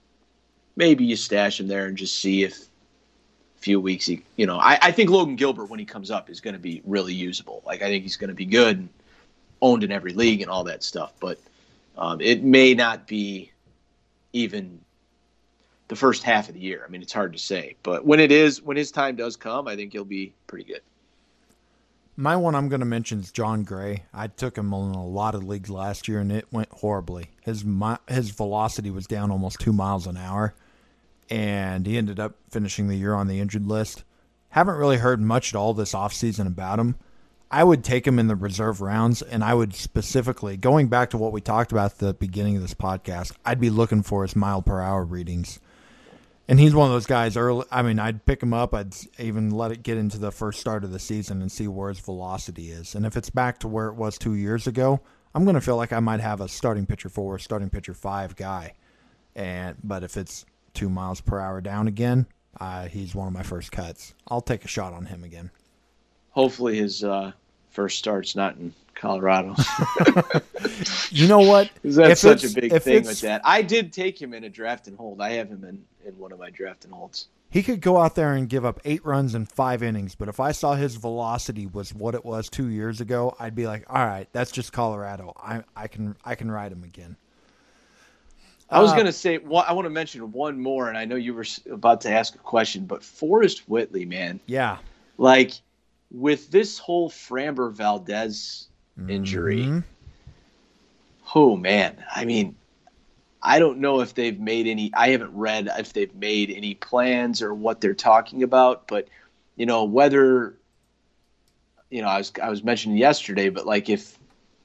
maybe 0.76 1.06
you 1.06 1.16
stash 1.16 1.60
him 1.60 1.68
there 1.68 1.86
and 1.86 1.98
just 1.98 2.20
see 2.20 2.44
if 2.44 2.58
a 2.58 3.60
few 3.60 3.80
weeks 3.80 4.06
he, 4.06 4.24
you 4.36 4.46
know, 4.46 4.58
I, 4.58 4.78
I 4.82 4.92
think 4.92 5.10
Logan 5.10 5.36
Gilbert 5.36 5.66
when 5.66 5.80
he 5.80 5.86
comes 5.86 6.12
up 6.12 6.30
is 6.30 6.42
going 6.42 6.56
to 6.56 6.60
be 6.60 6.82
really 6.86 7.14
usable. 7.14 7.62
Like 7.66 7.82
I 7.82 7.88
think 7.88 8.04
he's 8.04 8.18
going 8.18 8.30
to 8.30 8.36
be 8.36 8.46
good 8.46 8.78
and 8.78 8.90
owned 9.64 9.84
in 9.84 9.92
every 9.92 10.14
league 10.14 10.42
and 10.42 10.52
all 10.52 10.66
that 10.66 10.84
stuff. 10.84 11.14
But 11.20 11.40
um, 11.98 12.22
it 12.22 12.44
may 12.44 12.74
not 12.74 13.08
be 13.08 13.52
even 14.34 14.80
the 15.88 15.96
first 15.96 16.22
half 16.24 16.50
of 16.50 16.56
the 16.56 16.60
year. 16.60 16.84
I 16.86 16.92
mean, 16.92 17.02
it's 17.02 17.14
hard 17.14 17.34
to 17.34 17.40
say, 17.40 17.76
but 17.82 18.06
when 18.06 18.20
it 18.20 18.32
is, 18.32 18.62
when 18.62 18.78
his 18.78 18.92
time 18.92 19.16
does 19.16 19.36
come, 19.36 19.68
I 19.68 19.76
think 19.76 19.94
he'll 19.94 20.06
be 20.06 20.34
pretty 20.48 20.66
good. 20.66 20.82
My 22.16 22.36
one 22.36 22.54
I'm 22.54 22.70
going 22.70 22.82
to 22.82 22.86
mention 22.86 23.22
is 23.22 23.32
Jon 23.32 23.64
Gray. 23.64 24.04
I 24.14 24.28
took 24.28 24.56
him 24.56 24.68
in 24.68 24.92
a 24.92 25.06
lot 25.06 25.34
of 25.34 25.44
leagues 25.44 25.72
last 25.72 26.08
year, 26.08 26.20
and 26.20 26.32
it 26.32 26.46
went 26.52 26.70
horribly. 26.70 27.32
His 27.42 27.66
his 28.08 28.30
velocity 28.30 28.92
was 28.92 29.08
down 29.08 29.32
almost 29.32 29.60
two 29.60 29.74
miles 29.74 30.06
an 30.06 30.18
hour, 30.18 30.54
and 31.30 31.88
he 31.88 31.98
ended 31.98 32.20
up 32.20 32.36
finishing 32.52 32.88
the 32.88 32.96
year 32.96 33.16
on 33.16 33.28
the 33.28 33.40
injured 33.40 33.66
list. 33.66 34.04
Haven't 34.50 34.76
really 34.76 34.98
heard 34.98 35.22
much 35.22 35.54
at 35.54 35.58
all 35.58 35.74
this 35.74 35.94
offseason 35.94 36.46
about 36.46 36.78
him. 36.78 36.96
I 37.54 37.64
would 37.64 37.84
take 37.84 38.08
him 38.08 38.18
in 38.18 38.26
the 38.26 38.36
reserve 38.36 38.82
rounds, 38.82 39.22
and 39.22 39.44
I 39.44 39.54
would 39.54 39.76
specifically, 39.76 40.58
going 40.58 40.88
back 40.88 41.12
to 41.12 41.20
what 41.20 41.32
we 41.32 41.40
talked 41.40 41.72
about 41.72 41.92
at 41.92 41.98
the 42.00 42.16
beginning 42.16 42.56
of 42.56 42.64
this 42.64 42.74
podcast, 42.74 43.32
I'd 43.46 43.60
be 43.60 43.70
looking 43.70 44.02
for 44.02 44.24
his 44.24 44.36
mile 44.36 44.64
per 44.64 44.82
hour 44.82 45.06
readings. 45.06 45.60
And 46.48 46.60
he's 46.60 46.74
one 46.74 46.88
of 46.88 46.94
those 46.94 47.06
guys 47.06 47.38
early 47.38 47.66
i 47.72 47.82
mean 47.84 48.00
i'd 48.00 48.26
pick 48.26 48.44
him 48.44 48.54
up 48.54 48.74
i'd 48.74 48.94
even 49.18 49.52
let 49.52 49.72
it 49.72 49.82
get 49.82 49.98
into 49.98 50.18
the 50.18 50.32
first 50.32 50.60
start 50.60 50.84
of 50.84 50.92
the 50.92 51.00
season 51.00 51.42
and 51.42 51.50
see 51.50 51.68
where 51.68 51.90
his 51.90 52.00
velocity 52.00 52.72
is. 52.72 52.96
And 52.96 53.06
if 53.06 53.16
it's 53.16 53.30
back 53.30 53.60
to 53.60 53.68
where 53.68 53.88
it 53.88 53.94
was 53.94 54.18
two 54.18 54.34
years 54.34 54.66
ago 54.66 55.00
i'm 55.36 55.46
going 55.46 55.56
to 55.56 55.62
feel 55.62 55.78
like 55.78 55.94
i 55.94 56.00
might 56.00 56.22
have 56.22 56.42
a 56.42 56.50
starting 56.50 56.88
pitcher 56.88 57.08
four 57.08 57.38
starting 57.38 57.70
pitcher 57.70 57.94
five 57.94 58.36
guy. 58.36 58.74
And 59.36 59.78
but 59.84 60.04
if 60.04 60.18
it's 60.18 60.46
two 60.74 60.90
miles 60.90 61.22
per 61.22 61.40
hour 61.40 61.62
down 61.62 61.88
again 61.88 62.26
uh, 62.60 62.88
he's 62.88 63.16
one 63.16 63.28
of 63.28 63.34
my 63.34 63.44
first 63.44 63.72
cuts. 63.72 64.16
I'll 64.28 64.42
take 64.42 64.66
a 64.66 64.68
shot 64.68 64.92
on 64.94 65.06
him 65.06 65.24
again. 65.24 65.52
Hopefully 66.32 66.78
his 66.78 67.04
uh, 67.04 67.32
first 67.74 68.00
start's 68.00 68.36
not 68.36 68.56
in 68.56 68.74
Colorado. 68.96 69.56
you 71.10 71.28
know 71.28 71.40
what? 71.40 71.70
That's 71.84 72.22
such 72.22 72.46
a 72.46 72.50
big 72.50 72.82
thing 72.82 73.04
with 73.04 73.22
that. 73.22 73.42
I 73.44 73.62
did 73.62 73.92
take 73.92 74.22
him 74.22 74.34
in 74.34 74.46
a 74.46 74.50
draft 74.50 74.88
and 74.88 74.98
hold. 74.98 75.20
I 75.20 75.32
have 75.32 75.50
him 75.50 75.66
in, 75.66 75.84
in 76.08 76.18
one 76.18 76.32
of 76.32 76.40
my 76.40 76.50
draft 76.50 76.86
and 76.86 76.94
holds. 76.94 77.28
He 77.50 77.62
could 77.62 77.82
go 77.82 78.00
out 78.00 78.16
there 78.16 78.34
and 78.34 78.50
give 78.50 78.66
up 78.66 78.80
eight 78.84 79.06
runs 79.06 79.36
in 79.36 79.46
five 79.46 79.84
innings, 79.84 80.16
but 80.16 80.28
if 80.28 80.40
I 80.40 80.54
saw 80.54 80.74
his 80.74 80.96
velocity 80.96 81.68
was 81.68 81.94
what 81.94 82.16
it 82.16 82.26
was 82.26 82.50
two 82.50 82.70
years 82.70 83.00
ago, 83.00 83.36
I'd 83.40 83.54
be 83.54 83.68
like, 83.68 83.86
"All 83.88 84.04
right, 84.04 84.28
that's 84.32 84.52
just 84.52 84.74
Colorado. 84.74 85.34
I 85.38 85.64
I 85.76 85.88
can 85.88 86.16
I 86.26 86.34
can 86.34 86.50
ride 86.50 86.72
him 86.72 86.84
again." 86.84 87.16
I 88.72 88.82
was 88.82 88.92
uh, 88.92 88.96
going 88.96 89.06
to 89.06 89.14
say, 89.14 89.38
well, 89.38 89.64
I 89.68 89.74
want 89.74 89.86
to 89.86 89.92
mention 89.92 90.32
one 90.32 90.60
more, 90.60 90.90
and 90.90 90.98
I 90.98 91.06
know 91.06 91.16
you 91.16 91.36
were 91.36 91.46
about 91.70 92.02
to 92.02 92.12
ask 92.12 92.34
a 92.34 92.40
question, 92.40 92.86
but 92.86 93.04
Forrest 93.04 93.70
Whitley, 93.70 94.06
man, 94.06 94.40
yeah, 94.48 94.80
like 95.20 95.54
with 96.14 96.52
this 96.52 96.78
whole 96.78 97.10
Framber 97.10 97.74
Valdez 97.74 98.68
injury. 99.10 99.64
Mm-hmm. 99.64 99.80
Oh 101.36 101.58
man, 101.58 102.04
I 102.16 102.26
mean, 102.26 102.56
I 103.42 103.60
don't 103.60 103.80
know 103.80 104.02
if 104.02 104.14
they've 104.14 104.40
made 104.40 104.68
any. 104.68 104.92
I 104.94 105.10
haven't 105.10 105.36
read 105.36 105.70
if 105.78 105.94
they've 105.94 106.14
made 106.16 106.52
any 106.52 106.76
plans 106.76 107.42
or 107.42 107.54
what 107.54 107.82
they're 107.82 107.96
talking 107.96 108.44
about, 108.44 108.88
but 108.88 109.08
you 109.56 109.66
know 109.66 109.84
whether 109.84 110.56
you 111.90 112.02
know 112.02 112.08
I 112.08 112.20
was 112.20 112.32
I 112.42 112.50
was 112.50 112.64
mentioning 112.64 112.98
yesterday, 112.98 113.50
but 113.50 113.66
like 113.66 113.90
if 113.90 114.18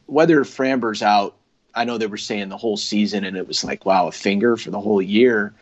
whether 0.07 0.45
Framber's 0.45 1.03
out, 1.03 1.37
I 1.75 1.85
know 1.85 1.97
they 1.97 2.07
were 2.07 2.17
saying 2.17 2.51
the 2.51 2.59
whole 2.59 2.77
season, 2.77 3.25
and 3.25 3.37
it 3.37 3.49
was 3.49 3.65
like 3.65 3.87
wow, 3.87 4.09
a 4.09 4.13
finger 4.13 4.57
for 4.57 4.71
the 4.71 4.81
whole 4.81 5.03
year. 5.03 5.55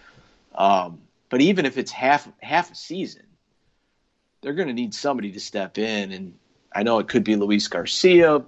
Um, 0.54 0.98
but 1.28 1.40
even 1.40 1.66
if 1.66 1.78
it's 1.78 1.92
half 1.92 2.28
half 2.42 2.72
a 2.72 2.74
season, 2.74 3.25
they're 4.40 4.54
going 4.54 4.68
to 4.68 4.74
need 4.74 4.94
somebody 4.94 5.32
to 5.32 5.40
step 5.40 5.78
in, 5.78 6.12
and 6.12 6.34
I 6.72 6.82
know 6.82 6.98
it 6.98 7.08
could 7.08 7.24
be 7.24 7.36
Luis 7.36 7.68
Garcia, 7.68 8.44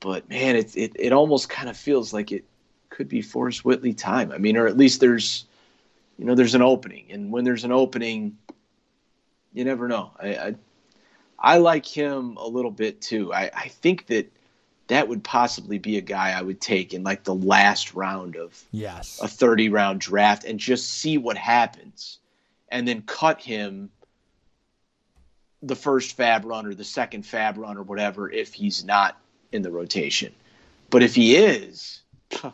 but 0.00 0.28
man, 0.28 0.56
it 0.56 0.76
it, 0.76 0.92
it 0.96 1.12
almost 1.12 1.48
kind 1.48 1.68
of 1.68 1.76
feels 1.76 2.12
like 2.12 2.32
it 2.32 2.44
could 2.90 3.08
be 3.08 3.22
Forrest 3.22 3.64
Whitley 3.64 3.94
time. 3.94 4.32
I 4.32 4.38
mean, 4.38 4.56
or 4.56 4.66
at 4.66 4.76
least 4.76 5.00
there's 5.00 5.46
you 6.18 6.24
know 6.24 6.34
there's 6.34 6.54
an 6.54 6.62
opening, 6.62 7.06
and 7.10 7.30
when 7.30 7.44
there's 7.44 7.64
an 7.64 7.72
opening, 7.72 8.36
you 9.52 9.64
never 9.64 9.88
know. 9.88 10.12
I 10.20 10.28
I, 10.28 10.54
I 11.38 11.58
like 11.58 11.86
him 11.86 12.36
a 12.36 12.46
little 12.46 12.70
bit 12.70 13.00
too. 13.00 13.32
I, 13.32 13.50
I 13.54 13.68
think 13.68 14.06
that 14.06 14.30
that 14.88 15.08
would 15.08 15.24
possibly 15.24 15.78
be 15.78 15.96
a 15.96 16.02
guy 16.02 16.32
I 16.32 16.42
would 16.42 16.60
take 16.60 16.92
in 16.92 17.02
like 17.02 17.24
the 17.24 17.34
last 17.34 17.94
round 17.94 18.36
of 18.36 18.62
yes 18.72 19.20
a 19.22 19.28
30 19.28 19.68
round 19.70 20.00
draft 20.00 20.44
and 20.44 20.58
just 20.58 20.88
see 20.90 21.18
what 21.18 21.36
happens 21.36 22.18
and 22.68 22.86
then 22.86 23.02
cut 23.02 23.40
him 23.40 23.90
the 25.62 25.76
first 25.76 26.16
FAAB 26.16 26.44
run 26.44 26.66
or 26.66 26.74
the 26.74 26.84
second 26.84 27.24
FAAB 27.24 27.56
run 27.56 27.76
or 27.76 27.82
whatever 27.82 28.30
if 28.30 28.52
he's 28.52 28.84
not 28.84 29.20
in 29.52 29.62
the 29.62 29.70
rotation. 29.70 30.34
But 30.90 31.02
if 31.02 31.14
he 31.14 31.36
is, 31.36 32.02
I 32.42 32.52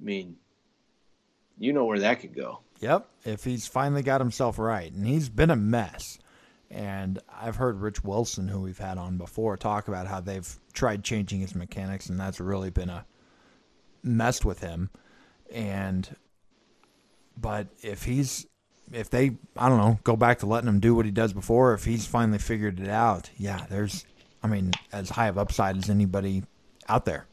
mean, 0.00 0.36
you 1.58 1.72
know 1.72 1.84
where 1.84 2.00
that 2.00 2.20
could 2.20 2.34
go. 2.34 2.60
Yep. 2.80 3.06
If 3.24 3.44
he's 3.44 3.66
finally 3.66 4.02
got 4.02 4.20
himself 4.20 4.58
right, 4.58 4.90
and 4.90 5.06
he's 5.06 5.28
been 5.28 5.50
a 5.50 5.56
mess. 5.56 6.18
And 6.70 7.18
I've 7.28 7.56
heard 7.56 7.80
Rich 7.80 8.04
Wilson, 8.04 8.48
who 8.48 8.60
we've 8.60 8.78
had 8.78 8.96
on 8.96 9.18
before, 9.18 9.56
talk 9.56 9.88
about 9.88 10.06
how 10.06 10.20
they've 10.20 10.48
tried 10.72 11.04
changing 11.04 11.40
his 11.40 11.54
mechanics, 11.54 12.08
and 12.08 12.18
that's 12.18 12.40
really 12.40 12.70
been 12.70 12.88
a 12.88 13.04
messed 14.02 14.44
with 14.44 14.60
him. 14.60 14.88
And, 15.52 16.08
but 17.36 17.66
if 17.82 18.04
he's, 18.04 18.46
if 18.92 19.10
they, 19.10 19.32
I 19.56 19.68
don't 19.68 19.78
know, 19.78 19.98
go 20.04 20.16
back 20.16 20.38
to 20.40 20.46
letting 20.46 20.68
him 20.68 20.80
do 20.80 20.94
what 20.94 21.04
he 21.04 21.10
does 21.10 21.32
before, 21.32 21.74
if 21.74 21.84
he's 21.84 22.06
finally 22.06 22.38
figured 22.38 22.80
it 22.80 22.88
out, 22.88 23.30
yeah, 23.36 23.66
there's 23.68 24.04
I 24.42 24.46
mean, 24.46 24.72
as 24.92 25.10
high 25.10 25.28
of 25.28 25.38
upside 25.38 25.76
as 25.76 25.90
anybody 25.90 26.44
out 26.88 27.04
there. 27.04 27.26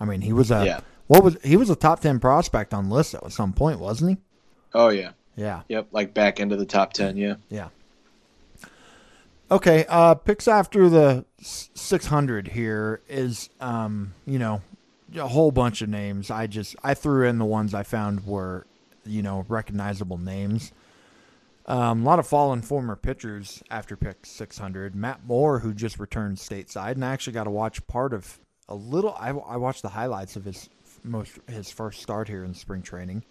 I 0.00 0.04
mean, 0.04 0.20
he 0.20 0.32
was 0.32 0.50
a 0.50 0.64
yeah. 0.64 0.80
what 1.06 1.24
was 1.24 1.36
he 1.42 1.56
was 1.56 1.70
a 1.70 1.76
top 1.76 2.00
ten 2.00 2.20
prospect 2.20 2.74
on 2.74 2.90
list 2.90 3.14
at 3.14 3.32
some 3.32 3.52
point, 3.52 3.80
wasn't 3.80 4.12
he? 4.12 4.16
Oh 4.74 4.88
yeah, 4.88 5.12
yeah, 5.36 5.62
yep, 5.68 5.88
like 5.92 6.14
back 6.14 6.40
into 6.40 6.56
the 6.56 6.66
top 6.66 6.92
ten, 6.92 7.16
yeah, 7.16 7.36
yeah. 7.48 7.68
Okay, 9.50 9.86
uh, 9.88 10.14
picks 10.14 10.46
after 10.46 10.90
the 10.90 11.24
600 11.40 12.48
here 12.48 13.00
is, 13.08 13.48
um, 13.62 14.12
you 14.26 14.38
know, 14.38 14.60
a 15.16 15.26
whole 15.26 15.50
bunch 15.50 15.80
of 15.80 15.88
names. 15.88 16.30
I 16.30 16.46
just 16.46 16.76
I 16.84 16.92
threw 16.92 17.26
in 17.26 17.38
the 17.38 17.46
ones 17.46 17.72
I 17.72 17.82
found 17.82 18.26
were, 18.26 18.66
you 19.06 19.22
know, 19.22 19.46
recognizable 19.48 20.18
names. 20.18 20.72
Um, 21.68 22.00
a 22.00 22.04
lot 22.04 22.18
of 22.18 22.26
fallen 22.26 22.62
former 22.62 22.96
pitchers 22.96 23.62
after 23.70 23.94
pick 23.94 24.24
600. 24.24 24.94
Matt 24.94 25.26
Moore, 25.26 25.58
who 25.58 25.74
just 25.74 25.98
returned 25.98 26.38
stateside, 26.38 26.92
and 26.92 27.04
I 27.04 27.12
actually 27.12 27.34
got 27.34 27.44
to 27.44 27.50
watch 27.50 27.86
part 27.86 28.14
of 28.14 28.40
a 28.70 28.74
little. 28.74 29.14
I, 29.20 29.28
I 29.28 29.58
watched 29.58 29.82
the 29.82 29.90
highlights 29.90 30.34
of 30.34 30.46
his 30.46 30.70
most 31.04 31.38
his 31.46 31.70
first 31.70 32.00
start 32.00 32.26
here 32.26 32.42
in 32.42 32.54
spring 32.54 32.80
training. 32.80 33.22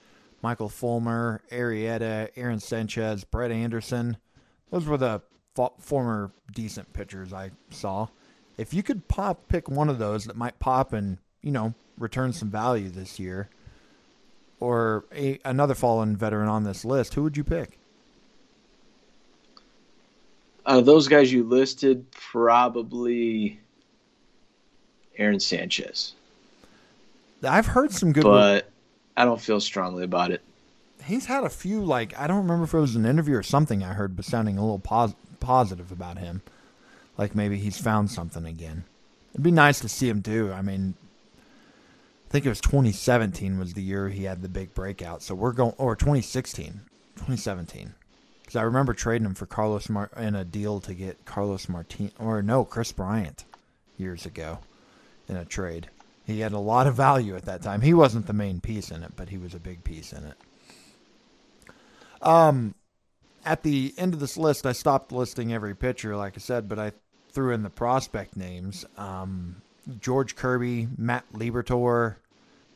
Michael 0.44 0.70
Fulmer, 0.70 1.42
Arrieta, 1.52 2.30
Aaron 2.36 2.60
Sanchez, 2.60 3.24
Brett 3.24 3.50
Anderson. 3.50 4.18
Those 4.70 4.86
were 4.86 4.98
the 4.98 5.24
former 5.80 6.32
decent 6.54 6.94
pitchers 6.94 7.34
I 7.34 7.50
saw. 7.72 8.08
If 8.56 8.72
you 8.72 8.84
could 8.84 9.08
pop 9.08 9.48
pick 9.48 9.68
one 9.68 9.90
of 9.90 9.98
those 9.98 10.26
that 10.26 10.38
might 10.38 10.60
pop 10.60 10.94
and 10.94 11.18
you 11.42 11.52
know 11.52 11.74
return 11.98 12.34
some 12.34 12.52
value 12.52 12.90
this 12.90 13.18
year, 13.20 13.50
or 14.60 15.06
a, 15.12 15.40
another 15.44 15.74
fallen 15.74 16.16
veteran 16.16 16.48
on 16.48 16.66
this 16.66 16.86
list, 16.86 17.16
who 17.16 17.24
would 17.24 17.36
you 17.36 17.44
pick? 17.44 17.80
Uh, 20.68 20.82
those 20.82 21.08
guys 21.08 21.32
you 21.32 21.46
listed, 21.46 22.12
probably 22.12 23.58
Aaron 25.18 25.40
Sanchez. 25.40 26.14
I've 27.42 27.68
heard 27.68 27.94
some 27.94 28.12
good, 28.12 28.24
but 28.24 28.70
I 29.16 29.24
don't 29.24 29.40
feel 29.40 29.62
strongly 29.62 30.04
about 30.04 30.32
it. 30.32 30.42
He's 31.06 31.26
had 31.26 31.46
a 31.46 31.50
few 31.50 31.80
like 31.80 32.20
I 32.20 32.28
don't 32.28 32.42
remember 32.42 32.66
if 32.66 32.74
it 32.74 32.80
was 32.80 32.98
an 32.98 33.06
interview 33.06 33.38
or 33.38 33.44
something 33.44 33.82
I 33.82 33.94
heard, 33.94 34.18
but 34.18 34.26
sounding 34.26 34.58
a 34.58 34.62
little 34.62 34.80
pos- 34.80 35.16
positive 35.40 35.90
about 35.94 36.18
him. 36.18 36.42
Like 37.18 37.34
maybe 37.34 37.58
he's 37.58 37.80
found 37.80 38.12
something 38.12 38.46
again. 38.46 38.84
It'd 39.32 39.44
be 39.44 39.52
nice 39.52 39.80
to 39.80 39.90
see 39.90 40.10
him 40.10 40.22
too. 40.22 40.52
I 40.52 40.62
mean, 40.62 40.96
I 42.28 42.30
think 42.30 42.46
it 42.46 42.50
was 42.50 42.60
2017 42.60 43.58
was 43.58 43.74
the 43.74 43.82
year 43.82 44.10
he 44.10 44.26
had 44.26 44.42
the 44.42 44.50
big 44.50 44.74
breakout. 44.74 45.22
So 45.22 45.34
we're 45.34 45.54
going, 45.54 45.74
or 45.78 45.96
2016, 45.96 46.82
2017. 47.16 47.94
Because 48.48 48.56
I 48.56 48.62
remember 48.62 48.94
trading 48.94 49.26
him 49.26 49.34
for 49.34 49.46
Carlos 49.46 49.90
Mar- 49.90 50.10
in 50.16 50.34
a 50.34 50.46
deal 50.46 50.80
to 50.80 50.94
get 50.94 51.26
Carlos 51.26 51.68
Martin, 51.68 52.14
or 52.18 52.42
no, 52.42 52.64
Kris 52.64 52.94
Bryant 52.94 53.44
years 53.98 54.26
ago 54.26 54.60
in 55.28 55.36
a 55.36 55.44
trade. 55.44 55.90
He 56.26 56.40
had 56.40 56.54
a 56.54 56.58
lot 56.58 56.88
of 56.88 56.96
value 56.96 57.36
at 57.36 57.44
that 57.44 57.62
time. 57.62 57.82
He 57.82 57.94
wasn't 57.94 58.26
the 58.26 58.32
main 58.32 58.62
piece 58.62 58.90
in 58.90 59.04
it, 59.04 59.12
but 59.18 59.28
he 59.28 59.38
was 59.38 59.54
a 59.54 59.60
big 59.60 59.84
piece 59.84 60.14
in 60.14 60.24
it. 60.24 60.38
Um, 62.22 62.74
at 63.46 63.64
the 63.64 63.94
end 63.98 64.14
of 64.14 64.22
this 64.22 64.38
list, 64.38 64.66
I 64.66 64.72
stopped 64.72 65.12
listing 65.12 65.52
every 65.54 65.76
pitcher, 65.76 66.16
like 66.16 66.38
I 66.38 66.40
said, 66.40 66.70
but 66.70 66.80
I 66.80 66.94
threw 67.34 67.54
in 67.54 67.64
the 67.64 67.70
prospect 67.70 68.38
names. 68.38 68.86
Um, 68.98 69.58
George 70.00 70.38
Kirby, 70.38 70.88
Matt 70.98 71.26
Liberatore, 71.34 72.16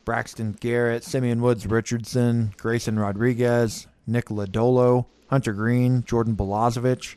Braxton 0.04 0.52
Garrett, 0.60 1.02
Simeon 1.02 1.40
Woods 1.40 1.66
Richardson, 1.66 2.52
Grayson 2.58 2.98
Rodriguez, 2.98 3.86
Nick 4.06 4.26
Lodolo, 4.26 5.06
Hunter 5.28 5.52
Greene, 5.52 6.04
Jordan 6.04 6.36
Balazovic, 6.36 7.16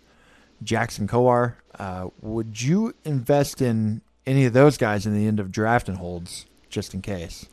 Jackson 0.63 1.07
Kowar. 1.07 1.55
Uh, 1.77 2.09
would 2.21 2.61
you 2.61 2.93
invest 3.03 3.61
in 3.61 4.01
any 4.25 4.45
of 4.45 4.53
those 4.53 4.77
guys 4.77 5.05
in 5.05 5.13
the 5.13 5.27
end 5.27 5.39
of 5.39 5.51
draft 5.51 5.89
and 5.89 5.97
holds 5.97 6.45
just 6.69 6.93
in 6.93 7.01
case? 7.01 7.45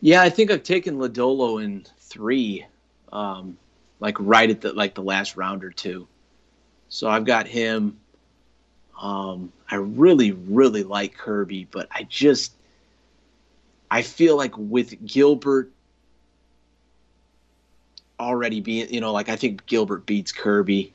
Yeah, 0.00 0.22
I 0.22 0.30
think 0.30 0.50
I've 0.50 0.62
taken 0.62 0.98
Lodolo 0.98 1.62
in 1.62 1.84
three, 1.98 2.64
um, 3.12 3.58
like 4.00 4.16
right 4.20 4.48
at 4.48 4.60
the 4.60 4.72
like 4.72 4.94
the 4.94 5.02
last 5.02 5.36
round 5.36 5.64
or 5.64 5.70
two. 5.70 6.06
So 6.88 7.08
I've 7.08 7.24
got 7.24 7.46
him. 7.46 7.98
Um, 9.00 9.52
I 9.70 9.76
really, 9.76 10.32
really 10.32 10.82
like 10.82 11.16
Kirby, 11.16 11.68
but 11.70 11.88
I 11.90 12.04
just 12.04 12.52
I 13.90 14.02
feel 14.02 14.36
like 14.36 14.56
with 14.56 15.04
Gilbert 15.06 15.70
already 18.18 18.60
being, 18.60 18.92
you 18.92 19.00
know, 19.00 19.12
like 19.12 19.28
I 19.28 19.36
think 19.36 19.66
Gilbert 19.66 20.06
beats 20.06 20.32
Kirby. 20.32 20.92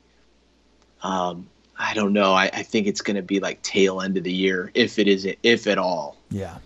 Um, 1.02 1.48
I 1.76 1.94
don't 1.94 2.12
know. 2.12 2.32
I, 2.32 2.50
I 2.52 2.62
think 2.62 2.86
it's 2.86 3.02
going 3.02 3.16
to 3.16 3.22
be 3.22 3.40
like 3.40 3.62
tail 3.62 4.00
end 4.00 4.16
of 4.16 4.24
the 4.24 4.32
year, 4.32 4.70
if 4.74 4.98
it 4.98 5.08
is, 5.08 5.26
if 5.42 5.66
at 5.66 5.78
all. 5.78 6.16
Yeah. 6.30 6.58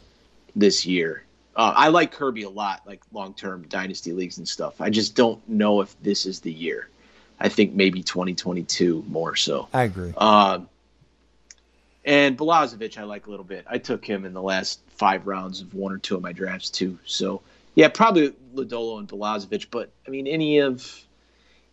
This 0.54 0.86
year, 0.86 1.24
uh, 1.54 1.72
I 1.74 1.88
like 1.88 2.12
Kirby 2.12 2.42
a 2.42 2.50
lot, 2.50 2.82
like 2.86 3.00
long 3.12 3.34
term 3.34 3.62
dynasty 3.68 4.12
leagues 4.12 4.38
and 4.38 4.48
stuff. 4.48 4.80
I 4.80 4.90
just 4.90 5.14
don't 5.14 5.46
know 5.48 5.80
if 5.80 6.00
this 6.02 6.26
is 6.26 6.40
the 6.40 6.52
year. 6.52 6.88
I 7.40 7.48
think 7.48 7.74
maybe 7.74 8.02
2022 8.02 9.04
more 9.06 9.36
so. 9.36 9.68
I 9.72 9.84
agree. 9.84 10.12
Um, 10.16 10.68
and 12.04 12.36
Balazovic, 12.36 12.98
I 12.98 13.04
like 13.04 13.26
a 13.26 13.30
little 13.30 13.44
bit. 13.44 13.66
I 13.68 13.78
took 13.78 14.04
him 14.04 14.24
in 14.24 14.32
the 14.32 14.42
last 14.42 14.80
five 14.96 15.26
rounds 15.26 15.60
of 15.60 15.74
one 15.74 15.92
or 15.92 15.98
two 15.98 16.16
of 16.16 16.22
my 16.22 16.32
drafts 16.32 16.70
too. 16.70 16.98
So 17.04 17.42
yeah, 17.78 17.86
probably 17.86 18.32
Lodolo 18.56 18.98
and 18.98 19.06
Balazovic. 19.06 19.68
But 19.70 19.92
I 20.04 20.10
mean, 20.10 20.26
any 20.26 20.58
of 20.58 21.00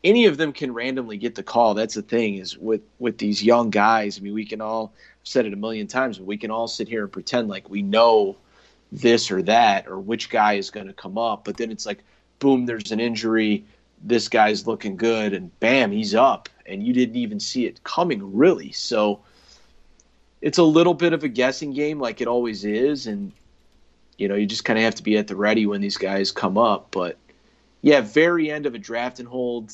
any 0.04 0.28
of 0.28 0.38
them 0.38 0.54
can 0.54 0.72
randomly 0.72 1.18
get 1.18 1.34
the 1.34 1.42
call. 1.42 1.74
That's 1.74 1.96
the 1.96 2.04
thing 2.04 2.36
is 2.36 2.56
with 2.56 2.82
with 3.00 3.18
these 3.18 3.44
young 3.44 3.72
guys. 3.72 4.20
I 4.20 4.22
mean, 4.22 4.36
we 4.36 4.46
can 4.46 4.62
all 4.62 4.94
I've 4.96 5.28
said 5.28 5.48
it 5.48 5.54
a 5.54 5.56
million 5.56 5.88
times, 5.88 6.20
but 6.20 6.28
we 6.28 6.38
can 6.38 6.52
all 6.52 6.68
sit 6.68 6.88
here 6.88 7.02
and 7.02 7.12
pretend 7.12 7.48
like 7.48 7.72
we 7.72 7.82
know 7.82 8.38
this 8.92 9.32
or 9.32 9.42
that 9.42 9.88
or 9.88 10.00
which 10.00 10.30
guy 10.30 10.54
is 10.54 10.70
going 10.70 10.86
to 10.86 10.94
come 10.94 11.18
up. 11.18 11.44
But 11.44 11.58
then 11.58 11.72
it's 11.72 11.88
like, 11.88 12.04
boom, 12.38 12.68
there's 12.68 12.92
an 12.92 13.00
injury. 13.00 13.66
This 14.04 14.30
guy's 14.30 14.68
looking 14.68 14.98
good, 14.98 15.34
and 15.34 15.60
bam, 15.60 15.92
he's 15.92 16.14
up, 16.14 16.50
and 16.68 16.86
you 16.86 16.94
didn't 16.94 17.16
even 17.16 17.40
see 17.40 17.66
it 17.66 17.84
coming, 17.84 18.38
really. 18.38 18.72
So 18.74 19.22
it's 20.42 20.60
a 20.60 20.64
little 20.64 20.94
bit 20.94 21.14
of 21.14 21.24
a 21.24 21.30
guessing 21.30 21.74
game, 21.74 22.00
like 22.00 22.22
it 22.22 22.28
always 22.28 22.64
is, 22.64 23.08
and 23.08 23.32
you 24.18 24.28
know, 24.28 24.36
you 24.36 24.46
just 24.46 24.66
kind 24.66 24.80
of 24.80 24.84
have 24.84 24.96
to 24.96 25.04
be 25.04 25.18
at 25.18 25.28
the 25.28 25.36
ready 25.36 25.66
when 25.66 25.82
these 25.82 25.98
guys 25.98 26.32
come 26.32 26.58
up. 26.58 26.92
But 26.92 27.18
yeah, 27.82 28.02
very 28.02 28.50
end 28.50 28.66
of 28.66 28.76
a 28.76 28.80
draft 28.80 29.20
and 29.20 29.28
hold. 29.28 29.74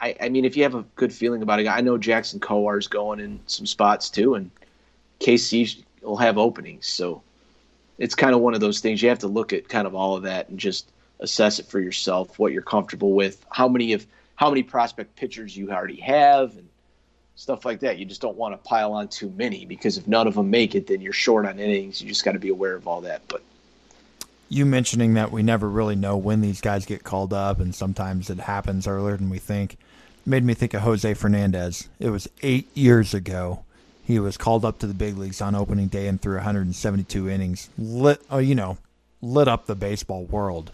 I, 0.00 0.16
I 0.20 0.28
mean, 0.28 0.44
if 0.44 0.56
you 0.56 0.62
have 0.64 0.74
a 0.74 0.84
good 0.96 1.12
feeling 1.12 1.42
about 1.42 1.60
it, 1.60 1.68
I 1.68 1.80
know 1.80 1.96
Jackson 1.98 2.40
Kowar 2.40 2.78
is 2.78 2.88
going 2.88 3.20
in 3.20 3.40
some 3.46 3.66
spots 3.66 4.10
too, 4.10 4.34
and 4.34 4.50
KC 5.20 5.82
will 6.02 6.16
have 6.16 6.38
openings. 6.38 6.86
So 6.86 7.22
it's 7.98 8.14
kind 8.14 8.34
of 8.34 8.40
one 8.40 8.54
of 8.54 8.60
those 8.60 8.80
things 8.80 9.02
you 9.02 9.08
have 9.08 9.20
to 9.20 9.28
look 9.28 9.52
at 9.52 9.68
kind 9.68 9.86
of 9.86 9.94
all 9.94 10.16
of 10.16 10.24
that 10.24 10.48
and 10.48 10.58
just 10.58 10.90
assess 11.20 11.58
it 11.58 11.66
for 11.66 11.78
yourself, 11.78 12.38
what 12.38 12.52
you're 12.52 12.62
comfortable 12.62 13.12
with, 13.12 13.44
how 13.50 13.68
many 13.68 13.92
of 13.92 14.06
how 14.34 14.48
many 14.48 14.62
prospect 14.62 15.14
pitchers 15.14 15.56
you 15.56 15.70
already 15.70 16.00
have, 16.00 16.56
and 16.56 16.68
stuff 17.34 17.64
like 17.64 17.80
that. 17.80 17.98
You 17.98 18.04
just 18.04 18.20
don't 18.20 18.36
want 18.36 18.54
to 18.54 18.68
pile 18.68 18.92
on 18.92 19.08
too 19.08 19.30
many 19.36 19.64
because 19.64 19.98
if 19.98 20.06
none 20.06 20.26
of 20.26 20.34
them 20.34 20.50
make 20.50 20.74
it, 20.74 20.86
then 20.86 21.00
you're 21.00 21.12
short 21.12 21.46
on 21.46 21.58
innings. 21.58 22.00
You 22.00 22.08
just 22.08 22.24
got 22.24 22.32
to 22.32 22.38
be 22.38 22.50
aware 22.50 22.74
of 22.74 22.86
all 22.86 23.00
that. 23.02 23.22
But 23.28 23.42
you 24.48 24.66
mentioning 24.66 25.14
that 25.14 25.32
we 25.32 25.42
never 25.42 25.68
really 25.68 25.96
know 25.96 26.16
when 26.16 26.40
these 26.40 26.60
guys 26.60 26.84
get 26.84 27.04
called 27.04 27.32
up, 27.32 27.58
and 27.58 27.74
sometimes 27.74 28.28
it 28.28 28.40
happens 28.40 28.86
earlier 28.86 29.16
than 29.16 29.30
we 29.30 29.38
think, 29.38 29.78
made 30.26 30.44
me 30.44 30.54
think 30.54 30.74
of 30.74 30.82
Jose 30.82 31.14
Fernandez. 31.14 31.88
It 31.98 32.10
was 32.10 32.28
eight 32.42 32.68
years 32.76 33.14
ago. 33.14 33.64
He 34.04 34.18
was 34.18 34.36
called 34.36 34.64
up 34.64 34.78
to 34.80 34.86
the 34.86 34.94
big 34.94 35.16
leagues 35.16 35.40
on 35.40 35.54
opening 35.54 35.86
day 35.86 36.06
and 36.06 36.20
threw 36.20 36.34
172 36.34 37.28
innings. 37.30 37.70
Lit, 37.78 38.20
oh, 38.30 38.38
you 38.38 38.54
know, 38.54 38.76
lit 39.22 39.48
up 39.48 39.66
the 39.66 39.74
baseball 39.74 40.24
world 40.24 40.70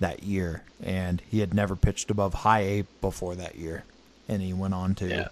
that 0.00 0.24
year, 0.24 0.64
and 0.82 1.22
he 1.28 1.40
had 1.40 1.54
never 1.54 1.76
pitched 1.76 2.10
above 2.10 2.34
high 2.34 2.60
A 2.60 2.84
before 3.00 3.36
that 3.36 3.54
year, 3.56 3.84
and 4.28 4.42
he 4.42 4.52
went 4.52 4.74
on 4.74 4.94
to 4.96 5.08
yeah. 5.08 5.28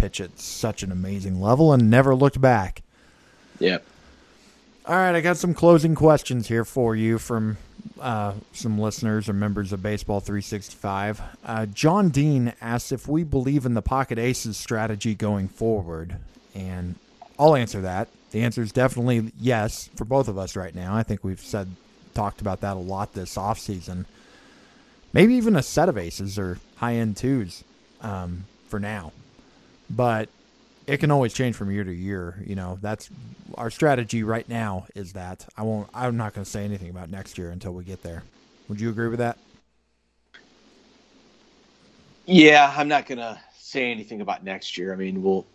Pitch 0.00 0.20
at 0.20 0.38
such 0.38 0.82
an 0.82 0.90
amazing 0.90 1.40
level 1.40 1.72
and 1.72 1.90
never 1.90 2.14
looked 2.14 2.40
back. 2.40 2.82
Yeah. 3.58 3.78
All 4.86 4.96
right, 4.96 5.14
I 5.14 5.20
got 5.20 5.36
some 5.36 5.54
closing 5.54 5.94
questions 5.94 6.48
here 6.48 6.64
for 6.64 6.96
you 6.96 7.18
from 7.18 7.58
uh, 8.00 8.32
some 8.52 8.78
listeners 8.78 9.28
or 9.28 9.34
members 9.34 9.72
of 9.72 9.82
Baseball 9.82 10.20
365. 10.20 11.20
Uh, 11.44 11.66
John 11.66 12.08
Dean 12.08 12.54
asks 12.60 12.90
if 12.90 13.06
we 13.06 13.22
believe 13.22 13.66
in 13.66 13.74
the 13.74 13.82
pocket 13.82 14.18
aces 14.18 14.56
strategy 14.56 15.14
going 15.14 15.48
forward, 15.48 16.16
and 16.54 16.94
I'll 17.38 17.54
answer 17.54 17.82
that. 17.82 18.08
The 18.30 18.42
answer 18.42 18.62
is 18.62 18.72
definitely 18.72 19.32
yes 19.38 19.90
for 19.96 20.04
both 20.04 20.28
of 20.28 20.38
us 20.38 20.56
right 20.56 20.74
now. 20.74 20.94
I 20.94 21.02
think 21.02 21.22
we've 21.22 21.40
said 21.40 21.68
talked 22.14 22.40
about 22.40 22.60
that 22.62 22.76
a 22.76 22.80
lot 22.80 23.12
this 23.12 23.36
offseason. 23.36 24.06
Maybe 25.12 25.34
even 25.34 25.56
a 25.56 25.62
set 25.62 25.88
of 25.88 25.98
aces 25.98 26.38
or 26.38 26.58
high 26.76 26.94
end 26.94 27.16
twos 27.16 27.64
um, 28.00 28.44
for 28.68 28.80
now, 28.80 29.12
but 29.90 30.28
it 30.86 30.98
can 30.98 31.10
always 31.10 31.32
change 31.32 31.56
from 31.56 31.70
year 31.70 31.84
to 31.84 31.92
year. 31.92 32.42
You 32.44 32.54
know, 32.54 32.78
that's 32.80 33.10
our 33.56 33.70
strategy 33.70 34.22
right 34.22 34.48
now. 34.48 34.86
Is 34.94 35.12
that 35.12 35.46
I 35.56 35.62
won't. 35.62 35.88
I'm 35.94 36.16
not 36.16 36.34
going 36.34 36.44
to 36.44 36.50
say 36.50 36.64
anything 36.64 36.90
about 36.90 37.10
next 37.10 37.38
year 37.38 37.50
until 37.50 37.72
we 37.72 37.84
get 37.84 38.02
there. 38.02 38.22
Would 38.68 38.80
you 38.80 38.90
agree 38.90 39.08
with 39.08 39.18
that? 39.18 39.38
Yeah, 42.26 42.72
I'm 42.76 42.88
not 42.88 43.06
going 43.06 43.18
to 43.18 43.40
say 43.58 43.90
anything 43.90 44.20
about 44.20 44.44
next 44.44 44.78
year. 44.78 44.92
I 44.92 44.96
mean, 44.96 45.22
we'll 45.22 45.46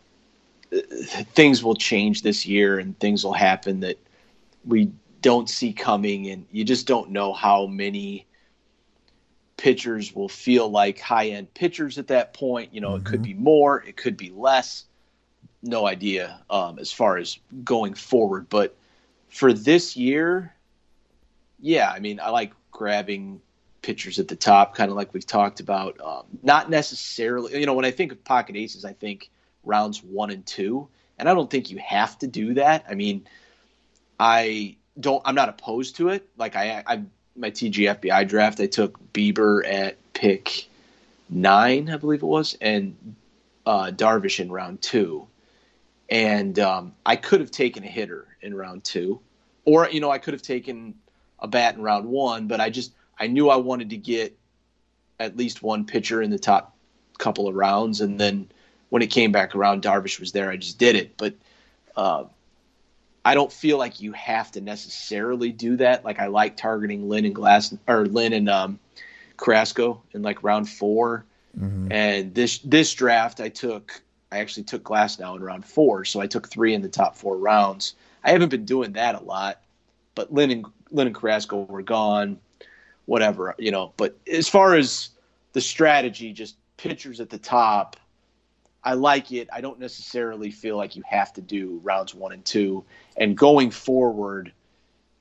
things 1.34 1.64
will 1.64 1.76
change 1.76 2.22
this 2.22 2.46
year, 2.46 2.80
and 2.80 2.98
things 3.00 3.24
will 3.24 3.34
happen 3.34 3.80
that 3.82 3.98
we 4.66 4.92
don't 5.22 5.50
see 5.50 5.74
coming, 5.74 6.28
and 6.28 6.46
you 6.52 6.64
just 6.64 6.88
don't 6.88 7.10
know 7.12 7.34
how 7.34 7.66
many 7.66 8.26
pitchers 9.58 10.14
will 10.14 10.30
feel 10.30 10.70
like 10.70 11.00
high 11.00 11.28
end 11.28 11.54
pitchers 11.54 11.98
at 11.98 12.08
that 12.08 12.34
point. 12.34 12.74
You 12.74 12.82
know, 12.82 12.92
mm-hmm. 12.92 13.06
it 13.08 13.10
could 13.10 13.22
be 13.22 13.34
more, 13.34 13.84
it 13.84 13.98
could 13.98 14.18
be 14.18 14.32
less. 14.32 14.86
No 15.64 15.88
idea 15.88 16.42
um, 16.50 16.78
as 16.78 16.92
far 16.92 17.18
as 17.18 17.40
going 17.64 17.96
forward. 17.96 18.50
But 18.50 18.76
for 19.30 19.52
this 19.52 19.98
year, 19.98 20.54
yeah, 21.60 21.90
I 21.90 22.00
mean, 22.00 22.20
I 22.20 22.30
like 22.30 22.54
grabbing 22.72 23.42
pitchers 23.82 24.20
at 24.20 24.28
the 24.28 24.36
top, 24.36 24.76
kind 24.76 24.92
of 24.92 24.98
like 24.98 25.14
we've 25.14 25.26
talked 25.26 25.60
about. 25.60 26.00
Um, 26.02 26.26
not 26.44 26.70
necessarily, 26.70 27.60
you 27.60 27.66
know, 27.66 27.74
when 27.74 27.86
I 27.86 27.92
think 27.92 28.12
of 28.12 28.24
pocket 28.24 28.56
aces, 28.56 28.86
I 28.86 28.94
think 28.94 29.32
rounds 29.64 30.04
one 30.04 30.30
and 30.30 30.46
two. 30.46 30.88
And 31.18 31.30
I 31.30 31.34
don't 31.34 31.50
think 31.50 31.72
you 31.72 31.78
have 31.80 32.20
to 32.20 32.28
do 32.28 32.56
that. 32.56 32.86
I 32.90 32.94
mean, 32.94 33.26
I 34.20 34.76
don't, 35.00 35.22
I'm 35.26 35.36
not 35.36 35.50
opposed 35.50 35.96
to 35.96 36.10
it. 36.10 36.28
Like, 36.38 36.56
I, 36.56 36.84
I 36.86 37.04
my 37.36 37.52
TGFBI 37.52 38.28
draft, 38.28 38.60
I 38.60 38.68
took 38.68 38.98
Bieber 39.14 39.62
at 39.68 39.98
pick 40.14 40.68
nine, 41.30 41.90
I 41.90 41.98
believe 41.98 42.24
it 42.24 42.26
was, 42.28 42.58
and 42.62 43.16
uh, 43.66 43.92
Darvish 43.92 44.40
in 44.40 44.52
round 44.52 44.82
two. 44.82 45.28
and 46.10 46.60
um, 46.60 46.94
I 47.06 47.16
could 47.16 47.40
have 47.40 47.52
taken 47.52 47.84
a 47.84 47.88
hitter 47.88 48.28
in 48.42 48.54
round 48.56 48.84
two, 48.84 49.20
or 49.66 49.90
you 49.90 50.00
know 50.00 50.12
I 50.12 50.20
could 50.20 50.34
have 50.34 50.44
taken 50.44 50.96
a 51.40 51.48
bat 51.48 51.76
in 51.76 51.82
round 51.82 52.06
one, 52.06 52.48
but 52.48 52.62
I 52.62 52.70
just 52.70 52.94
I 53.20 53.28
knew 53.28 53.50
I 53.50 53.56
wanted 53.58 53.90
to 53.92 53.98
get 53.98 54.38
at 55.20 55.38
least 55.38 55.64
one 55.64 55.86
pitcher 55.86 56.22
in 56.22 56.30
the 56.30 56.40
top 56.40 56.76
couple 57.18 57.48
of 57.48 57.56
rounds, 57.56 58.02
and 58.02 58.20
then 58.20 58.50
when 58.90 59.02
it 59.02 59.08
came 59.08 59.32
back 59.32 59.56
around, 59.56 59.82
Darvish 59.82 60.20
was 60.20 60.32
there. 60.32 60.50
I 60.50 60.58
just 60.58 60.78
did 60.78 60.96
it, 60.96 61.18
but 61.18 61.34
uh, 61.96 62.26
I 63.26 63.34
don't 63.34 63.52
feel 63.52 63.78
like 63.78 64.00
you 64.00 64.14
have 64.14 64.52
to 64.52 64.62
necessarily 64.62 65.52
do 65.52 65.76
that. 65.78 66.06
Like 66.06 66.20
I 66.20 66.28
like 66.28 66.56
targeting 66.56 67.10
Lynn 67.10 67.26
and 67.26 67.36
Glass 67.36 67.76
or 67.88 68.06
Lynn 68.06 68.32
and 68.34 68.48
um, 68.48 68.80
Carrasco 69.38 70.02
in 70.14 70.22
like 70.22 70.44
round 70.44 70.70
4 70.70 71.26
Mm-hmm. 71.60 71.90
and 71.90 72.36
this 72.36 72.58
this 72.60 72.94
draft 72.94 73.40
I 73.40 73.48
took 73.48 74.02
I 74.30 74.40
actually 74.40 74.64
took 74.64 74.84
Glasnow 74.84 75.38
in 75.38 75.42
round 75.42 75.64
four, 75.64 76.04
so 76.04 76.20
I 76.20 76.28
took 76.28 76.50
three 76.50 76.74
in 76.74 76.82
the 76.82 76.90
top 76.90 77.16
four 77.16 77.38
rounds. 77.38 77.94
I 78.26 78.32
haven't 78.32 78.50
been 78.50 78.66
doing 78.66 78.92
that 78.94 79.16
a 79.16 79.24
lot, 79.24 79.62
but 80.16 80.34
Lynn 80.34 80.52
and 80.52 80.66
Lynn 80.92 81.08
and 81.08 81.16
Carrasco 81.16 81.62
were 81.64 81.82
gone, 81.82 82.40
whatever 83.06 83.56
you 83.58 83.72
know. 83.72 83.94
But 83.96 84.18
as 84.30 84.50
far 84.50 84.76
as 84.76 85.12
the 85.54 85.62
strategy, 85.62 86.34
just 86.34 86.58
pitchers 86.76 87.22
at 87.22 87.30
the 87.30 87.38
top, 87.38 87.96
I 88.86 88.94
like 88.94 89.32
it. 89.32 89.50
I 89.52 89.62
don't 89.62 89.80
necessarily 89.80 90.52
feel 90.52 90.78
like 90.78 90.96
you 90.96 91.04
have 91.10 91.34
to 91.34 91.42
do 91.42 91.82
rounds 91.84 92.14
one 92.14 92.32
and 92.32 92.46
two. 92.46 92.86
And 93.18 93.36
going 93.36 93.72
forward, 93.72 94.54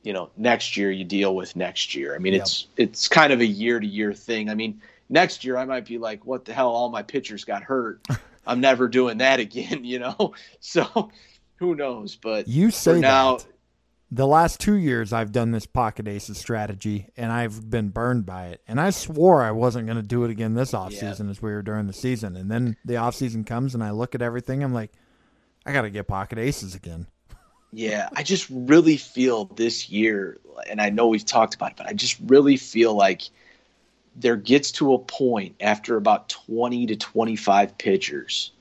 you 0.03 0.13
know, 0.13 0.31
next 0.37 0.77
year 0.77 0.91
you 0.91 1.03
deal 1.05 1.35
with 1.35 1.57
next 1.57 1.95
year. 1.95 2.15
I 2.15 2.19
mean, 2.19 2.35
Yep. 2.35 2.43
it's 2.43 2.67
it's 2.77 3.09
kind 3.09 3.33
of 3.33 3.41
a 3.41 3.47
year 3.47 3.81
to 3.81 3.87
year 3.87 4.13
thing. 4.13 4.51
I 4.51 4.55
mean, 4.55 4.83
next 5.09 5.45
year 5.45 5.57
I 5.57 5.65
might 5.65 5.87
be 5.87 5.97
like, 5.97 6.27
what 6.27 6.45
the 6.45 6.53
hell? 6.53 6.71
All 6.71 6.91
my 6.91 7.03
pitchers 7.03 7.45
got 7.45 7.63
hurt. 7.63 8.01
I'm 8.47 8.61
never 8.61 8.87
doing 8.89 9.19
that 9.19 9.41
again. 9.41 9.83
You 9.85 10.01
know, 10.01 10.35
so 10.61 11.11
who 11.57 11.75
knows? 11.75 12.17
But 12.17 12.47
You 12.47 12.71
say 12.71 13.01
now, 13.01 13.39
that. 13.39 13.47
The 14.11 14.27
last 14.27 14.61
two 14.61 14.77
years 14.77 15.13
I've 15.13 15.33
done 15.33 15.51
this 15.51 15.67
pocket 15.67 16.07
aces 16.07 16.39
strategy 16.39 17.09
and 17.17 17.33
I've 17.33 17.69
been 17.69 17.89
burned 17.89 18.27
by 18.27 18.49
it. 18.49 18.61
And 18.69 18.81
I 18.81 18.91
swore 18.91 19.43
I 19.43 19.51
wasn't 19.51 19.87
going 19.87 19.97
to 19.97 20.03
do 20.03 20.25
it 20.25 20.31
again 20.31 20.55
this 20.55 20.73
off 20.73 20.93
offseason 20.93 21.31
as 21.31 21.43
we 21.43 21.53
were 21.53 21.63
during 21.63 21.87
the 21.87 21.93
season. 21.93 22.37
And 22.37 22.51
then 22.51 22.77
the 22.85 22.95
offseason 22.95 23.47
comes 23.47 23.75
and 23.75 23.83
I 23.83 23.91
look 23.91 24.15
at 24.15 24.23
everything. 24.23 24.63
I'm 24.63 24.75
like, 24.75 24.93
I 25.67 25.73
got 25.73 25.83
to 25.83 25.91
get 25.91 26.07
pocket 26.07 26.39
aces 26.39 26.75
again. 26.75 27.07
Yeah, 27.73 28.09
I 28.15 28.23
just 28.23 28.47
really 28.51 28.97
feel 28.97 29.47
this 29.47 29.91
year, 29.91 30.39
and 30.71 30.81
I 30.81 30.91
know 30.91 31.09
we've 31.09 31.25
talked 31.25 31.57
about 31.57 31.73
it, 31.73 31.77
but 31.77 31.87
I 31.89 31.93
just 31.93 32.17
really 32.25 32.57
feel 32.57 32.95
like 32.95 33.23
there 34.15 34.37
gets 34.37 34.71
to 34.73 34.95
a 34.95 34.99
point 35.01 35.57
after 35.61 35.97
about 35.97 36.29
20 36.29 36.87
to 36.87 36.97
25 36.97 37.77
pitchers 37.77 38.53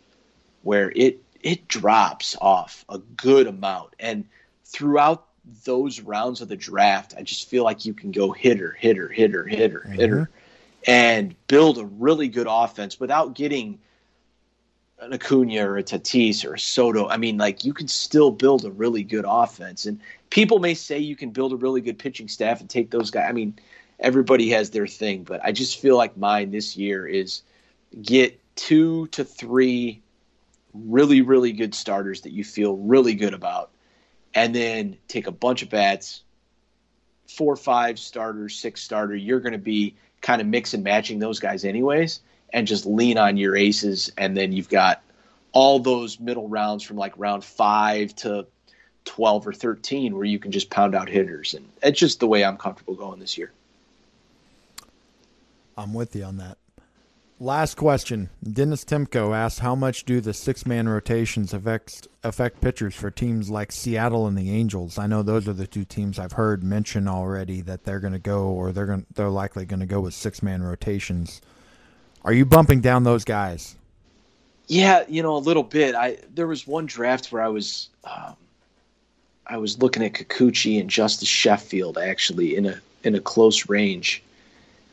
where 0.64 0.92
it 0.96 1.22
it 1.42 1.68
drops 1.68 2.36
off 2.42 2.86
a 2.90 2.98
good 2.98 3.46
amount. 3.46 3.96
And 4.00 4.26
throughout 4.66 5.28
those 5.66 6.02
rounds 6.02 6.42
of 6.42 6.48
the 6.48 6.56
draft, 6.56 7.14
I 7.18 7.24
just 7.24 7.50
feel 7.50 7.64
like 7.64 7.86
you 7.86 7.94
can 7.94 8.12
go 8.12 8.32
hitter, 8.32 8.72
hitter, 8.72 9.10
hitter, 9.10 9.46
hitter, 9.46 9.86
mhm. 9.88 9.96
hitter, 9.96 10.30
and 10.88 11.36
build 11.48 11.78
a 11.78 11.86
really 11.86 12.28
good 12.28 12.48
offense 12.50 13.00
without 13.00 13.36
getting 13.36 13.80
an 15.00 15.14
Acuna 15.14 15.68
or 15.68 15.78
a 15.78 15.84
Tatis 15.84 16.46
or 16.46 16.54
a 16.54 16.60
Soto. 16.60 17.08
I 17.08 17.18
mean, 17.18 17.38
like 17.38 17.66
you 17.66 17.74
can 17.74 17.88
still 17.88 18.32
build 18.32 18.66
a 18.66 18.72
really 18.72 19.04
good 19.04 19.26
offense. 19.28 19.86
And 19.86 20.00
people 20.30 20.60
may 20.60 20.74
say 20.74 21.00
you 21.00 21.16
can 21.16 21.32
build 21.32 21.52
a 21.52 21.58
really 21.58 21.82
good 21.82 22.00
pitching 22.00 22.28
staff 22.28 22.62
and 22.62 22.70
take 22.70 22.90
those 22.92 23.12
guys. 23.12 23.26
I 23.30 23.34
mean, 23.34 23.58
everybody 24.00 24.50
has 24.52 24.70
their 24.70 24.88
thing, 24.88 25.24
but 25.24 25.44
I 25.44 25.52
just 25.52 25.80
feel 25.80 25.98
like 25.98 26.16
mine 26.18 26.52
this 26.52 26.78
year 26.78 27.06
is 27.06 27.42
get 28.02 28.40
two 28.56 29.08
to 29.08 29.24
three 29.24 30.02
really, 30.74 31.22
really 31.22 31.52
good 31.52 31.76
starters 31.76 32.22
that 32.22 32.32
you 32.32 32.44
feel 32.44 32.78
really 32.78 33.14
good 33.14 33.34
about, 33.34 33.72
and 34.34 34.54
then 34.54 34.98
take 35.08 35.28
a 35.28 35.32
bunch 35.32 35.62
of 35.62 35.70
bats, 35.70 36.24
four, 37.28 37.56
five 37.56 38.00
starters, 38.00 38.56
six 38.56 38.82
starter. 38.82 39.16
You're 39.16 39.40
going 39.40 39.54
to 39.54 39.58
be 39.60 39.96
kind 40.22 40.42
of 40.42 40.48
mix 40.48 40.74
and 40.74 40.84
matching 40.84 41.20
those 41.20 41.40
guys 41.40 41.66
anyways, 41.66 42.22
and 42.52 42.68
just 42.68 42.86
lean 42.86 43.18
on 43.18 43.38
your 43.38 43.56
aces, 43.56 44.12
and 44.18 44.36
then 44.36 44.52
you've 44.52 44.70
got 44.70 45.02
all 45.52 45.80
those 45.80 46.20
middle 46.20 46.48
rounds 46.48 46.84
from 46.84 46.98
like 46.98 47.14
round 47.18 47.44
five 47.44 48.16
to 48.16 48.48
12 49.06 49.48
or 49.48 49.54
13 49.54 50.16
where 50.16 50.26
you 50.26 50.40
can 50.40 50.52
just 50.52 50.70
pound 50.70 50.96
out 50.96 51.10
hitters. 51.10 51.54
And 51.54 51.68
it's 51.82 52.00
just 52.00 52.20
the 52.20 52.28
way 52.28 52.44
I'm 52.44 52.58
comfortable 52.58 52.96
going 52.96 53.20
this 53.20 53.38
year. 53.38 53.52
I'm 55.78 55.94
with 55.94 56.16
you 56.16 56.24
on 56.24 56.38
that. 56.38 56.58
Last 57.44 57.76
question. 57.76 58.30
Dennis 58.42 58.86
Timko 58.86 59.36
asked 59.36 59.60
how 59.60 59.76
much 59.76 60.06
do 60.06 60.22
the 60.22 60.34
six 60.34 60.66
man 60.66 60.88
rotations 60.88 61.54
affect 61.54 62.08
affect 62.24 62.62
pitchers 62.62 62.96
for 62.96 63.12
teams 63.12 63.50
like 63.50 63.74
Seattle 63.74 64.28
and 64.28 64.38
the 64.38 64.50
Angels? 64.50 64.98
I 64.98 65.08
know 65.08 65.24
those 65.24 65.46
are 65.50 65.54
the 65.54 65.68
two 65.68 65.84
teams 65.84 66.18
I've 66.18 66.32
heard 66.32 66.64
mention 66.64 67.06
already 67.06 67.60
that 67.60 67.84
they're 67.84 68.00
going 68.00 68.14
to 68.14 68.20
go 68.20 68.46
or 68.46 68.72
they're 68.72 68.86
going 68.86 69.06
they're 69.14 69.28
likely 69.28 69.66
going 69.66 69.82
to 69.82 69.86
go 69.86 70.00
with 70.00 70.14
six 70.14 70.42
man 70.42 70.64
rotations. 70.64 71.42
Are 72.24 72.32
you 72.32 72.46
bumping 72.46 72.80
down 72.80 73.04
those 73.04 73.26
guys? 73.26 73.76
Yeah, 74.68 75.04
you 75.10 75.22
know, 75.22 75.36
a 75.36 75.38
little 75.38 75.64
bit. 75.64 75.96
I 75.96 76.20
there 76.34 76.48
was 76.48 76.66
one 76.66 76.86
draft 76.86 77.34
where 77.34 77.42
I 77.42 77.50
was 77.50 77.90
um, 78.06 78.38
I 79.46 79.58
was 79.58 79.80
looking 79.80 80.02
at 80.02 80.14
Kikuchi 80.14 80.80
and 80.80 80.90
Justus 80.90 81.28
Sheffield 81.28 81.98
actually 81.98 82.56
in 82.56 82.68
a 82.68 82.80
in 83.04 83.16
a 83.16 83.20
close 83.20 83.68
range. 83.68 84.24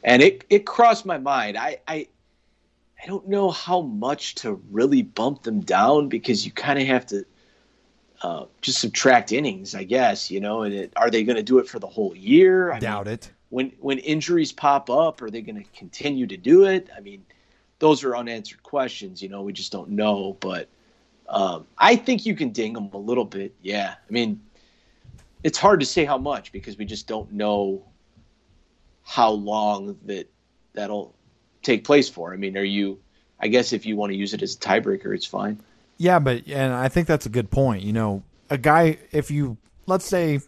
And 0.02 0.20
it, 0.20 0.44
it 0.50 0.66
crossed 0.66 1.06
my 1.06 1.18
mind. 1.18 1.56
I, 1.56 1.78
I 1.86 2.08
I 3.02 3.06
don't 3.06 3.28
know 3.28 3.50
how 3.50 3.80
much 3.80 4.34
to 4.36 4.60
really 4.70 5.02
bump 5.02 5.42
them 5.42 5.60
down 5.60 6.08
because 6.08 6.44
you 6.44 6.52
kind 6.52 6.78
of 6.78 6.86
have 6.86 7.06
to 7.06 7.24
uh, 8.22 8.44
just 8.60 8.80
subtract 8.80 9.32
innings, 9.32 9.74
I 9.74 9.84
guess. 9.84 10.30
You 10.30 10.40
know, 10.40 10.62
and 10.62 10.74
it, 10.74 10.92
are 10.96 11.10
they 11.10 11.24
going 11.24 11.36
to 11.36 11.42
do 11.42 11.58
it 11.58 11.68
for 11.68 11.78
the 11.78 11.86
whole 11.86 12.14
year? 12.14 12.72
I 12.72 12.78
Doubt 12.78 13.06
mean, 13.06 13.14
it. 13.14 13.30
when 13.48 13.72
when 13.80 13.98
injuries 13.98 14.52
pop 14.52 14.90
up, 14.90 15.22
are 15.22 15.30
they 15.30 15.40
going 15.40 15.62
to 15.62 15.70
continue 15.70 16.26
to 16.26 16.36
do 16.36 16.64
it? 16.64 16.90
I 16.94 17.00
mean, 17.00 17.24
those 17.78 18.04
are 18.04 18.16
unanswered 18.16 18.62
questions. 18.62 19.22
You 19.22 19.30
know, 19.30 19.42
we 19.42 19.52
just 19.52 19.72
don't 19.72 19.90
know. 19.90 20.36
But 20.40 20.68
um, 21.28 21.66
I 21.78 21.96
think 21.96 22.26
you 22.26 22.34
can 22.34 22.50
ding 22.50 22.74
them 22.74 22.90
a 22.92 22.98
little 22.98 23.24
bit. 23.24 23.54
Yeah, 23.62 23.94
I 23.96 24.12
mean, 24.12 24.40
it's 25.42 25.58
hard 25.58 25.80
to 25.80 25.86
say 25.86 26.04
how 26.04 26.18
much 26.18 26.52
because 26.52 26.76
we 26.76 26.84
just 26.84 27.06
don't 27.06 27.32
know 27.32 27.82
how 29.04 29.30
long 29.30 29.98
that 30.04 30.30
that'll 30.74 31.14
take 31.62 31.84
place 31.84 32.08
for. 32.08 32.32
I 32.32 32.36
mean, 32.36 32.56
are 32.56 32.64
you? 32.64 32.98
I 33.40 33.48
guess 33.48 33.72
if 33.72 33.86
you 33.86 33.96
want 33.96 34.12
to 34.12 34.16
use 34.16 34.34
it 34.34 34.42
as 34.42 34.54
a 34.54 34.58
tiebreaker, 34.58 35.14
it's 35.14 35.26
fine. 35.26 35.60
Yeah, 35.96 36.18
but 36.18 36.46
and 36.48 36.72
I 36.72 36.88
think 36.88 37.06
that's 37.06 37.26
a 37.26 37.30
good 37.30 37.50
point. 37.50 37.82
You 37.82 37.92
know, 37.92 38.22
a 38.48 38.58
guy 38.58 38.98
if 39.12 39.30
you 39.30 39.56
let's 39.86 40.06
say 40.06 40.40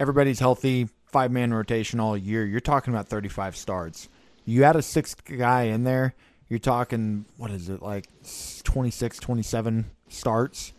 everybody's 0.00 0.38
healthy, 0.38 0.88
five 1.06 1.30
man 1.30 1.52
rotation 1.52 2.00
all 2.00 2.16
year, 2.16 2.44
you're 2.44 2.60
talking 2.60 2.92
about 2.92 3.08
35 3.08 3.56
starts. 3.56 4.08
You 4.44 4.64
add 4.64 4.76
a 4.76 4.82
sixth 4.82 5.24
guy 5.24 5.64
in 5.64 5.84
there, 5.84 6.14
you're 6.48 6.58
talking 6.58 7.26
what 7.36 7.50
is 7.50 7.68
it 7.68 7.82
like 7.82 8.06
26, 8.64 9.18
27 9.18 9.90
starts. 10.08 10.72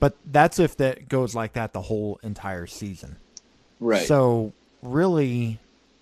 But 0.00 0.16
that's 0.24 0.58
if 0.58 0.76
that 0.76 1.08
goes 1.08 1.34
like 1.34 1.54
that 1.54 1.72
the 1.72 1.82
whole 1.82 2.20
entire 2.22 2.66
season. 2.66 3.16
Right. 3.80 4.06
So 4.06 4.52
really, 4.82 5.58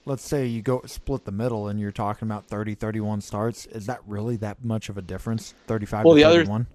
let's 0.07 0.27
say 0.27 0.47
you 0.47 0.63
go 0.63 0.81
split 0.87 1.25
the 1.25 1.33
middle 1.33 1.69
and 1.69 1.79
you're 1.79 1.93
talking 1.93 2.27
about 2.27 2.47
30, 2.47 2.77
31 2.77 3.21
starts. 3.21 3.67
Is 3.67 3.87
that 3.87 4.01
really 4.07 4.37
that 4.37 4.65
much 4.65 4.89
of 4.89 4.97
a 4.97 5.03
difference? 5.03 5.53
35 5.67 6.05
Well, 6.05 6.15
to 6.15 6.17
the 6.17 6.25
other- 6.25 6.39
31? 6.45 6.67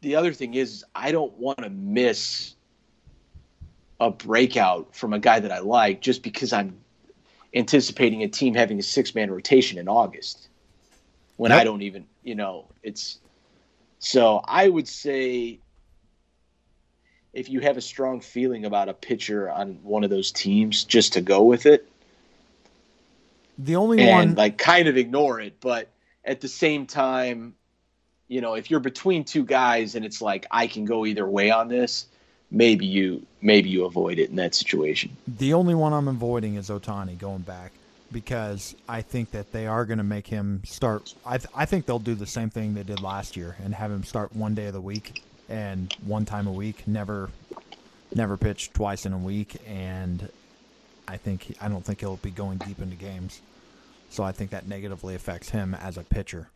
the 0.00 0.16
other 0.16 0.32
thing 0.32 0.54
is 0.54 0.84
I 0.94 1.12
don't 1.12 1.38
want 1.38 1.58
to 1.58 1.68
miss 1.70 2.54
a 4.00 4.10
breakout 4.10 4.96
from 4.96 5.12
a 5.12 5.18
guy 5.18 5.38
that 5.40 5.52
I 5.52 5.58
like 5.58 6.00
just 6.00 6.22
because 6.22 6.54
I'm 6.54 6.78
anticipating 7.54 8.22
a 8.22 8.28
team 8.28 8.54
having 8.54 8.78
a 8.78 8.82
six 8.82 9.14
man 9.14 9.30
rotation 9.30 9.78
in 9.78 9.88
August 9.88 10.48
when 11.36 11.52
I 11.52 11.64
don't 11.64 11.82
even, 11.82 12.06
you 12.22 12.34
know, 12.34 12.66
it's 12.82 13.18
so 13.98 14.40
I 14.42 14.68
would 14.70 14.88
say 14.88 15.58
if 17.34 17.50
you 17.50 17.60
have 17.60 17.76
a 17.76 17.82
strong 17.82 18.20
feeling 18.20 18.64
about 18.64 18.88
a 18.88 18.94
pitcher 18.94 19.50
on 19.50 19.80
one 19.82 20.02
of 20.02 20.08
those 20.10 20.32
teams, 20.32 20.84
just 20.84 21.12
to 21.12 21.20
go 21.20 21.42
with 21.42 21.66
it 21.66 21.86
the 23.64 23.76
only 23.76 24.00
and 24.00 24.10
one 24.10 24.34
like 24.34 24.58
kind 24.58 24.88
of 24.88 24.96
ignore 24.96 25.40
it. 25.40 25.60
But 25.60 25.88
at 26.24 26.40
the 26.40 26.48
same 26.48 26.86
time, 26.86 27.54
you 28.28 28.40
know, 28.40 28.54
if 28.54 28.70
you're 28.70 28.80
between 28.80 29.24
two 29.24 29.44
guys 29.44 29.94
and 29.94 30.04
it's 30.04 30.22
like 30.22 30.46
I 30.50 30.66
can 30.66 30.84
go 30.84 31.04
either 31.04 31.26
way 31.26 31.50
on 31.50 31.68
this, 31.68 32.06
maybe 32.50 32.86
you 32.86 33.26
maybe 33.40 33.68
you 33.68 33.84
avoid 33.84 34.18
it 34.18 34.30
in 34.30 34.36
that 34.36 34.54
situation. 34.54 35.16
The 35.26 35.54
only 35.54 35.74
one 35.74 35.92
I'm 35.92 36.08
avoiding 36.08 36.54
is 36.54 36.68
Ohtani 36.70 37.18
going 37.18 37.42
back 37.42 37.72
because 38.12 38.74
I 38.88 39.02
think 39.02 39.30
that 39.32 39.52
they 39.52 39.66
are 39.66 39.84
going 39.84 39.98
to 39.98 40.04
make 40.04 40.26
him 40.26 40.62
start. 40.64 41.14
I 41.24 41.38
th- 41.38 41.50
I 41.54 41.66
think 41.66 41.86
they'll 41.86 41.98
do 41.98 42.14
the 42.14 42.26
same 42.26 42.50
thing 42.50 42.74
they 42.74 42.82
did 42.82 43.00
last 43.00 43.36
year 43.36 43.56
and 43.62 43.74
have 43.74 43.90
him 43.90 44.04
start 44.04 44.34
one 44.34 44.54
day 44.54 44.66
of 44.66 44.72
the 44.72 44.80
week 44.80 45.22
and 45.48 45.92
one 46.06 46.24
time 46.24 46.46
a 46.46 46.52
week, 46.52 46.86
never 46.86 47.30
never 48.14 48.36
pitch 48.36 48.72
twice 48.72 49.06
in 49.06 49.12
a 49.12 49.18
week, 49.18 49.56
and 49.66 50.28
I 51.06 51.16
think 51.16 51.42
he- 51.42 51.56
I 51.60 51.68
don't 51.68 51.84
think 51.84 52.00
he'll 52.00 52.16
be 52.16 52.30
going 52.30 52.58
deep 52.58 52.80
into 52.80 52.96
games. 52.96 53.40
So 54.10 54.22
I 54.22 54.32
think 54.32 54.50
that 54.50 54.68
negatively 54.68 55.14
affects 55.14 55.50
him 55.50 55.74
as 55.74 55.96
a 55.96 56.02
pitcher. 56.02 56.50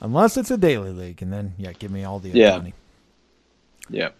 Unless 0.00 0.36
it's 0.36 0.50
a 0.50 0.58
daily 0.58 0.90
league, 0.90 1.22
and 1.22 1.32
then 1.32 1.54
yeah, 1.58 1.72
give 1.72 1.90
me 1.90 2.04
all 2.04 2.18
the 2.18 2.32
money. 2.58 2.74
Yeah. 3.88 4.10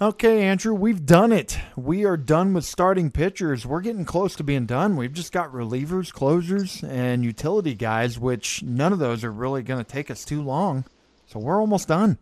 Okay, 0.00 0.42
Andrew, 0.42 0.74
we've 0.74 1.06
done 1.06 1.30
it. 1.30 1.56
We 1.76 2.04
are 2.04 2.16
done 2.16 2.52
with 2.52 2.64
starting 2.64 3.12
pitchers. 3.12 3.64
We're 3.64 3.80
getting 3.80 4.04
close 4.04 4.34
to 4.36 4.42
being 4.42 4.66
done. 4.66 4.96
We've 4.96 5.12
just 5.12 5.32
got 5.32 5.52
relievers, 5.52 6.12
closers, 6.12 6.82
and 6.82 7.24
utility 7.24 7.74
guys, 7.74 8.18
which 8.18 8.62
none 8.64 8.92
of 8.92 8.98
those 8.98 9.22
are 9.22 9.30
really 9.30 9.62
going 9.62 9.82
to 9.82 9.88
take 9.88 10.10
us 10.10 10.24
too 10.24 10.42
long. 10.42 10.84
So 11.28 11.38
we're 11.38 11.60
almost 11.60 11.86
done. 11.86 12.18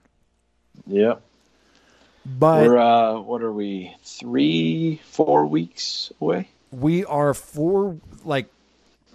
Yep. 0.87 1.23
But 2.27 2.67
We're 2.69 2.79
uh, 2.79 3.21
what 3.21 3.43
are 3.43 3.53
we? 3.53 3.97
Three, 4.05 5.01
four 5.05 5.47
weeks 5.47 6.13
away. 6.21 6.49
we 6.71 7.05
are 7.07 7.33
four, 7.35 7.97
like, 8.25 8.47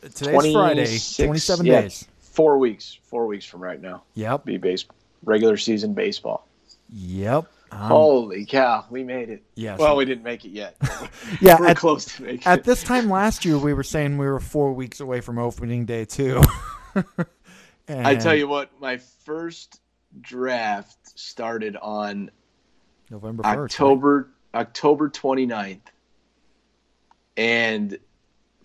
today's 0.01 0.53
Friday, 0.53 1.25
27 1.25 1.65
yeah, 1.65 1.81
days. 1.81 2.07
Four 2.19 2.57
weeks. 2.57 2.99
Four 3.03 3.27
weeks 3.27 3.45
from 3.45 3.61
right 3.61 3.81
now. 3.81 4.03
Yep. 4.15 4.45
Be 4.45 4.57
base 4.57 4.85
regular 5.23 5.57
season 5.57 5.93
baseball. 5.93 6.47
Yep. 6.91 7.45
Um, 7.71 7.79
Holy 7.79 8.45
cow, 8.45 8.85
we 8.89 9.03
made 9.03 9.29
it. 9.29 9.43
yes. 9.55 9.77
Well, 9.77 9.97
we 9.97 10.05
didn't 10.05 10.23
make 10.23 10.45
it 10.45 10.51
yet. 10.51 10.77
yeah, 11.41 11.57
We're 11.59 11.67
at, 11.67 11.77
close 11.77 12.05
to 12.05 12.23
making 12.23 12.47
at 12.47 12.59
it. 12.59 12.63
this 12.63 12.81
time 12.81 13.09
last 13.09 13.43
year, 13.43 13.57
we 13.57 13.73
were 13.73 13.83
saying 13.83 14.17
we 14.17 14.25
were 14.25 14.39
four 14.39 14.71
weeks 14.71 15.01
away 15.01 15.19
from 15.19 15.37
opening 15.37 15.85
day, 15.85 16.05
too. 16.05 16.41
I 17.89 18.15
tell 18.15 18.35
you 18.35 18.47
what, 18.47 18.69
my 18.79 18.97
first 18.97 19.81
draft 20.21 21.19
started 21.19 21.75
on 21.75 22.31
November 23.09 23.43
1st. 23.43 23.45
right? 23.45 23.59
October 23.59 24.29
October 24.53 25.09
29th. 25.09 25.79
And 27.35 27.99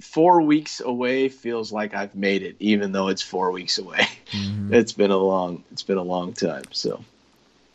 4 0.02 0.42
weeks 0.42 0.80
away 0.80 1.28
feels 1.28 1.72
like 1.72 1.94
I've 1.94 2.14
made 2.14 2.42
it 2.42 2.56
even 2.58 2.92
though 2.92 3.08
it's 3.08 3.22
4 3.22 3.50
weeks 3.50 3.78
away. 3.78 4.06
Mhm. 4.32 4.72
It's 4.72 4.92
been 4.92 5.10
a 5.10 5.16
long 5.18 5.62
it's 5.72 5.82
been 5.82 5.98
a 5.98 6.02
long 6.02 6.32
time. 6.32 6.64
So, 6.70 7.04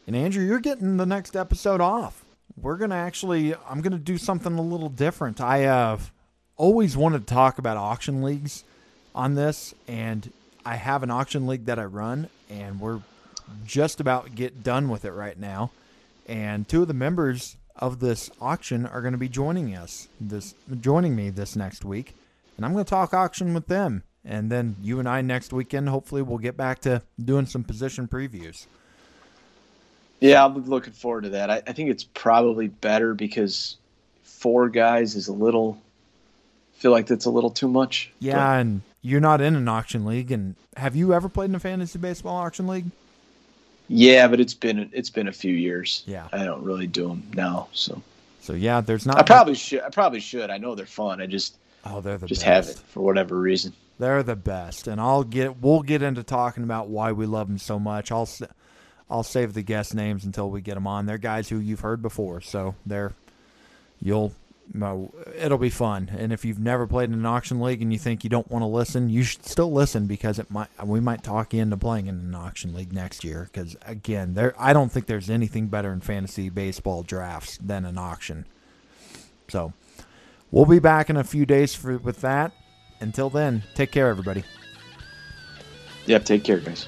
And 0.08 0.16
Andrew, 0.16 0.44
you're 0.44 0.60
getting 0.60 0.98
the 0.98 1.06
next 1.06 1.36
episode 1.36 1.82
off. 1.82 2.24
We're 2.60 2.78
gonna 2.78 2.96
actually, 2.96 3.54
I'm 3.70 3.82
gonna 3.82 4.00
do 4.00 4.18
something 4.18 4.58
a 4.58 4.62
little 4.62 4.90
different. 4.90 5.40
I 5.40 5.60
have 5.60 6.12
always 6.56 6.98
wanted 6.98 7.28
to 7.28 7.34
talk 7.34 7.60
about 7.60 7.78
auction 7.78 8.24
leagues 8.24 8.64
on 9.14 9.36
this, 9.36 9.76
and 9.88 10.32
I 10.66 10.78
have 10.78 11.04
an 11.04 11.12
auction 11.12 11.46
league 11.46 11.66
that 11.66 11.78
I 11.78 11.84
run, 11.86 12.28
and 12.50 12.80
we're 12.80 13.02
just 13.66 14.00
about 14.00 14.34
get 14.34 14.64
done 14.64 14.90
with 14.90 15.06
it 15.06 15.12
right 15.12 15.40
now. 15.40 15.70
And 16.28 16.68
two 16.68 16.82
of 16.82 16.88
the 16.88 16.94
members 16.96 17.56
of 17.80 18.00
this 18.00 18.30
auction 18.42 18.86
are 18.86 19.02
going 19.02 19.14
to 19.14 19.18
be 19.18 19.30
joining 19.30 19.76
us 19.76 20.08
this 20.20 20.56
joining 20.82 21.16
me 21.16 21.30
this 21.30 21.56
next 21.56 21.86
week, 21.86 22.16
and 22.56 22.66
I'm 22.66 22.74
going 22.74 22.86
to 22.86 22.90
talk 22.90 23.14
auction 23.14 23.54
with 23.54 23.68
them. 23.68 24.04
And 24.26 24.52
then 24.52 24.76
you 24.82 25.00
and 25.00 25.08
I 25.08 25.22
next 25.22 25.54
weekend, 25.54 25.88
hopefully, 25.88 26.22
we'll 26.22 26.38
get 26.38 26.58
back 26.58 26.80
to 26.80 27.02
doing 27.24 27.46
some 27.46 27.64
position 27.64 28.08
previews. 28.08 28.66
yeah, 30.20 30.44
I'm 30.44 30.66
looking 30.66 30.94
forward 30.94 31.24
to 31.24 31.30
that. 31.30 31.50
I, 31.50 31.62
I 31.66 31.72
think 31.72 31.90
it's 31.90 32.04
probably 32.04 32.68
better 32.68 33.14
because 33.14 33.78
four 34.24 34.68
guys 34.70 35.16
is 35.16 35.28
a 35.28 35.34
little 35.34 35.82
feel 36.74 36.92
like 36.92 37.08
that's 37.08 37.26
a 37.26 37.32
little 37.32 37.50
too 37.50 37.68
much. 37.68 38.12
Yeah, 38.20 38.54
and 38.54 38.82
you're 39.02 39.22
not 39.22 39.42
in 39.42 39.56
an 39.56 39.68
auction 39.68 40.06
league. 40.06 40.32
And 40.32 40.56
have 40.76 40.96
you 40.96 41.14
ever 41.14 41.30
played 41.30 41.50
in 41.50 41.56
a 41.56 41.60
fantasy 41.60 41.98
baseball 41.98 42.36
auction 42.36 42.68
league? 42.68 42.86
Yeah, 43.88 44.28
but 44.28 44.40
it's 44.40 44.54
been 44.54 44.90
it's 44.94 45.10
been 45.10 45.28
a 45.28 45.34
few 45.34 45.54
years. 45.54 46.04
Yeah. 46.06 46.28
I 46.34 46.44
don't 46.44 46.64
really 46.64 46.88
do 46.88 47.08
them 47.08 47.24
now, 47.34 47.70
so 47.72 48.02
So 48.42 48.54
yeah, 48.54 48.82
there's 48.82 49.06
not. 49.06 49.18
I 49.18 49.24
probably 49.24 49.56
should. 49.56 49.82
I 49.82 49.90
probably 49.90 50.20
should. 50.20 50.50
I 50.50 50.58
know 50.58 50.76
they're 50.76 50.86
fun. 50.86 51.22
I 51.22 51.26
just 51.26 51.58
oh, 51.86 52.02
they're 52.02 52.18
the 52.18 52.28
just 52.28 52.42
best. 52.42 52.70
haven't 52.70 52.88
for 52.90 53.02
whatever 53.02 53.40
reason. 53.40 53.74
They're 54.00 54.24
the 54.24 54.36
best, 54.36 54.88
and 54.88 55.02
I'll 55.02 55.24
get. 55.24 55.62
We'll 55.62 55.82
get 55.82 56.02
into 56.02 56.24
talking 56.24 56.64
about 56.64 56.88
why 56.88 57.12
we 57.14 57.26
love 57.26 57.48
them 57.48 57.58
so 57.58 57.80
much. 57.80 58.12
I'll. 58.12 58.30
I'll 59.10 59.24
save 59.24 59.54
the 59.54 59.62
guest 59.62 59.96
names 59.96 60.26
until 60.26 60.50
we 60.50 60.60
get 60.60 60.74
them 60.76 60.86
on. 60.86 61.06
They're 61.06 61.18
guys 61.18 61.48
who 61.48 61.60
you've 61.60 61.80
heard 61.80 62.02
before, 62.02 62.42
so 62.42 62.76
they're. 62.86 63.14
You'll. 64.02 64.34
No, 64.74 65.14
It'll 65.36 65.58
be 65.58 65.70
fun, 65.70 66.12
and 66.18 66.34
if 66.34 66.44
you've 66.44 66.60
never 66.60 66.88
played 66.88 67.10
in 67.10 67.16
an 67.16 67.26
auction 67.26 67.62
league 67.62 67.82
and 67.82 67.92
you 67.92 68.00
think 68.00 68.24
you 68.24 68.30
don't 68.30 68.50
want 68.50 68.64
to 68.64 68.68
listen, 68.68 69.10
you 69.10 69.24
should 69.24 69.46
still 69.46 69.72
listen 69.72 70.08
because 70.08 70.40
it 70.40 70.52
might. 70.52 70.68
We 70.84 71.00
might 71.00 71.24
talk 71.24 71.54
you 71.54 71.62
into 71.62 71.78
playing 71.78 72.08
in 72.08 72.16
an 72.16 72.36
auction 72.36 72.74
league 72.74 72.92
next 72.92 73.24
year. 73.24 73.50
Because 73.52 73.78
again, 73.86 74.34
there. 74.34 74.54
I 74.60 74.74
don't 74.74 74.92
think 74.92 75.06
there's 75.06 75.30
anything 75.30 75.68
better 75.68 75.94
in 75.94 76.02
fantasy 76.02 76.50
baseball 76.50 77.04
drafts 77.04 77.58
than 77.58 77.86
an 77.86 77.98
auction. 77.98 78.46
So, 79.48 79.74
we'll 80.52 80.66
be 80.66 80.80
back 80.80 81.10
in 81.10 81.18
a 81.18 81.24
few 81.24 81.46
days 81.46 81.74
for 81.74 81.98
with 81.98 82.22
that. 82.22 82.52
Until 83.00 83.30
then, 83.30 83.64
take 83.76 83.92
care, 83.92 84.10
everybody. 84.10 84.44
Yep. 86.08 86.26
Take 86.26 86.44
care, 86.44 86.60
guys. 86.60 86.88